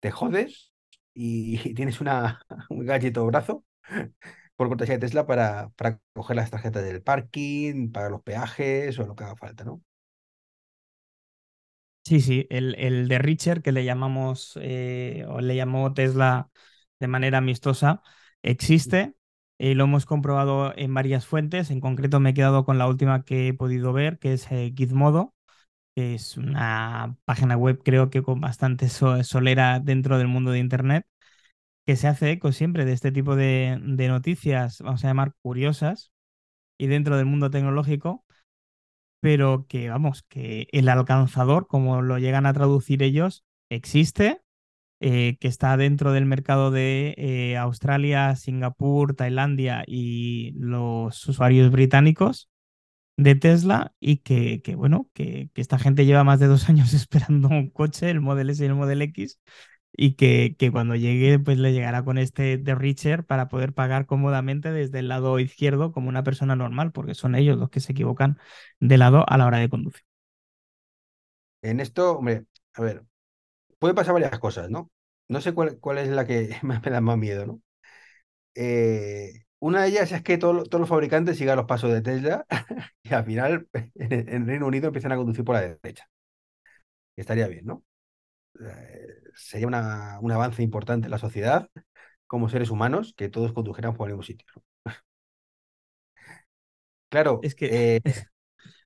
te 0.00 0.10
jodes 0.12 0.72
y, 1.14 1.74
tienes 1.74 2.00
una, 2.00 2.42
un 2.70 2.86
gadget 2.86 3.16
o 3.18 3.26
brazo 3.26 3.64
por 4.56 4.68
cortesía 4.68 4.96
de 4.96 5.00
Tesla 5.00 5.26
para, 5.26 5.70
para 5.76 6.00
coger 6.14 6.36
las 6.36 6.50
tarjetas 6.50 6.84
del 6.84 7.02
parking, 7.02 7.92
pagar 7.92 8.10
los 8.12 8.22
peajes 8.22 8.98
o 8.98 9.06
lo 9.06 9.14
que 9.16 9.24
haga 9.24 9.36
falta, 9.36 9.64
¿no? 9.64 9.82
Sí, 12.06 12.20
sí, 12.20 12.46
el, 12.50 12.76
el 12.78 13.08
de 13.08 13.18
Richard, 13.18 13.62
que 13.62 13.72
le 13.72 13.84
llamamos, 13.84 14.56
eh, 14.62 15.24
o 15.28 15.40
le 15.40 15.56
llamó 15.56 15.92
Tesla 15.92 16.50
de 17.00 17.08
manera 17.08 17.38
amistosa, 17.38 18.00
existe. 18.42 19.14
eh, 19.58 19.74
lo 19.74 19.84
hemos 19.84 20.06
comprobado 20.06 20.72
en 20.76 20.94
varias 20.94 21.26
fuentes. 21.26 21.70
En 21.70 21.80
concreto, 21.80 22.20
me 22.20 22.30
he 22.30 22.34
quedado 22.34 22.64
con 22.64 22.78
la 22.78 22.86
última 22.86 23.24
que 23.24 23.48
he 23.48 23.54
podido 23.54 23.92
ver, 23.92 24.18
que 24.20 24.34
es 24.34 24.46
eh, 24.52 24.72
Gizmodo, 24.76 25.34
que 25.96 26.14
es 26.14 26.36
una 26.38 27.16
página 27.26 27.56
web, 27.56 27.80
creo 27.84 28.10
que 28.10 28.22
con 28.22 28.40
bastante 28.40 28.88
so- 28.90 29.24
solera 29.24 29.80
dentro 29.80 30.18
del 30.18 30.28
mundo 30.28 30.52
de 30.52 30.60
Internet, 30.60 31.06
que 31.86 31.96
se 31.96 32.08
hace 32.08 32.30
eco 32.32 32.52
siempre 32.52 32.84
de 32.84 32.92
este 32.92 33.12
tipo 33.12 33.36
de, 33.36 33.78
de 33.82 34.08
noticias, 34.08 34.80
vamos 34.82 35.04
a 35.04 35.08
llamar 35.08 35.34
curiosas, 35.42 36.12
y 36.78 36.88
dentro 36.88 37.16
del 37.18 37.26
mundo 37.26 37.50
tecnológico 37.50 38.25
pero 39.20 39.66
que 39.68 39.88
vamos, 39.90 40.22
que 40.24 40.68
el 40.72 40.88
alcanzador, 40.88 41.66
como 41.66 42.02
lo 42.02 42.18
llegan 42.18 42.46
a 42.46 42.52
traducir 42.52 43.02
ellos, 43.02 43.44
existe 43.70 44.42
eh, 45.00 45.36
que 45.40 45.48
está 45.48 45.76
dentro 45.76 46.12
del 46.12 46.24
mercado 46.24 46.70
de 46.70 47.14
eh, 47.18 47.56
Australia, 47.58 48.34
Singapur, 48.36 49.14
Tailandia 49.14 49.84
y 49.86 50.52
los 50.56 51.28
usuarios 51.28 51.70
británicos 51.70 52.48
de 53.18 53.34
Tesla 53.34 53.94
y 54.00 54.18
que, 54.18 54.62
que 54.62 54.74
bueno, 54.74 55.10
que, 55.14 55.50
que, 55.54 55.60
esta 55.60 55.78
gente 55.78 56.06
lleva 56.06 56.24
más 56.24 56.40
de 56.40 56.46
dos 56.46 56.68
años 56.70 56.94
esperando 56.94 57.48
un 57.48 57.70
coche, 57.70 58.10
el 58.10 58.20
Model 58.20 58.50
S 58.50 58.62
y 58.62 58.66
el 58.66 58.74
Model 58.74 59.02
X, 59.02 59.40
y 59.96 60.14
que, 60.14 60.56
que 60.58 60.70
cuando 60.72 60.94
llegue, 60.96 61.38
pues 61.38 61.58
le 61.58 61.72
llegará 61.72 62.04
con 62.04 62.18
este 62.18 62.58
de 62.58 62.74
Richer 62.74 63.24
para 63.26 63.48
poder 63.48 63.72
pagar 63.74 64.06
cómodamente 64.06 64.72
desde 64.72 65.00
el 65.00 65.08
lado 65.08 65.38
izquierdo 65.40 65.92
como 65.92 66.08
una 66.08 66.24
persona 66.24 66.56
normal, 66.56 66.92
porque 66.92 67.14
son 67.14 67.34
ellos 67.34 67.58
los 67.58 67.70
que 67.70 67.80
se 67.80 67.92
equivocan 67.92 68.38
de 68.80 68.98
lado 68.98 69.24
a 69.28 69.38
la 69.38 69.46
hora 69.46 69.58
de 69.58 69.68
conducir. 69.70 70.02
En 71.62 71.80
esto, 71.80 72.12
hombre, 72.18 72.46
a 72.74 72.82
ver, 72.82 73.04
puede 73.78 73.94
pasar 73.94 74.14
varias 74.14 74.38
cosas, 74.40 74.70
¿no? 74.70 74.90
No 75.28 75.40
sé 75.40 75.54
cuál, 75.54 75.78
cuál 75.80 75.98
es 75.98 76.08
la 76.08 76.26
que 76.26 76.56
me 76.62 76.80
da 76.80 77.00
más 77.00 77.18
miedo, 77.18 77.46
¿no? 77.46 77.62
Eh, 78.54 79.32
una 79.60 79.82
de 79.82 79.88
ellas 79.90 80.12
es 80.12 80.22
que 80.22 80.38
todo, 80.38 80.64
todos 80.64 80.80
los 80.80 80.88
fabricantes 80.90 81.38
sigan 81.38 81.56
los 81.58 81.66
pasos 81.66 81.92
de 81.92 82.02
Tesla 82.02 82.46
y 83.02 83.14
al 83.14 83.24
final 83.24 83.68
en, 83.96 84.28
en 84.30 84.46
Reino 84.48 84.66
Unido 84.66 84.88
empiezan 84.88 85.12
a 85.12 85.16
conducir 85.18 85.44
por 85.44 85.56
la 85.56 85.62
derecha. 85.62 86.08
Estaría 87.16 87.48
bien, 87.48 87.66
¿no? 87.66 87.84
Eh, 88.60 89.08
sería 89.34 89.66
una, 89.66 90.18
un 90.20 90.32
avance 90.32 90.62
importante 90.62 91.06
en 91.06 91.10
la 91.10 91.18
sociedad 91.18 91.68
como 92.26 92.48
seres 92.48 92.70
humanos 92.70 93.14
que 93.16 93.28
todos 93.28 93.52
condujeran 93.52 93.94
por 93.94 94.08
el 94.08 94.14
mismo 94.14 94.24
sitio. 94.24 94.46
claro, 97.08 97.48
Es 97.48 97.54
que 97.54 97.96
eh, 97.96 98.00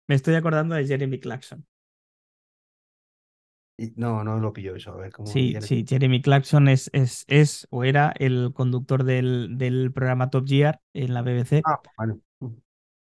me 0.09 0.15
estoy 0.15 0.35
acordando 0.35 0.75
de 0.75 0.87
Jeremy 0.87 1.21
Clarkson. 1.21 1.67
no, 3.97 4.23
no 4.25 4.39
lo 4.39 4.53
pillo 4.53 4.77
eso. 4.77 4.93
A 4.93 4.97
ver, 4.97 5.13
¿cómo 5.13 5.37
Sí, 5.37 5.57
le- 5.61 5.61
sí, 5.61 5.85
Jeremy 5.89 6.21
Clarkson 6.23 6.67
es, 6.69 6.91
es, 6.93 7.25
es 7.29 7.67
o 7.71 7.85
era 7.85 8.13
el 8.19 8.53
conductor 8.55 9.05
del, 9.05 9.59
del 9.59 9.93
programa 9.93 10.31
Top 10.31 10.47
Gear 10.49 10.81
en 10.93 11.15
la 11.15 11.23
BBC. 11.23 11.65
Ah, 11.65 11.81
vale. 11.97 12.21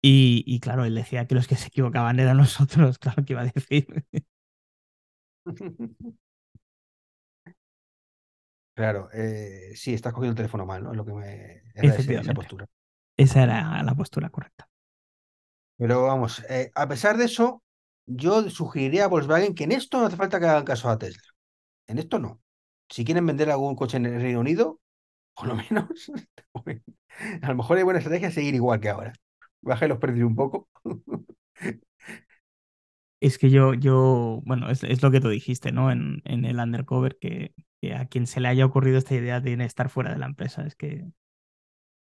Y, 0.04 0.44
y 0.48 0.60
claro, 0.60 0.86
él 0.86 0.96
decía 0.96 1.28
que 1.28 1.36
los 1.36 1.48
que 1.48 1.56
se 1.56 1.68
equivocaban 1.68 2.20
eran 2.20 2.38
nosotros, 2.38 2.98
claro 3.00 3.24
que 3.26 3.34
iba 3.34 3.42
a 3.42 3.46
decir. 3.46 4.06
Claro, 8.74 9.10
eh, 9.14 9.74
sí, 9.76 9.94
estás 9.94 10.14
cogiendo 10.14 10.32
el 10.32 10.38
teléfono 10.38 10.66
mal, 10.66 10.84
¿no? 10.84 10.92
Es 10.92 10.98
lo 10.98 11.06
que 11.06 11.14
me 11.14 11.62
era 11.76 11.94
esa 11.96 12.34
postura. 12.34 12.66
Esa 13.18 13.44
era 13.44 13.84
la 13.84 13.96
postura 13.96 14.30
correcta. 14.30 14.68
Pero 15.78 16.04
vamos, 16.04 16.44
eh, 16.50 16.72
a 16.76 16.88
pesar 16.88 17.18
de 17.18 17.26
eso, 17.26 17.64
yo 18.06 18.50
sugeriría 18.50 19.06
a 19.06 19.08
Volkswagen 19.08 19.56
que 19.56 19.64
en 19.64 19.72
esto 19.72 20.00
no 20.00 20.06
hace 20.06 20.16
falta 20.16 20.40
que 20.40 20.46
hagan 20.46 20.66
caso 20.66 20.90
a 20.90 20.98
Tesla. 20.98 21.24
En 21.88 22.00
esto 22.00 22.20
no. 22.20 22.42
Si 22.90 23.06
quieren 23.06 23.26
vender 23.26 23.52
algún 23.52 23.76
coche 23.76 23.98
en 23.98 24.08
el 24.08 24.22
Reino 24.22 24.42
Unido, 24.42 24.80
por 25.36 25.48
lo 25.48 25.56
menos, 25.58 26.12
a 27.42 27.50
lo 27.50 27.56
mejor 27.56 27.78
hay 27.78 27.84
buena 27.84 28.00
estrategia 28.00 28.32
seguir 28.32 28.56
igual 28.56 28.80
que 28.80 28.90
ahora. 28.90 29.14
Baje 29.62 29.88
los 29.88 30.00
precios 30.00 30.28
un 30.28 30.36
poco. 30.36 30.70
Es 33.20 33.38
que 33.38 33.50
yo, 33.52 33.74
yo, 33.76 34.42
bueno, 34.46 34.70
es, 34.70 34.84
es 34.84 35.02
lo 35.04 35.12
que 35.12 35.22
tú 35.22 35.30
dijiste, 35.30 35.72
¿no? 35.72 35.92
En, 35.92 36.22
en 36.26 36.44
el 36.46 36.58
undercover, 36.60 37.18
que, 37.20 37.54
que 37.82 37.96
a 37.96 38.08
quien 38.08 38.28
se 38.28 38.40
le 38.42 38.48
haya 38.50 38.66
ocurrido 38.66 38.98
esta 38.98 39.16
idea 39.16 39.42
tiene 39.44 39.64
que 39.66 39.68
estar 39.68 39.90
fuera 39.90 40.12
de 40.14 40.20
la 40.20 40.28
empresa. 40.28 40.66
Es 40.66 40.76
que. 40.76 41.06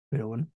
Pero 0.09 0.27
bueno. 0.27 0.47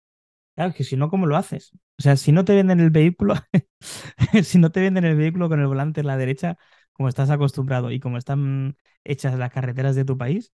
Claro, 0.57 0.75
que 0.75 0.85
si 0.85 0.97
no, 0.97 1.11
¿cómo 1.11 1.27
lo 1.27 1.37
haces? 1.37 1.73
O 1.99 2.03
sea, 2.03 2.17
si 2.17 2.33
no 2.33 2.45
te 2.45 2.55
venden 2.55 2.81
el 2.81 2.91
vehículo, 2.91 3.35
si 4.45 4.59
no 4.59 4.73
te 4.73 4.81
venden 4.81 5.05
el 5.05 5.17
vehículo 5.17 5.49
con 5.49 5.61
el 5.61 5.67
volante 5.69 6.01
en 6.03 6.07
la 6.09 6.17
derecha, 6.19 6.59
como 6.93 7.09
estás 7.09 7.31
acostumbrado 7.31 7.91
y 7.93 8.01
como 8.01 8.19
están 8.19 8.77
hechas 9.05 9.39
las 9.39 9.53
carreteras 9.53 9.97
de 9.97 10.05
tu 10.07 10.19
país, 10.19 10.53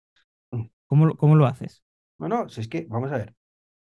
¿cómo, 0.88 1.06
lo- 1.08 1.18
cómo 1.18 1.36
lo 1.36 1.48
haces? 1.48 1.84
No, 2.20 2.28
no, 2.30 2.50
si 2.50 2.62
es 2.62 2.68
que, 2.68 2.86
vamos 2.90 3.12
a 3.12 3.18
ver. 3.18 3.36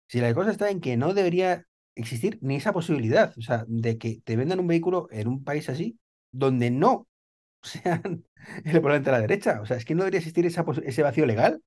Si 0.08 0.22
la 0.22 0.34
cosa 0.36 0.52
está 0.52 0.70
en 0.72 0.82
que 0.82 0.98
no 0.98 1.14
debería 1.14 1.66
existir 1.96 2.40
ni 2.42 2.58
esa 2.58 2.74
posibilidad, 2.74 3.34
o 3.38 3.42
sea, 3.42 3.66
de 3.68 3.98
que 3.98 4.22
te 4.24 4.36
vendan 4.38 4.60
un 4.62 4.68
vehículo 4.68 5.08
en 5.12 5.28
un 5.28 5.44
país 5.44 5.70
así, 5.70 6.00
donde 6.32 6.72
no 6.72 7.08
sean 7.66 8.26
el 8.66 8.80
volante 8.80 9.10
a 9.10 9.14
la 9.14 9.22
derecha. 9.22 9.62
O 9.62 9.66
sea, 9.66 9.78
es 9.78 9.86
que 9.86 9.96
no 9.96 10.04
debería 10.04 10.20
existir 10.20 10.46
esa 10.46 10.66
ese 10.86 11.04
vacío 11.04 11.26
legal. 11.26 11.62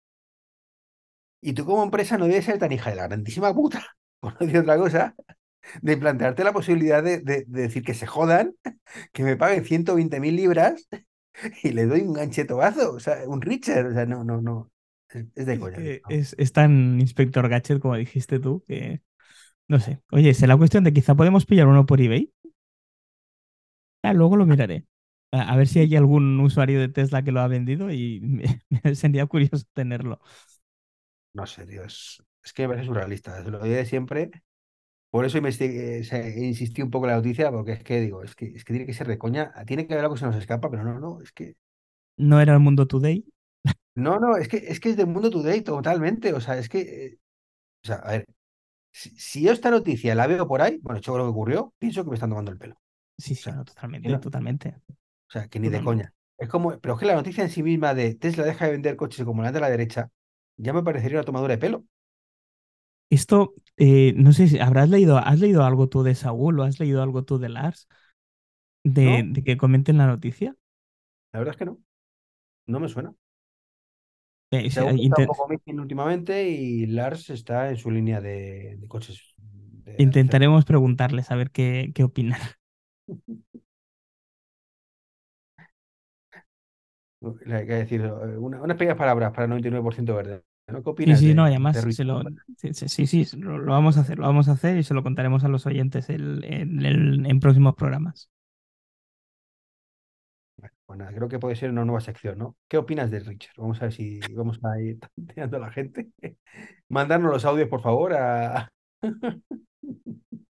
Y 1.40 1.52
tú 1.54 1.64
como 1.64 1.82
empresa 1.82 2.18
no 2.18 2.26
debes 2.26 2.44
ser 2.46 2.58
tan 2.58 2.72
hija 2.72 2.90
de 2.90 2.96
la 2.96 3.06
grandísima 3.08 3.54
puta, 3.54 3.84
por 4.20 4.32
no 4.34 4.38
decir 4.40 4.58
otra 4.60 4.76
cosa, 4.78 5.14
de 5.82 5.96
plantearte 5.96 6.44
la 6.44 6.52
posibilidad 6.52 7.02
de, 7.02 7.20
de- 7.20 7.44
de 7.46 7.62
decir 7.62 7.84
que 7.84 7.94
se 7.94 8.06
jodan, 8.06 8.54
que 9.12 9.22
me 9.24 9.36
paguen 9.36 9.64
120 9.64 10.20
mil 10.20 10.36
libras 10.36 10.88
y 11.62 11.70
le 11.72 11.86
doy 11.86 12.02
un 12.02 12.14
ganchetobazo, 12.14 12.92
o 12.94 13.00
sea, 13.00 13.18
un 13.28 13.42
Richard, 13.42 13.88
o 13.88 13.94
sea, 13.94 14.06
no, 14.06 14.24
no, 14.24 14.42
no. 14.42 14.70
Es, 15.10 15.26
es 15.36 15.46
de 15.46 15.58
Es 15.58 15.60
coña. 15.60 15.92
es, 16.08 16.34
es 16.38 16.52
tan 16.52 17.00
Inspector 17.00 17.48
Gadget 17.48 17.80
como 17.80 17.96
dijiste 17.96 18.38
tú, 18.40 18.62
que 18.66 19.02
no 19.68 19.80
sé. 19.80 20.00
Oye, 20.12 20.34
será 20.34 20.56
cuestión 20.58 20.84
de 20.84 20.92
quizá 20.92 21.14
podemos 21.16 21.46
pillar 21.46 21.68
uno 21.68 21.86
por 21.86 22.00
eBay. 22.00 22.32
Ah, 24.02 24.12
luego 24.12 24.36
lo 24.36 24.46
miraré. 24.46 24.84
A, 25.32 25.56
ver 25.56 25.68
si 25.68 25.78
hay 25.80 25.94
algún 25.96 26.40
usuario 26.40 26.80
de 26.80 26.88
Tesla 26.88 27.22
que 27.22 27.32
lo 27.32 27.40
ha 27.40 27.48
vendido 27.48 27.90
y 27.92 28.20
me, 28.22 28.62
me 28.84 28.94
sería 28.94 29.26
curioso 29.26 29.66
tenerlo. 29.74 30.20
No 31.34 31.46
sé, 31.46 31.66
tío, 31.66 31.84
es, 31.84 32.22
que 32.54 32.62
me 32.62 32.68
parece 32.70 32.86
surrealista, 32.86 33.40
lo 33.42 33.58
de 33.60 33.84
siempre. 33.86 34.30
Por 35.10 35.24
eso 35.26 35.38
investigué- 35.38 36.04
se- 36.04 36.44
insistí 36.46 36.82
un 36.82 36.90
poco 36.90 37.06
en 37.06 37.12
la 37.12 37.16
noticia, 37.18 37.50
porque 37.52 37.72
es 37.74 37.84
que 37.84 38.00
digo, 38.00 38.22
es 38.24 38.34
que, 38.36 38.46
es 38.48 38.64
que 38.64 38.74
tiene 38.74 38.86
que 38.86 38.94
ser 38.94 39.08
de 39.08 39.18
coña, 39.18 39.52
tiene 39.66 39.86
que 39.86 39.94
haber 39.94 40.04
algo 40.06 40.16
que 40.16 40.20
se 40.20 40.26
nos 40.26 40.36
escapa, 40.36 40.70
pero 40.70 40.84
no, 40.84 41.00
no, 41.00 41.22
es 41.22 41.32
que, 41.32 41.56
No 42.18 42.40
era 42.40 42.52
el 42.52 42.60
mundo 42.60 42.86
today. 42.86 43.24
no, 43.94 44.18
no, 44.18 44.36
es 44.36 44.48
que 44.48 44.58
es 44.58 44.80
que 44.80 44.90
es 44.90 44.96
del 44.96 45.06
mundo 45.08 45.30
today 45.30 45.62
totalmente, 45.62 46.32
o 46.34 46.40
sea, 46.40 46.58
es 46.58 46.68
que, 46.68 46.80
eh, 47.06 47.18
o 47.84 47.86
sea, 47.88 47.96
a 47.98 48.12
ver, 48.12 48.26
si, 48.92 49.10
si 49.18 49.42
yo 49.44 49.52
esta 49.52 49.70
noticia 49.70 50.14
la 50.14 50.26
veo 50.26 50.48
por 50.48 50.62
ahí, 50.62 50.78
bueno, 50.82 50.98
hecho 51.00 51.18
lo 51.18 51.24
que 51.26 51.30
ocurrió, 51.30 51.74
pienso 51.78 52.04
que 52.04 52.10
me 52.10 52.14
están 52.16 52.30
tomando 52.30 52.52
el 52.52 52.58
pelo, 52.58 52.76
Sí, 53.18 53.34
o 53.36 53.36
sí, 53.36 53.52
sea, 53.52 53.52
no, 53.52 53.64
que 54.02 54.10
totalmente, 54.10 54.10
no, 54.10 54.20
totalmente. 54.20 54.80
O 55.28 55.30
sea, 55.32 55.48
que 55.48 55.60
ni 55.60 55.68
de 55.68 55.82
coña. 55.82 56.14
Es 56.38 56.48
como, 56.48 56.78
pero 56.80 56.94
es 56.94 57.00
que 57.00 57.06
la 57.06 57.14
noticia 57.14 57.44
en 57.44 57.50
sí 57.50 57.62
misma 57.62 57.94
de 57.94 58.14
Tesla 58.14 58.44
deja 58.44 58.66
de 58.66 58.72
vender 58.72 58.96
coches 58.96 59.24
como 59.26 59.42
la 59.42 59.52
de 59.52 59.60
la 59.60 59.70
derecha, 59.70 60.10
ya 60.56 60.72
me 60.72 60.82
parecería 60.82 61.18
una 61.18 61.24
tomadura 61.26 61.54
de 61.54 61.58
pelo. 61.58 61.84
Esto, 63.10 63.54
eh, 63.78 64.12
no 64.16 64.32
sé 64.32 64.48
si 64.48 64.58
habrás 64.58 64.88
leído, 64.90 65.16
¿has 65.18 65.38
leído 65.40 65.64
algo 65.64 65.88
tú 65.88 66.02
de 66.02 66.14
Saúl 66.14 66.60
o 66.60 66.64
has 66.64 66.78
leído 66.78 67.02
algo 67.02 67.24
tú 67.24 67.38
de 67.38 67.48
Lars 67.48 67.88
de, 68.84 69.22
No, 69.22 69.28
de 69.28 69.44
que 69.44 69.56
comenten 69.58 69.98
la 69.98 70.06
noticia? 70.08 70.56
la 71.32 71.38
verdad 71.40 71.54
es 71.54 71.58
que 71.58 71.64
no, 71.66 71.78
no 72.66 72.80
me 72.80 72.88
suena. 72.88 73.14
Eh, 74.50 74.70
sí, 74.70 74.82
Según 74.82 74.86
eh, 74.86 74.94
está 75.02 75.18
un 75.18 75.24
poco 75.26 75.46
últimamente 75.66 76.48
y 76.48 76.86
Lars 76.86 77.30
está 77.30 77.68
en 77.70 77.76
su 77.76 77.90
línea 77.90 78.20
de, 78.20 78.76
de 78.78 78.88
coches 78.88 79.34
de 79.84 79.98
intentaremos 79.98 80.64
preguntarles 80.64 81.30
a 81.30 81.36
ver 81.36 81.50
qué, 81.50 81.92
qué 81.94 82.04
opinan. 82.04 82.40
hay 87.22 87.66
que 87.66 87.74
decir 87.74 88.02
eh, 88.02 88.08
una- 88.38 88.62
unas 88.62 88.76
pequeñas 88.76 88.96
palabras 88.98 89.30
para 89.32 89.44
el 89.44 89.50
99% 89.50 90.14
verde. 90.16 90.42
¿no? 90.68 90.82
¿Qué 90.82 90.90
Sí, 91.04 91.16
opinas 91.16 91.16
sí, 91.16 91.32
no, 91.34 91.44
y 91.44 91.50
de, 91.50 91.58
de 91.72 91.82
además 91.82 91.86
se 91.88 92.04
lo, 92.04 92.22
sí, 92.56 92.74
sí, 92.74 92.88
sí, 92.88 93.06
sí, 93.06 93.36
lo, 93.38 93.56
lo 93.58 93.72
vamos 93.72 93.96
a 93.96 94.00
hacer, 94.00 94.18
lo 94.18 94.26
vamos 94.26 94.48
a 94.48 94.52
hacer 94.52 94.76
y 94.76 94.82
se 94.82 94.94
lo 94.94 95.02
contaremos 95.02 95.44
a 95.44 95.48
los 95.48 95.64
oyentes 95.66 96.10
el- 96.10 96.44
en, 96.44 96.84
el- 96.84 97.24
en 97.26 97.40
próximos 97.40 97.74
programas. 97.76 98.28
Bueno, 100.86 101.04
nada, 101.04 101.16
creo 101.16 101.28
que 101.28 101.38
puede 101.38 101.54
ser 101.56 101.70
una 101.70 101.84
nueva 101.84 102.00
sección, 102.00 102.38
¿no? 102.38 102.56
¿Qué 102.68 102.78
opinas 102.78 103.10
de 103.10 103.20
Richard? 103.20 103.54
Vamos 103.58 103.78
a 103.80 103.84
ver 103.86 103.92
si 103.92 104.32
vamos 104.34 104.58
a 104.64 104.80
ir 104.80 104.98
tanteando 105.16 105.56
a 105.58 105.60
la 105.60 105.70
gente. 105.72 106.10
Mandarnos 106.88 107.32
los 107.32 107.44
audios, 107.44 107.68
por 107.68 107.82
favor, 107.82 108.14
a... 108.14 108.68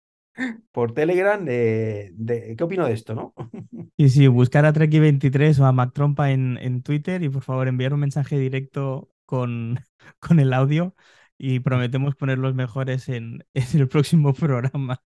por 0.73 0.93
Telegram 0.95 1.45
de, 1.45 2.11
de- 2.15 2.57
¿Qué 2.57 2.65
opino 2.65 2.87
de 2.87 2.93
esto, 2.95 3.15
no? 3.15 3.35
Y 3.97 4.09
sí, 4.09 4.27
buscar 4.27 4.65
a 4.67 4.73
Treki23 4.73 5.61
o 5.61 5.67
a 5.67 5.73
Mac 5.73 5.93
Trompa 5.95 6.31
en, 6.33 6.59
en 6.59 6.83
Twitter 6.83 7.23
y 7.23 7.29
por 7.29 7.43
favor 7.43 7.69
enviar 7.69 7.95
un 7.95 8.01
mensaje 8.01 8.39
directo 8.39 9.11
con, 9.27 9.79
con 10.21 10.41
el 10.41 10.53
audio 10.53 10.95
y 11.39 11.61
prometemos 11.61 12.15
poner 12.17 12.39
los 12.39 12.55
mejores 12.55 13.09
en, 13.09 13.45
en 13.55 13.81
el 13.81 13.89
próximo 13.89 14.33
programa. 14.35 15.03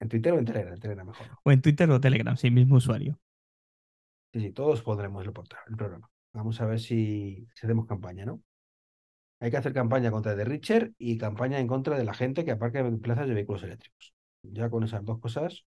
¿En 0.00 0.08
Twitter 0.08 0.32
o 0.32 0.38
en 0.38 0.44
Telegram? 0.44 0.74
En 0.74 0.80
Telegram 0.80 1.06
mejor. 1.06 1.26
O 1.44 1.52
en 1.52 1.62
Twitter 1.62 1.90
o 1.90 2.00
Telegram, 2.00 2.36
sí, 2.36 2.50
mismo 2.50 2.76
usuario. 2.76 3.18
Sí, 4.32 4.40
sí, 4.40 4.52
todos 4.52 4.82
pondremos 4.82 5.24
el, 5.26 5.32
portal, 5.32 5.60
el 5.68 5.76
programa. 5.76 6.10
Vamos 6.32 6.60
a 6.60 6.66
ver 6.66 6.78
si, 6.80 7.46
si 7.54 7.66
hacemos 7.66 7.86
campaña, 7.86 8.24
¿no? 8.26 8.42
Hay 9.40 9.50
que 9.52 9.58
hacer 9.58 9.74
campaña 9.74 10.10
contra 10.12 10.36
The 10.36 10.44
Richard 10.46 10.92
y 10.98 11.18
campaña 11.18 11.60
en 11.60 11.68
contra 11.68 11.98
de 11.98 12.04
la 12.04 12.14
gente 12.14 12.44
que 12.46 12.52
aparca 12.52 12.80
en 12.80 13.00
plazas 13.02 13.28
de 13.28 13.34
vehículos 13.34 13.64
eléctricos. 13.64 14.14
Ya 14.52 14.70
con 14.70 14.84
esas 14.84 15.04
dos 15.04 15.18
cosas 15.18 15.64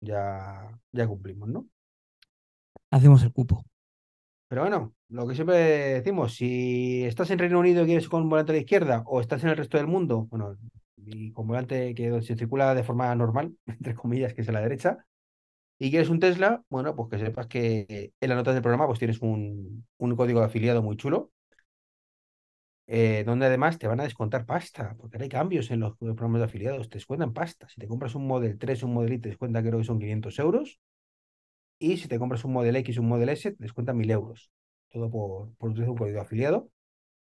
ya, 0.00 0.80
ya 0.92 1.06
cumplimos, 1.06 1.48
¿no? 1.48 1.66
Hacemos 2.90 3.22
el 3.22 3.32
cupo. 3.32 3.64
Pero 4.48 4.62
bueno, 4.62 4.94
lo 5.08 5.26
que 5.26 5.34
siempre 5.34 5.56
decimos, 5.56 6.34
si 6.34 7.04
estás 7.04 7.30
en 7.30 7.38
Reino 7.38 7.58
Unido 7.58 7.82
y 7.82 7.86
quieres 7.86 8.08
con 8.08 8.28
volante 8.28 8.52
a 8.52 8.54
la 8.54 8.60
izquierda 8.60 9.02
o 9.06 9.20
estás 9.20 9.42
en 9.44 9.50
el 9.50 9.56
resto 9.56 9.76
del 9.76 9.86
mundo, 9.86 10.26
bueno, 10.30 10.56
y 10.96 11.32
con 11.32 11.46
volante 11.46 11.94
que 11.94 12.22
se 12.22 12.36
circula 12.36 12.74
de 12.74 12.82
forma 12.82 13.14
normal, 13.14 13.54
entre 13.66 13.94
comillas, 13.94 14.32
que 14.32 14.42
es 14.42 14.48
a 14.48 14.52
la 14.52 14.60
derecha, 14.60 15.04
y 15.78 15.90
quieres 15.90 16.08
un 16.08 16.20
Tesla, 16.20 16.64
bueno, 16.70 16.96
pues 16.96 17.10
que 17.10 17.18
sepas 17.18 17.46
que 17.46 18.12
en 18.20 18.28
las 18.28 18.36
notas 18.36 18.54
del 18.54 18.62
programa 18.62 18.86
pues 18.86 18.98
tienes 18.98 19.20
un, 19.20 19.86
un 19.98 20.16
código 20.16 20.40
de 20.40 20.46
afiliado 20.46 20.82
muy 20.82 20.96
chulo, 20.96 21.30
eh, 22.90 23.22
donde 23.24 23.46
además 23.46 23.78
te 23.78 23.86
van 23.86 24.00
a 24.00 24.04
descontar 24.04 24.46
pasta, 24.46 24.96
porque 24.98 25.22
hay 25.22 25.28
cambios 25.28 25.70
en 25.70 25.80
los 25.80 25.96
programas 25.98 26.40
de 26.40 26.46
afiliados, 26.46 26.88
te 26.88 26.96
descuentan 26.96 27.34
pasta. 27.34 27.68
Si 27.68 27.78
te 27.78 27.86
compras 27.86 28.14
un 28.14 28.26
Model 28.26 28.58
3, 28.58 28.82
un 28.82 28.94
Model 28.94 29.12
Y, 29.12 29.18
te 29.18 29.28
descuentan 29.28 29.62
creo 29.62 29.78
que 29.78 29.84
son 29.84 29.98
500 29.98 30.38
euros, 30.38 30.80
y 31.78 31.98
si 31.98 32.08
te 32.08 32.18
compras 32.18 32.44
un 32.44 32.52
Model 32.54 32.76
X, 32.76 32.98
un 32.98 33.08
Model 33.08 33.28
S, 33.28 33.52
te 33.52 33.62
descuentan 33.62 33.96
1000 33.96 34.10
euros. 34.10 34.50
Todo 34.90 35.10
por, 35.10 35.54
por 35.56 35.70
utilizar 35.70 35.90
un 35.90 35.98
código 35.98 36.16
de 36.16 36.22
afiliado. 36.22 36.70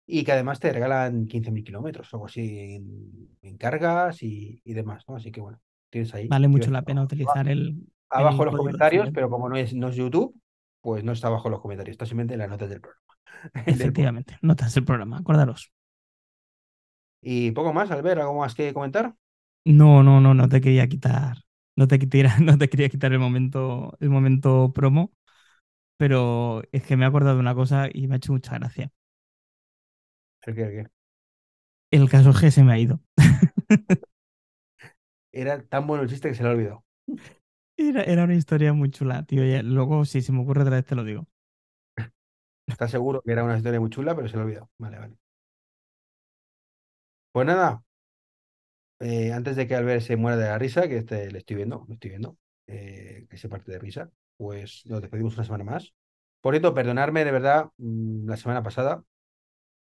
Y 0.07 0.23
que 0.23 0.33
además 0.33 0.61
te 0.61 0.73
regalan 0.73 1.27
15.000 1.27 1.65
kilómetros, 1.65 2.13
algo 2.15 2.27
así, 2.27 2.77
en, 2.77 3.37
en 3.43 3.57
cargas 3.57 4.23
y, 4.23 4.61
y 4.63 4.73
demás, 4.75 5.05
¿no? 5.09 5.17
Así 5.17 5.33
que 5.33 5.41
bueno, 5.41 5.59
tienes 5.91 6.15
ahí. 6.15 6.29
Vale 6.29 6.47
mucho 6.47 6.71
la 6.71 6.83
pena 6.83 7.03
utilizar 7.03 7.49
el, 7.49 7.83
abajo 8.09 8.45
el 8.45 8.51
los 8.51 8.57
comentarios, 8.57 9.11
pero 9.13 9.29
como 9.29 9.49
no 9.49 9.57
es, 9.57 9.75
no 9.75 9.89
es 9.89 9.97
YouTube, 9.97 10.39
pues 10.81 11.03
no 11.03 11.11
está 11.11 11.27
abajo 11.27 11.51
los 11.51 11.61
comentarios, 11.61 11.95
está 11.95 12.07
simplemente 12.07 12.35
en 12.35 12.39
las 12.39 12.49
notas 12.49 12.69
del 12.69 12.81
programa. 12.81 13.06
Efectivamente, 13.64 14.39
notas 14.43 14.77
el 14.77 14.85
programa, 14.85 15.18
acordaros. 15.18 15.72
Y 17.20 17.51
poco 17.53 17.72
más, 17.74 17.91
Albert, 17.91 18.20
¿algo 18.20 18.35
más 18.41 18.55
que 18.55 18.72
comentar? 18.72 19.14
No, 19.64 20.03
no, 20.03 20.20
no, 20.20 20.33
no 20.35 20.49
te 20.49 20.61
quería 20.61 20.89
quitar. 20.89 21.39
No 21.77 21.89
te 21.89 21.99
quería, 21.99 22.37
no 22.41 22.57
te 22.59 22.68
quería 22.68 22.89
quitar 22.89 23.12
el 23.12 23.18
momento, 23.18 23.97
el 24.01 24.11
momento 24.11 24.72
promo, 24.72 25.12
pero 25.99 26.62
es 26.72 26.85
que 26.85 26.97
me 26.97 27.05
he 27.05 27.09
acordado 27.09 27.37
de 27.37 27.41
una 27.41 27.55
cosa 27.55 27.89
y 27.93 28.09
me 28.09 28.14
ha 28.16 28.18
hecho 28.18 28.33
mucha 28.33 28.55
gracia. 28.59 28.93
El 30.47 30.55
que, 30.55 30.62
el 30.62 30.70
que 30.72 30.91
El 31.91 32.09
caso 32.09 32.33
G 32.33 32.51
se 32.53 32.62
me 32.62 32.72
ha 32.74 32.79
ido. 32.79 33.01
era 35.33 35.62
tan 35.68 35.87
bueno 35.87 36.03
el 36.05 36.09
chiste 36.11 36.29
que 36.29 36.35
se 36.35 36.43
le 36.43 36.49
ha 36.49 36.53
olvidado. 36.53 36.85
Era, 37.79 38.03
era 38.05 38.24
una 38.24 38.35
historia 38.35 38.72
muy 38.74 38.91
chula, 38.91 39.22
tío. 39.24 39.43
y 39.45 39.62
luego, 39.62 40.05
si 40.05 40.20
se 40.22 40.31
me 40.33 40.41
ocurre 40.43 40.62
otra 40.62 40.77
vez, 40.77 40.85
te 40.87 40.95
lo 40.95 41.05
digo. 41.05 41.27
Está 42.67 42.89
seguro 42.89 43.23
que 43.23 43.33
era 43.33 43.45
una 43.45 43.57
historia 43.57 43.81
muy 43.81 43.91
chula, 43.91 44.14
pero 44.14 44.29
se 44.29 44.37
le 44.37 44.43
ha 44.43 44.45
olvidado. 44.45 44.71
Vale, 44.79 44.99
vale. 44.99 45.17
Pues 47.33 47.47
nada, 47.47 47.83
eh, 49.01 49.33
antes 49.33 49.57
de 49.57 49.67
que 49.67 49.75
Albert 49.75 50.03
se 50.03 50.17
muera 50.17 50.37
de 50.37 50.47
la 50.49 50.59
risa, 50.59 50.89
que 50.89 50.99
este, 50.99 51.31
le 51.31 51.39
estoy 51.39 51.57
viendo, 51.57 51.85
le 51.89 51.95
estoy 51.95 52.11
viendo, 52.11 52.39
eh, 52.67 53.27
que 53.29 53.37
se 53.37 53.49
parte 53.49 53.71
de 53.73 53.79
risa, 53.79 54.11
pues 54.37 54.83
nos 54.87 55.01
despedimos 55.03 55.35
una 55.35 55.45
semana 55.45 55.64
más. 55.64 55.95
Por 56.41 56.55
cierto, 56.55 56.75
perdonarme 56.75 57.25
de 57.25 57.33
verdad 57.33 57.71
mm, 57.79 58.29
la 58.29 58.37
semana 58.37 58.62
pasada, 58.62 59.05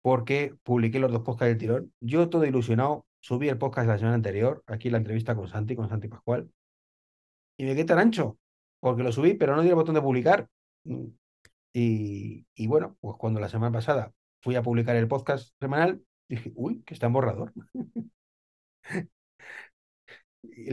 porque 0.02 0.56
publiqué 0.64 1.00
los 1.00 1.12
dos 1.12 1.24
podcasts 1.24 1.50
del 1.50 1.58
tirón. 1.58 1.94
Yo 2.02 2.30
todo 2.30 2.46
ilusionado, 2.46 3.06
subí 3.20 3.50
el 3.50 3.58
podcast 3.58 3.88
la 3.88 3.98
semana 3.98 4.16
anterior, 4.16 4.64
aquí 4.68 4.90
la 4.90 4.98
entrevista 4.98 5.36
con 5.36 5.48
Santi, 5.48 5.76
con 5.76 5.90
Santi 5.90 6.08
Pascual, 6.08 6.50
y 7.58 7.66
me 7.66 7.74
quedé 7.74 7.86
tan 7.86 8.00
ancho, 8.00 8.38
porque 8.80 9.04
lo 9.04 9.12
subí, 9.12 9.34
pero 9.36 9.56
no 9.56 9.62
di 9.62 9.70
el 9.70 9.76
botón 9.76 9.96
de 9.96 10.02
publicar. 10.02 10.48
Y, 11.76 12.48
y 12.56 12.68
bueno, 12.68 12.98
pues 13.02 13.18
cuando 13.20 13.42
la 13.42 13.50
semana 13.50 13.74
pasada 13.74 14.14
fui 14.42 14.56
a 14.56 14.64
publicar 14.64 14.96
el 14.96 15.10
podcast 15.10 15.54
semanal, 15.60 16.02
dije, 16.30 16.54
uy, 16.56 16.84
que 16.84 16.94
está 16.94 17.08
en 17.08 17.14
borrador. 17.14 17.54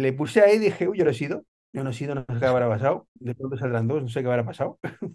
Le 0.03 0.13
puse 0.13 0.41
ahí 0.43 0.57
y 0.57 0.59
dije, 0.59 0.89
uy, 0.89 0.99
yo 0.99 1.05
no 1.05 1.11
he 1.11 1.15
sido, 1.15 1.45
yo 1.73 1.83
no 1.85 1.91
he 1.91 1.93
sido, 1.95 2.15
no 2.15 2.25
sé 2.29 2.39
qué 2.39 2.47
habrá 2.47 2.69
pasado. 2.69 3.09
De 3.15 3.35
pronto 3.35 3.57
saldrán 3.57 3.89
dos, 3.89 4.03
no 4.03 4.09
sé 4.09 4.23
qué 4.23 4.29
habrá 4.29 4.45
pasado. 4.45 4.79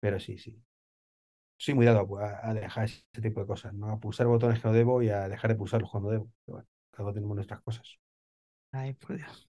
Pero 0.00 0.18
sí, 0.20 0.38
sí. 0.38 0.62
Soy 1.58 1.74
muy 1.74 1.86
dado 1.86 2.18
a, 2.18 2.48
a 2.50 2.54
dejar 2.54 2.84
ese 2.86 3.04
tipo 3.22 3.40
de 3.40 3.46
cosas, 3.46 3.72
¿no? 3.74 3.90
A 3.90 4.00
pulsar 4.00 4.26
botones 4.26 4.60
que 4.60 4.68
no 4.68 4.74
debo 4.74 5.02
y 5.02 5.10
a 5.10 5.28
dejar 5.28 5.50
de 5.52 5.56
pulsarlos 5.56 5.90
cuando 5.90 6.10
debo. 6.10 6.30
Pero 6.44 6.56
bueno, 6.56 6.68
cada 6.90 7.04
uno 7.04 7.14
tenemos 7.14 7.36
nuestras 7.36 7.62
cosas. 7.62 7.98
Ay, 8.72 8.94
por 8.94 9.16
Dios. 9.16 9.48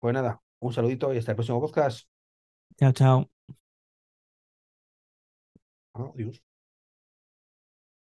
Pues 0.00 0.14
nada, 0.14 0.40
un 0.60 0.72
saludito 0.72 1.12
y 1.14 1.18
hasta 1.18 1.32
el 1.32 1.36
próximo 1.36 1.60
podcast. 1.60 2.08
Chao, 2.78 2.92
chao. 2.92 3.33
aren't 5.94 6.18
use. 6.18 6.40